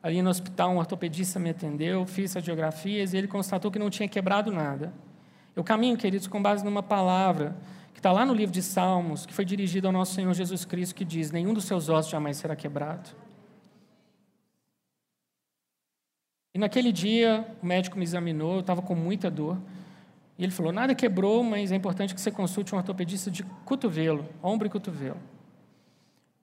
Ali 0.00 0.22
no 0.22 0.30
hospital, 0.30 0.70
um 0.70 0.78
ortopedista 0.78 1.40
me 1.40 1.50
atendeu, 1.50 2.06
fiz 2.06 2.32
radiografias 2.32 3.12
e 3.12 3.16
ele 3.16 3.26
constatou 3.26 3.68
que 3.70 3.80
não 3.80 3.90
tinha 3.90 4.08
quebrado 4.08 4.52
nada. 4.52 4.92
Eu 5.58 5.64
caminho, 5.64 5.96
queridos, 5.96 6.28
com 6.28 6.40
base 6.40 6.64
numa 6.64 6.84
palavra 6.84 7.56
que 7.92 7.98
está 7.98 8.12
lá 8.12 8.24
no 8.24 8.32
livro 8.32 8.52
de 8.52 8.62
Salmos, 8.62 9.26
que 9.26 9.34
foi 9.34 9.44
dirigido 9.44 9.88
ao 9.88 9.92
nosso 9.92 10.14
Senhor 10.14 10.32
Jesus 10.32 10.64
Cristo, 10.64 10.94
que 10.94 11.04
diz: 11.04 11.32
Nenhum 11.32 11.52
dos 11.52 11.64
seus 11.64 11.88
ossos 11.88 12.12
jamais 12.12 12.36
será 12.36 12.54
quebrado. 12.54 13.10
E 16.54 16.60
naquele 16.60 16.92
dia, 16.92 17.44
o 17.60 17.66
médico 17.66 17.98
me 17.98 18.04
examinou, 18.04 18.54
eu 18.54 18.60
estava 18.60 18.80
com 18.80 18.94
muita 18.94 19.28
dor. 19.28 19.58
E 20.38 20.44
ele 20.44 20.52
falou: 20.52 20.70
Nada 20.70 20.94
quebrou, 20.94 21.42
mas 21.42 21.72
é 21.72 21.74
importante 21.74 22.14
que 22.14 22.20
você 22.20 22.30
consulte 22.30 22.72
um 22.72 22.78
ortopedista 22.78 23.28
de 23.28 23.42
cotovelo, 23.64 24.28
ombro 24.40 24.68
e 24.68 24.70
cotovelo. 24.70 25.18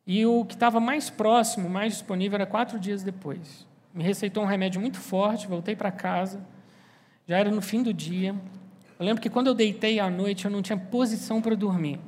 E 0.05 0.25
o 0.25 0.43
que 0.43 0.55
estava 0.55 0.81
mais 0.81 1.09
próximo, 1.09 1.69
mais 1.69 1.93
disponível, 1.93 2.35
era 2.35 2.45
quatro 2.45 2.77
dias 2.77 3.01
depois. 3.01 3.65
Me 3.93 4.03
receitou 4.03 4.43
um 4.43 4.45
remédio 4.45 4.81
muito 4.81 4.99
forte, 4.99 5.47
voltei 5.47 5.73
para 5.73 5.89
casa. 5.89 6.45
Já 7.25 7.37
era 7.37 7.49
no 7.49 7.61
fim 7.61 7.81
do 7.81 7.93
dia. 7.93 8.35
Eu 8.97 9.05
lembro 9.05 9.21
que 9.21 9.29
quando 9.29 9.47
eu 9.47 9.53
deitei 9.53 9.99
à 9.99 10.09
noite, 10.09 10.45
eu 10.45 10.51
não 10.51 10.61
tinha 10.61 10.77
posição 10.77 11.41
para 11.41 11.55
dormir. 11.55 11.99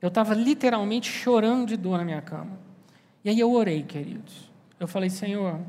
Eu 0.00 0.08
estava 0.08 0.34
literalmente 0.34 1.10
chorando 1.10 1.66
de 1.66 1.76
dor 1.76 1.98
na 1.98 2.04
minha 2.04 2.22
cama. 2.22 2.58
E 3.24 3.28
aí 3.28 3.40
eu 3.40 3.52
orei, 3.52 3.82
queridos. 3.82 4.50
Eu 4.78 4.86
falei, 4.86 5.10
Senhor, 5.10 5.60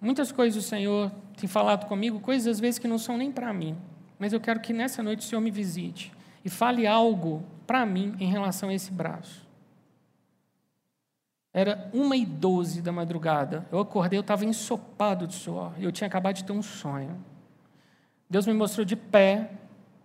muitas 0.00 0.32
coisas 0.32 0.64
o 0.64 0.66
Senhor 0.66 1.10
tem 1.36 1.48
falado 1.48 1.86
comigo, 1.86 2.18
coisas 2.20 2.46
às 2.46 2.60
vezes 2.60 2.78
que 2.78 2.88
não 2.88 2.98
são 2.98 3.18
nem 3.18 3.30
para 3.30 3.52
mim. 3.52 3.76
Mas 4.18 4.32
eu 4.32 4.40
quero 4.40 4.60
que 4.60 4.72
nessa 4.72 5.02
noite 5.02 5.20
o 5.20 5.22
Senhor 5.22 5.40
me 5.40 5.50
visite 5.50 6.12
e 6.44 6.48
fale 6.48 6.86
algo 6.86 7.44
para 7.66 7.84
mim 7.84 8.14
em 8.18 8.30
relação 8.30 8.70
a 8.70 8.74
esse 8.74 8.90
braço. 8.90 9.46
Era 11.52 11.90
uma 11.92 12.16
e 12.16 12.24
doze 12.24 12.80
da 12.80 12.92
madrugada. 12.92 13.66
Eu 13.72 13.80
acordei, 13.80 14.18
eu 14.18 14.20
estava 14.20 14.44
ensopado 14.44 15.26
de 15.26 15.34
suor. 15.34 15.72
Eu 15.78 15.90
tinha 15.90 16.06
acabado 16.06 16.36
de 16.36 16.44
ter 16.44 16.52
um 16.52 16.62
sonho. 16.62 17.22
Deus 18.28 18.46
me 18.46 18.52
mostrou 18.52 18.84
de 18.84 18.96
pé, 18.96 19.50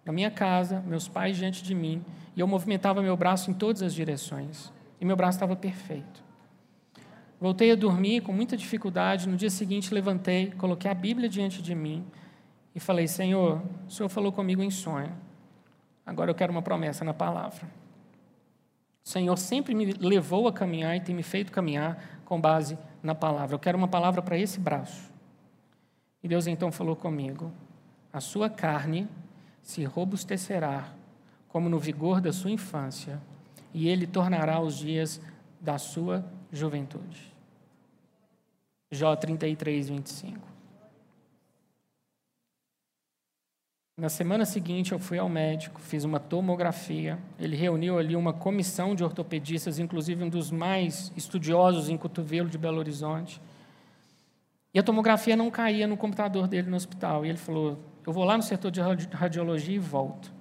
na 0.05 0.13
minha 0.13 0.31
casa, 0.31 0.81
meus 0.81 1.07
pais 1.07 1.37
diante 1.37 1.63
de 1.63 1.73
mim, 1.73 2.03
e 2.35 2.39
eu 2.39 2.47
movimentava 2.47 3.01
meu 3.01 3.17
braço 3.17 3.49
em 3.49 3.53
todas 3.53 3.81
as 3.81 3.93
direções. 3.93 4.71
E 4.99 5.05
meu 5.05 5.15
braço 5.15 5.37
estava 5.37 5.55
perfeito. 5.55 6.23
Voltei 7.39 7.71
a 7.71 7.75
dormir 7.75 8.21
com 8.21 8.31
muita 8.31 8.55
dificuldade. 8.55 9.27
No 9.27 9.35
dia 9.35 9.49
seguinte, 9.49 9.91
levantei, 9.91 10.51
coloquei 10.51 10.91
a 10.91 10.93
Bíblia 10.93 11.27
diante 11.27 11.59
de 11.59 11.73
mim 11.73 12.05
e 12.75 12.79
falei: 12.79 13.07
Senhor, 13.07 13.63
o 13.87 13.91
Senhor 13.91 14.09
falou 14.09 14.31
comigo 14.31 14.61
em 14.61 14.69
sonho. 14.69 15.11
Agora 16.05 16.29
eu 16.29 16.35
quero 16.35 16.51
uma 16.51 16.61
promessa 16.61 17.03
na 17.03 17.15
palavra. 17.15 17.67
O 19.03 19.09
Senhor 19.09 19.35
sempre 19.37 19.73
me 19.73 19.91
levou 19.93 20.47
a 20.47 20.53
caminhar 20.53 20.95
e 20.95 21.01
tem 21.01 21.15
me 21.15 21.23
feito 21.23 21.51
caminhar 21.51 22.21
com 22.25 22.39
base 22.39 22.77
na 23.01 23.15
palavra. 23.15 23.55
Eu 23.55 23.59
quero 23.59 23.75
uma 23.75 23.87
palavra 23.87 24.21
para 24.21 24.37
esse 24.37 24.59
braço. 24.59 25.11
E 26.23 26.27
Deus 26.27 26.45
então 26.45 26.71
falou 26.71 26.95
comigo: 26.95 27.51
a 28.11 28.19
sua 28.19 28.49
carne 28.49 29.07
se 29.61 29.83
robustecerá 29.83 30.93
como 31.47 31.69
no 31.69 31.79
vigor 31.79 32.21
da 32.21 32.31
sua 32.31 32.49
infância, 32.49 33.21
e 33.73 33.87
ele 33.89 34.07
tornará 34.07 34.59
os 34.61 34.77
dias 34.77 35.21
da 35.59 35.77
sua 35.77 36.25
juventude. 36.51 37.31
Jó 38.89 39.15
33, 39.15 39.89
25. 39.89 40.51
Na 43.97 44.09
semana 44.09 44.45
seguinte, 44.45 44.93
eu 44.93 44.99
fui 44.99 45.19
ao 45.19 45.29
médico, 45.29 45.79
fiz 45.79 46.03
uma 46.03 46.19
tomografia. 46.19 47.19
Ele 47.37 47.55
reuniu 47.55 47.99
ali 47.99 48.15
uma 48.15 48.33
comissão 48.33 48.95
de 48.95 49.03
ortopedistas, 49.03 49.77
inclusive 49.77 50.23
um 50.23 50.29
dos 50.29 50.49
mais 50.49 51.11
estudiosos 51.15 51.87
em 51.87 51.97
cotovelo 51.97 52.49
de 52.49 52.57
Belo 52.57 52.79
Horizonte. 52.79 53.41
E 54.73 54.79
a 54.79 54.83
tomografia 54.83 55.35
não 55.35 55.51
caía 55.51 55.85
no 55.85 55.97
computador 55.97 56.47
dele 56.47 56.69
no 56.69 56.77
hospital. 56.77 57.25
E 57.25 57.29
ele 57.29 57.37
falou: 57.37 57.77
Eu 58.05 58.13
vou 58.13 58.23
lá 58.23 58.35
no 58.35 58.43
setor 58.43 58.71
de 58.71 58.81
radiologia 58.81 59.75
e 59.75 59.79
volto. 59.79 60.31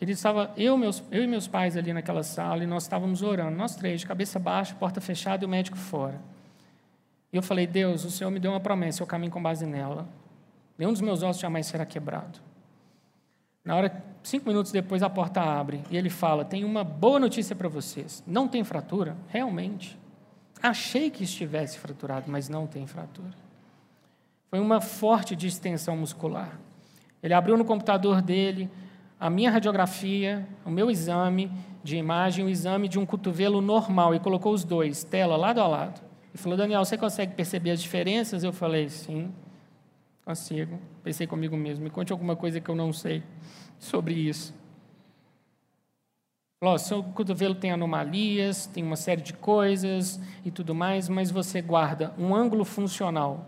Ele 0.00 0.12
estava, 0.12 0.52
eu, 0.56 0.76
meus, 0.76 1.02
eu 1.10 1.24
e 1.24 1.26
meus 1.26 1.48
pais 1.48 1.76
ali 1.76 1.92
naquela 1.92 2.22
sala, 2.22 2.62
e 2.62 2.66
nós 2.66 2.84
estávamos 2.84 3.22
orando, 3.22 3.56
nós 3.56 3.74
três, 3.74 4.00
de 4.00 4.06
cabeça 4.06 4.38
baixa, 4.38 4.74
porta 4.76 5.00
fechada 5.00 5.44
e 5.44 5.46
o 5.46 5.48
médico 5.48 5.76
fora. 5.76 6.20
E 7.32 7.36
eu 7.36 7.42
falei: 7.42 7.66
Deus, 7.66 8.04
o 8.04 8.10
Senhor 8.10 8.30
me 8.30 8.38
deu 8.38 8.52
uma 8.52 8.60
promessa, 8.60 9.02
eu 9.02 9.06
caminho 9.06 9.32
com 9.32 9.42
base 9.42 9.66
nela. 9.66 10.08
Nenhum 10.78 10.92
dos 10.92 11.00
meus 11.00 11.22
ossos 11.22 11.42
jamais 11.42 11.66
será 11.66 11.84
quebrado. 11.84 12.38
Na 13.64 13.74
hora, 13.74 14.04
cinco 14.22 14.48
minutos 14.48 14.70
depois, 14.70 15.02
a 15.02 15.10
porta 15.10 15.42
abre 15.42 15.82
e 15.90 15.96
ele 15.96 16.08
fala: 16.08 16.44
Tem 16.44 16.64
uma 16.64 16.84
boa 16.84 17.18
notícia 17.18 17.56
para 17.56 17.68
vocês. 17.68 18.22
Não 18.26 18.46
tem 18.46 18.62
fratura? 18.62 19.16
Realmente. 19.28 19.98
Achei 20.62 21.10
que 21.10 21.24
estivesse 21.24 21.78
fraturado, 21.78 22.30
mas 22.30 22.48
não 22.48 22.66
tem 22.66 22.86
fratura. 22.86 23.47
Foi 24.50 24.58
uma 24.58 24.80
forte 24.80 25.36
distensão 25.36 25.96
muscular. 25.96 26.58
Ele 27.22 27.34
abriu 27.34 27.56
no 27.56 27.64
computador 27.64 28.22
dele 28.22 28.70
a 29.20 29.28
minha 29.28 29.50
radiografia, 29.50 30.46
o 30.64 30.70
meu 30.70 30.90
exame 30.90 31.50
de 31.82 31.96
imagem, 31.96 32.44
o 32.44 32.48
exame 32.48 32.88
de 32.88 32.98
um 32.98 33.04
cotovelo 33.04 33.60
normal 33.60 34.14
e 34.14 34.20
colocou 34.20 34.52
os 34.52 34.64
dois, 34.64 35.04
tela 35.04 35.36
lado 35.36 35.60
a 35.60 35.66
lado. 35.66 36.00
E 36.32 36.38
falou: 36.38 36.56
Daniel, 36.56 36.84
você 36.84 36.96
consegue 36.96 37.34
perceber 37.34 37.72
as 37.72 37.82
diferenças? 37.82 38.44
Eu 38.44 38.52
falei: 38.52 38.88
sim, 38.88 39.32
consigo. 40.24 40.78
Pensei 41.02 41.26
comigo 41.26 41.56
mesmo: 41.56 41.84
me 41.84 41.90
conte 41.90 42.12
alguma 42.12 42.36
coisa 42.36 42.60
que 42.60 42.68
eu 42.68 42.76
não 42.76 42.92
sei 42.92 43.22
sobre 43.78 44.14
isso. 44.14 44.54
Falou, 46.60 46.76
seu 46.76 47.04
cotovelo 47.04 47.54
tem 47.54 47.70
anomalias, 47.70 48.66
tem 48.66 48.82
uma 48.82 48.96
série 48.96 49.22
de 49.22 49.32
coisas 49.32 50.20
e 50.44 50.50
tudo 50.50 50.74
mais, 50.74 51.08
mas 51.08 51.30
você 51.30 51.62
guarda 51.62 52.12
um 52.18 52.34
ângulo 52.34 52.64
funcional. 52.64 53.46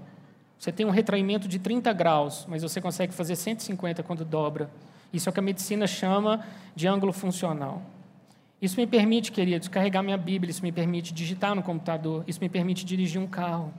Você 0.61 0.71
tem 0.71 0.85
um 0.85 0.91
retraimento 0.91 1.49
de 1.49 1.59
30 1.59 1.91
graus, 1.95 2.45
mas 2.47 2.61
você 2.61 2.83
consegue 2.83 3.15
fazer 3.15 3.35
150 3.35 4.03
quando 4.03 4.27
dobra. 4.27 4.71
Isso 5.11 5.27
é 5.27 5.31
o 5.31 5.33
que 5.33 5.41
a 5.41 5.43
medicina 5.43 5.87
chama 5.87 6.45
de 6.77 6.87
ângulo 6.87 7.15
funcional. 7.15 7.81
Isso 8.61 8.79
me 8.79 8.87
permite, 8.87 9.33
queridos, 9.33 9.69
carregar 9.69 10.03
minha 10.03 10.19
Bíblia, 10.19 10.51
isso 10.51 10.63
me 10.63 10.71
permite 10.71 11.15
digitar 11.15 11.55
no 11.55 11.63
computador, 11.63 12.25
isso 12.27 12.39
me 12.43 12.49
permite 12.51 12.85
dirigir 12.85 13.19
um 13.19 13.27
carro. 13.27 13.73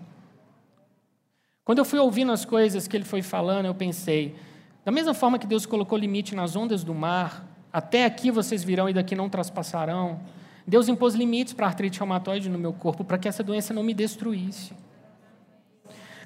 Quando 1.64 1.78
eu 1.78 1.86
fui 1.86 2.00
ouvindo 2.00 2.32
as 2.32 2.46
coisas 2.46 2.88
que 2.88 2.98
ele 2.98 3.06
foi 3.06 3.22
falando, 3.22 3.68
eu 3.68 3.76
pensei, 3.76 4.36
da 4.84 4.92
mesma 4.92 5.14
forma 5.14 5.38
que 5.38 5.46
Deus 5.46 5.68
colocou 5.68 5.96
limite 5.96 6.34
nas 6.34 6.56
ondas 6.56 6.84
do 6.84 6.96
mar, 6.96 7.46
até 7.72 8.06
aqui 8.06 8.32
vocês 8.32 8.64
virão 8.64 8.90
e 8.90 8.94
daqui 8.94 9.14
não 9.14 9.30
traspassarão. 9.30 10.20
Deus 10.66 10.88
impôs 10.88 11.14
limites 11.14 11.54
para 11.54 11.68
a 11.68 11.70
artrite 11.70 12.00
reumatoide 12.00 12.50
no 12.50 12.58
meu 12.58 12.74
corpo, 12.74 13.04
para 13.04 13.20
que 13.20 13.28
essa 13.28 13.44
doença 13.44 13.72
não 13.72 13.84
me 13.84 13.94
destruísse. 13.94 14.74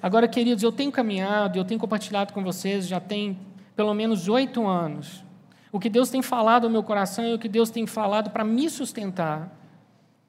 Agora, 0.06 0.28
queridos, 0.28 0.64
eu 0.64 0.72
tenho 0.72 0.92
caminhado, 0.92 1.58
eu 1.58 1.66
tenho 1.66 1.80
compartilhado 1.80 2.32
com 2.32 2.44
vocês, 2.44 2.88
já 2.88 3.00
tem 3.00 3.40
pelo 3.76 3.92
menos 3.96 4.30
oito 4.30 4.68
anos, 4.68 5.26
o 5.72 5.80
que 5.80 5.90
Deus 5.90 6.12
tem 6.12 6.22
falado 6.22 6.66
ao 6.66 6.70
meu 6.70 6.84
coração 6.84 7.26
e 7.26 7.34
o 7.34 7.40
que 7.40 7.50
Deus 7.50 7.72
tem 7.72 7.88
falado 7.88 8.30
para 8.30 8.44
me 8.44 8.70
sustentar. 8.70 9.50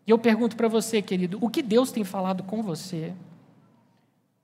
E 0.06 0.10
eu 0.10 0.18
pergunto 0.18 0.56
para 0.56 0.66
você, 0.66 1.02
querido, 1.02 1.36
o 1.42 1.50
que 1.50 1.60
Deus 1.60 1.92
tem 1.92 2.04
falado 2.04 2.42
com 2.42 2.62
você? 2.62 3.12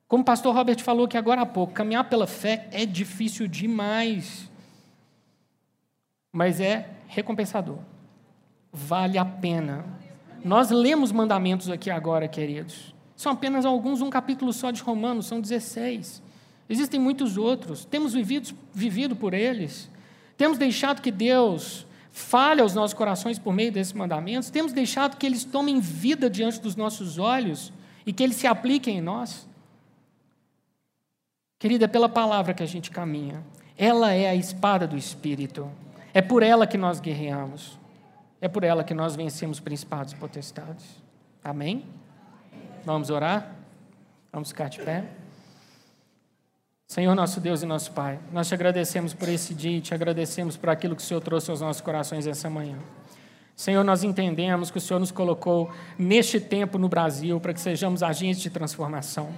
Como 0.07 0.21
o 0.21 0.27
pastor 0.27 0.55
Robert 0.55 0.81
falou 0.83 1.07
aqui 1.07 1.17
agora 1.17 1.41
há 1.41 1.47
pouco, 1.47 1.73
caminhar 1.73 2.05
pela 2.11 2.27
fé 2.27 2.69
é 2.71 2.85
difícil 2.85 3.49
demais 3.49 4.53
mas 6.33 6.61
é 6.61 6.89
recompensador. 7.07 7.79
Vale 8.73 9.19
a 9.19 9.25
pena. 9.25 9.85
Nós 10.43 10.71
lemos 10.71 11.13
mandamentos 11.13 11.69
aqui 11.69 11.91
agora, 11.91 12.27
queridos. 12.27 12.92
São 13.23 13.31
apenas 13.31 13.65
alguns, 13.65 14.01
um 14.01 14.11
capítulo 14.11 14.53
só 14.53 14.73
de 14.73 14.83
Romanos, 14.83 15.27
são 15.27 15.41
16. 15.41 16.21
Existem 16.69 16.99
muitos 16.99 17.37
outros. 17.37 17.85
Temos 17.85 18.15
vivido, 18.15 18.53
vivido 18.75 19.15
por 19.15 19.33
eles. 19.33 19.89
Temos 20.37 20.59
deixado 20.59 21.01
que 21.01 21.13
Deus 21.13 21.87
fale 22.11 22.61
aos 22.61 22.75
nossos 22.75 22.95
corações 22.95 23.39
por 23.39 23.55
meio 23.55 23.71
desses 23.71 23.93
mandamentos. 23.93 24.51
Temos 24.51 24.73
deixado 24.73 25.17
que 25.17 25.25
eles 25.25 25.45
tomem 25.45 25.79
vida 25.79 26.29
diante 26.29 26.61
dos 26.61 26.75
nossos 26.75 27.17
olhos 27.17 27.73
e 28.05 28.13
que 28.13 28.25
eles 28.25 28.35
se 28.35 28.49
apliquem 28.49 28.99
em 28.99 29.01
nós. 29.01 29.47
Querida, 31.61 31.85
é 31.85 31.89
pela 31.89 32.09
palavra 32.09 32.53
que 32.53 32.65
a 32.65 32.67
gente 32.67 32.91
caminha. 32.91 33.41
Ela 33.79 34.13
é 34.13 34.31
a 34.31 34.35
espada 34.35 34.85
do 34.85 34.97
Espírito. 34.97 35.71
É 36.13 36.21
por 36.21 36.43
ela 36.43 36.67
que 36.67 36.77
nós 36.77 36.99
guerreamos. 36.99 37.79
É 38.41 38.49
por 38.49 38.65
ela 38.65 38.83
que 38.83 38.95
nós 38.95 39.15
vencemos 39.15 39.61
principados 39.61 40.13
e 40.13 40.17
potestades. 40.17 40.85
Amém? 41.45 41.85
Vamos 42.85 43.11
orar? 43.11 43.55
Vamos 44.33 44.49
ficar 44.49 44.69
de 44.69 44.81
pé. 44.81 45.05
Senhor 46.89 47.15
nosso 47.15 47.41
Deus 47.41 47.63
e 47.63 47.67
nosso 47.67 47.93
Pai, 47.93 48.19
nós 48.33 48.49
te 48.49 48.55
agradecemos 48.55 49.15
por 49.15 49.29
esse 49.29 49.55
dia 49.55 49.79
e 49.79 49.81
te 49.81 49.95
agradecemos 49.95 50.57
por 50.57 50.69
aquilo 50.69 50.95
que 50.95 51.03
o 51.03 51.05
Senhor 51.05 51.21
trouxe 51.21 51.51
aos 51.51 51.61
nossos 51.61 51.81
corações 51.81 52.27
essa 52.27 52.51
manhã. 52.51 52.77
Senhor, 53.57 53.83
nós 53.85 54.05
entendemos 54.05 54.71
que 54.71 54.79
o 54.79 54.81
Senhor 54.81 55.01
nos 55.01 55.11
colocou 55.11 55.71
neste 55.99 56.41
tempo 56.41 56.79
no 56.79 56.89
Brasil 56.89 57.41
para 57.41 57.55
que 57.55 57.61
sejamos 57.61 58.03
agentes 58.03 58.43
de 58.43 58.51
transformação, 58.51 59.31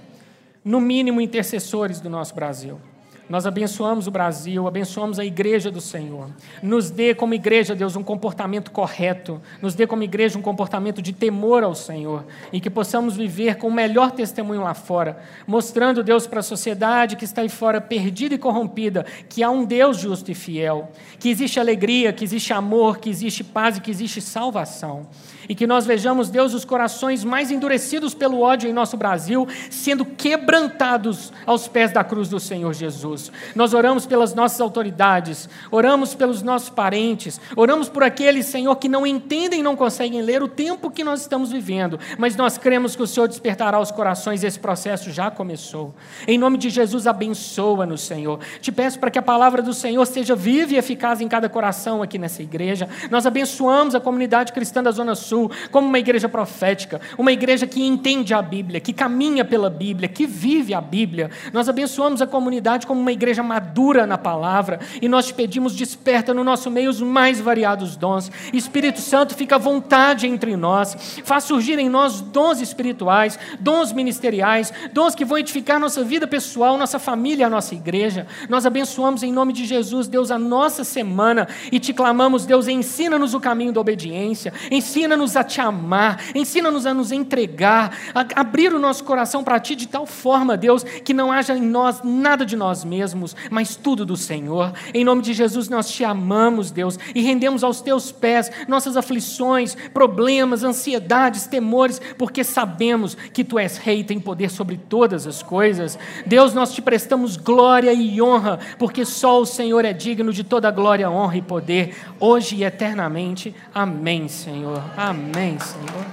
no 0.63 0.81
mínimo 0.81 1.21
intercessores 1.21 2.01
do 2.01 2.09
nosso 2.09 2.33
Brasil. 2.35 2.79
Nós 3.27 3.47
abençoamos 3.47 4.05
o 4.05 4.11
Brasil, 4.11 4.67
abençoamos 4.67 5.17
a 5.17 5.25
igreja 5.25 5.71
do 5.71 5.81
Senhor. 5.81 6.29
Nos 6.61 6.91
dê 6.91 7.15
como 7.15 7.33
igreja, 7.33 7.73
Deus, 7.73 7.95
um 7.95 8.03
comportamento 8.03 8.69
correto. 8.69 9.41
Nos 9.61 9.73
dê 9.73 9.87
como 9.87 10.03
igreja 10.03 10.37
um 10.37 10.43
comportamento 10.43 11.01
de 11.01 11.11
temor 11.11 11.63
ao 11.63 11.73
Senhor. 11.73 12.23
E 12.53 12.61
que 12.61 12.69
possamos 12.69 13.17
viver 13.17 13.55
com 13.55 13.67
o 13.67 13.73
melhor 13.73 14.11
testemunho 14.11 14.61
lá 14.61 14.75
fora, 14.75 15.17
mostrando, 15.47 16.03
Deus, 16.03 16.27
para 16.27 16.41
a 16.41 16.43
sociedade 16.43 17.15
que 17.15 17.25
está 17.25 17.41
aí 17.41 17.49
fora 17.49 17.81
perdida 17.81 18.35
e 18.35 18.37
corrompida, 18.37 19.05
que 19.27 19.41
há 19.41 19.49
um 19.49 19.65
Deus 19.65 19.97
justo 19.97 20.29
e 20.29 20.35
fiel. 20.35 20.91
Que 21.19 21.29
existe 21.29 21.59
alegria, 21.59 22.13
que 22.13 22.23
existe 22.23 22.53
amor, 22.53 22.99
que 22.99 23.09
existe 23.09 23.43
paz 23.43 23.77
e 23.77 23.81
que 23.81 23.89
existe 23.89 24.21
salvação 24.21 25.07
e 25.47 25.55
que 25.55 25.67
nós 25.67 25.85
vejamos, 25.85 26.29
Deus, 26.29 26.53
os 26.53 26.65
corações 26.65 27.23
mais 27.23 27.51
endurecidos 27.51 28.13
pelo 28.13 28.41
ódio 28.41 28.69
em 28.69 28.73
nosso 28.73 28.95
Brasil 28.95 29.47
sendo 29.69 30.05
quebrantados 30.05 31.31
aos 31.45 31.67
pés 31.67 31.91
da 31.91 32.03
cruz 32.03 32.29
do 32.29 32.39
Senhor 32.39 32.73
Jesus. 32.73 33.31
Nós 33.53 33.73
oramos 33.73 34.05
pelas 34.05 34.33
nossas 34.33 34.61
autoridades, 34.61 35.49
oramos 35.71 36.15
pelos 36.15 36.41
nossos 36.41 36.69
parentes, 36.69 37.39
oramos 37.55 37.89
por 37.89 38.03
aqueles, 38.03 38.45
Senhor, 38.45 38.75
que 38.77 38.87
não 38.87 39.05
entendem 39.05 39.61
não 39.61 39.75
conseguem 39.75 40.21
ler 40.21 40.43
o 40.43 40.47
tempo 40.47 40.91
que 40.91 41.03
nós 41.03 41.21
estamos 41.21 41.51
vivendo, 41.51 41.99
mas 42.17 42.35
nós 42.35 42.57
cremos 42.57 42.95
que 42.95 43.01
o 43.01 43.07
Senhor 43.07 43.27
despertará 43.27 43.79
os 43.79 43.91
corações 43.91 44.43
esse 44.43 44.59
processo 44.59 45.11
já 45.11 45.31
começou. 45.31 45.93
Em 46.27 46.37
nome 46.37 46.57
de 46.57 46.69
Jesus, 46.69 47.07
abençoa-nos, 47.07 48.01
Senhor. 48.01 48.39
Te 48.61 48.71
peço 48.71 48.99
para 48.99 49.09
que 49.09 49.17
a 49.17 49.23
palavra 49.23 49.61
do 49.61 49.73
Senhor 49.73 50.05
seja 50.05 50.35
viva 50.35 50.73
e 50.73 50.77
eficaz 50.77 51.19
em 51.19 51.27
cada 51.27 51.49
coração 51.49 52.03
aqui 52.03 52.17
nessa 52.17 52.43
igreja. 52.43 52.87
Nós 53.09 53.25
abençoamos 53.25 53.95
a 53.95 53.99
comunidade 53.99 54.53
cristã 54.53 54.83
da 54.83 54.91
Zona 54.91 55.15
Sul 55.15 55.34
Sul 55.35 55.51
como 55.69 55.87
uma 55.89 55.99
igreja 55.99 56.29
profética, 56.29 57.01
uma 57.17 57.31
igreja 57.31 57.67
que 57.67 57.85
entende 57.85 58.33
a 58.33 58.41
Bíblia, 58.41 58.79
que 58.79 58.93
caminha 58.93 59.43
pela 59.43 59.69
Bíblia, 59.69 60.07
que 60.07 60.25
vive 60.25 60.73
a 60.73 60.79
Bíblia. 60.79 61.29
Nós 61.51 61.67
abençoamos 61.67 62.21
a 62.21 62.27
comunidade 62.27 62.87
como 62.87 63.01
uma 63.01 63.11
igreja 63.11 63.43
madura 63.43 64.07
na 64.07 64.17
palavra 64.17 64.79
e 65.01 65.09
nós 65.09 65.27
te 65.27 65.33
pedimos, 65.33 65.75
desperta 65.75 66.33
no 66.33 66.43
nosso 66.43 66.71
meio 66.71 66.89
os 66.89 67.01
mais 67.01 67.41
variados 67.41 67.97
dons. 67.97 68.31
Espírito 68.53 69.01
Santo, 69.01 69.35
fica 69.35 69.55
à 69.55 69.59
vontade 69.59 70.25
entre 70.25 70.55
nós, 70.55 71.19
faz 71.25 71.43
surgir 71.43 71.77
em 71.77 71.89
nós 71.89 72.21
dons 72.21 72.61
espirituais, 72.61 73.37
dons 73.59 73.91
ministeriais, 73.91 74.71
dons 74.93 75.15
que 75.15 75.25
vão 75.25 75.37
edificar 75.37 75.79
nossa 75.79 76.03
vida 76.03 76.25
pessoal, 76.25 76.77
nossa 76.77 76.97
família, 76.97 77.47
a 77.47 77.49
nossa 77.49 77.75
igreja. 77.75 78.25
Nós 78.47 78.65
abençoamos 78.65 79.21
em 79.21 79.33
nome 79.33 79.51
de 79.51 79.65
Jesus, 79.65 80.07
Deus, 80.07 80.31
a 80.31 80.39
nossa 80.39 80.85
semana 80.85 81.47
e 81.71 81.79
te 81.79 81.93
clamamos, 81.93 82.45
Deus, 82.45 82.67
ensina-nos 82.69 83.33
o 83.33 83.39
caminho 83.39 83.73
da 83.73 83.81
obediência, 83.81 84.53
ensina-nos 84.71 85.24
ensina-nos 85.25 85.35
a 85.35 85.43
te 85.43 85.59
amar, 85.59 86.23
ensina-nos 86.35 86.85
a 86.85 86.93
nos 86.93 87.11
entregar, 87.11 87.97
a 88.13 88.25
abrir 88.39 88.73
o 88.73 88.79
nosso 88.79 89.03
coração 89.03 89.43
para 89.43 89.59
ti 89.59 89.75
de 89.75 89.87
tal 89.87 90.05
forma, 90.05 90.55
Deus, 90.55 90.83
que 90.83 91.13
não 91.13 91.31
haja 91.31 91.55
em 91.55 91.61
nós 91.61 92.01
nada 92.03 92.45
de 92.45 92.55
nós 92.55 92.83
mesmos, 92.83 93.35
mas 93.49 93.75
tudo 93.75 94.05
do 94.05 94.15
Senhor. 94.15 94.73
Em 94.93 95.03
nome 95.03 95.21
de 95.21 95.33
Jesus, 95.33 95.67
nós 95.67 95.89
te 95.89 96.03
amamos, 96.03 96.71
Deus, 96.71 96.99
e 97.13 97.21
rendemos 97.21 97.63
aos 97.63 97.81
teus 97.81 98.11
pés 98.11 98.51
nossas 98.67 98.95
aflições, 98.95 99.75
problemas, 99.93 100.63
ansiedades, 100.63 101.47
temores, 101.47 101.99
porque 102.17 102.43
sabemos 102.43 103.15
que 103.15 103.43
tu 103.43 103.57
és 103.57 103.77
rei 103.77 104.01
e 104.01 104.03
tem 104.03 104.19
poder 104.19 104.49
sobre 104.49 104.77
todas 104.77 105.25
as 105.25 105.41
coisas. 105.41 105.97
Deus, 106.25 106.53
nós 106.53 106.73
te 106.73 106.81
prestamos 106.81 107.37
glória 107.37 107.91
e 107.93 108.21
honra, 108.21 108.59
porque 108.77 109.05
só 109.05 109.41
o 109.41 109.45
Senhor 109.45 109.85
é 109.85 109.93
digno 109.93 110.31
de 110.31 110.43
toda 110.43 110.69
glória, 110.71 111.09
honra 111.09 111.37
e 111.37 111.41
poder, 111.41 111.95
hoje 112.19 112.57
e 112.57 112.63
eternamente. 112.63 113.55
Amém, 113.73 114.27
Senhor. 114.27 114.83
Amém. 114.95 115.14
Amém, 115.15 115.57
Senhor. 115.59 116.05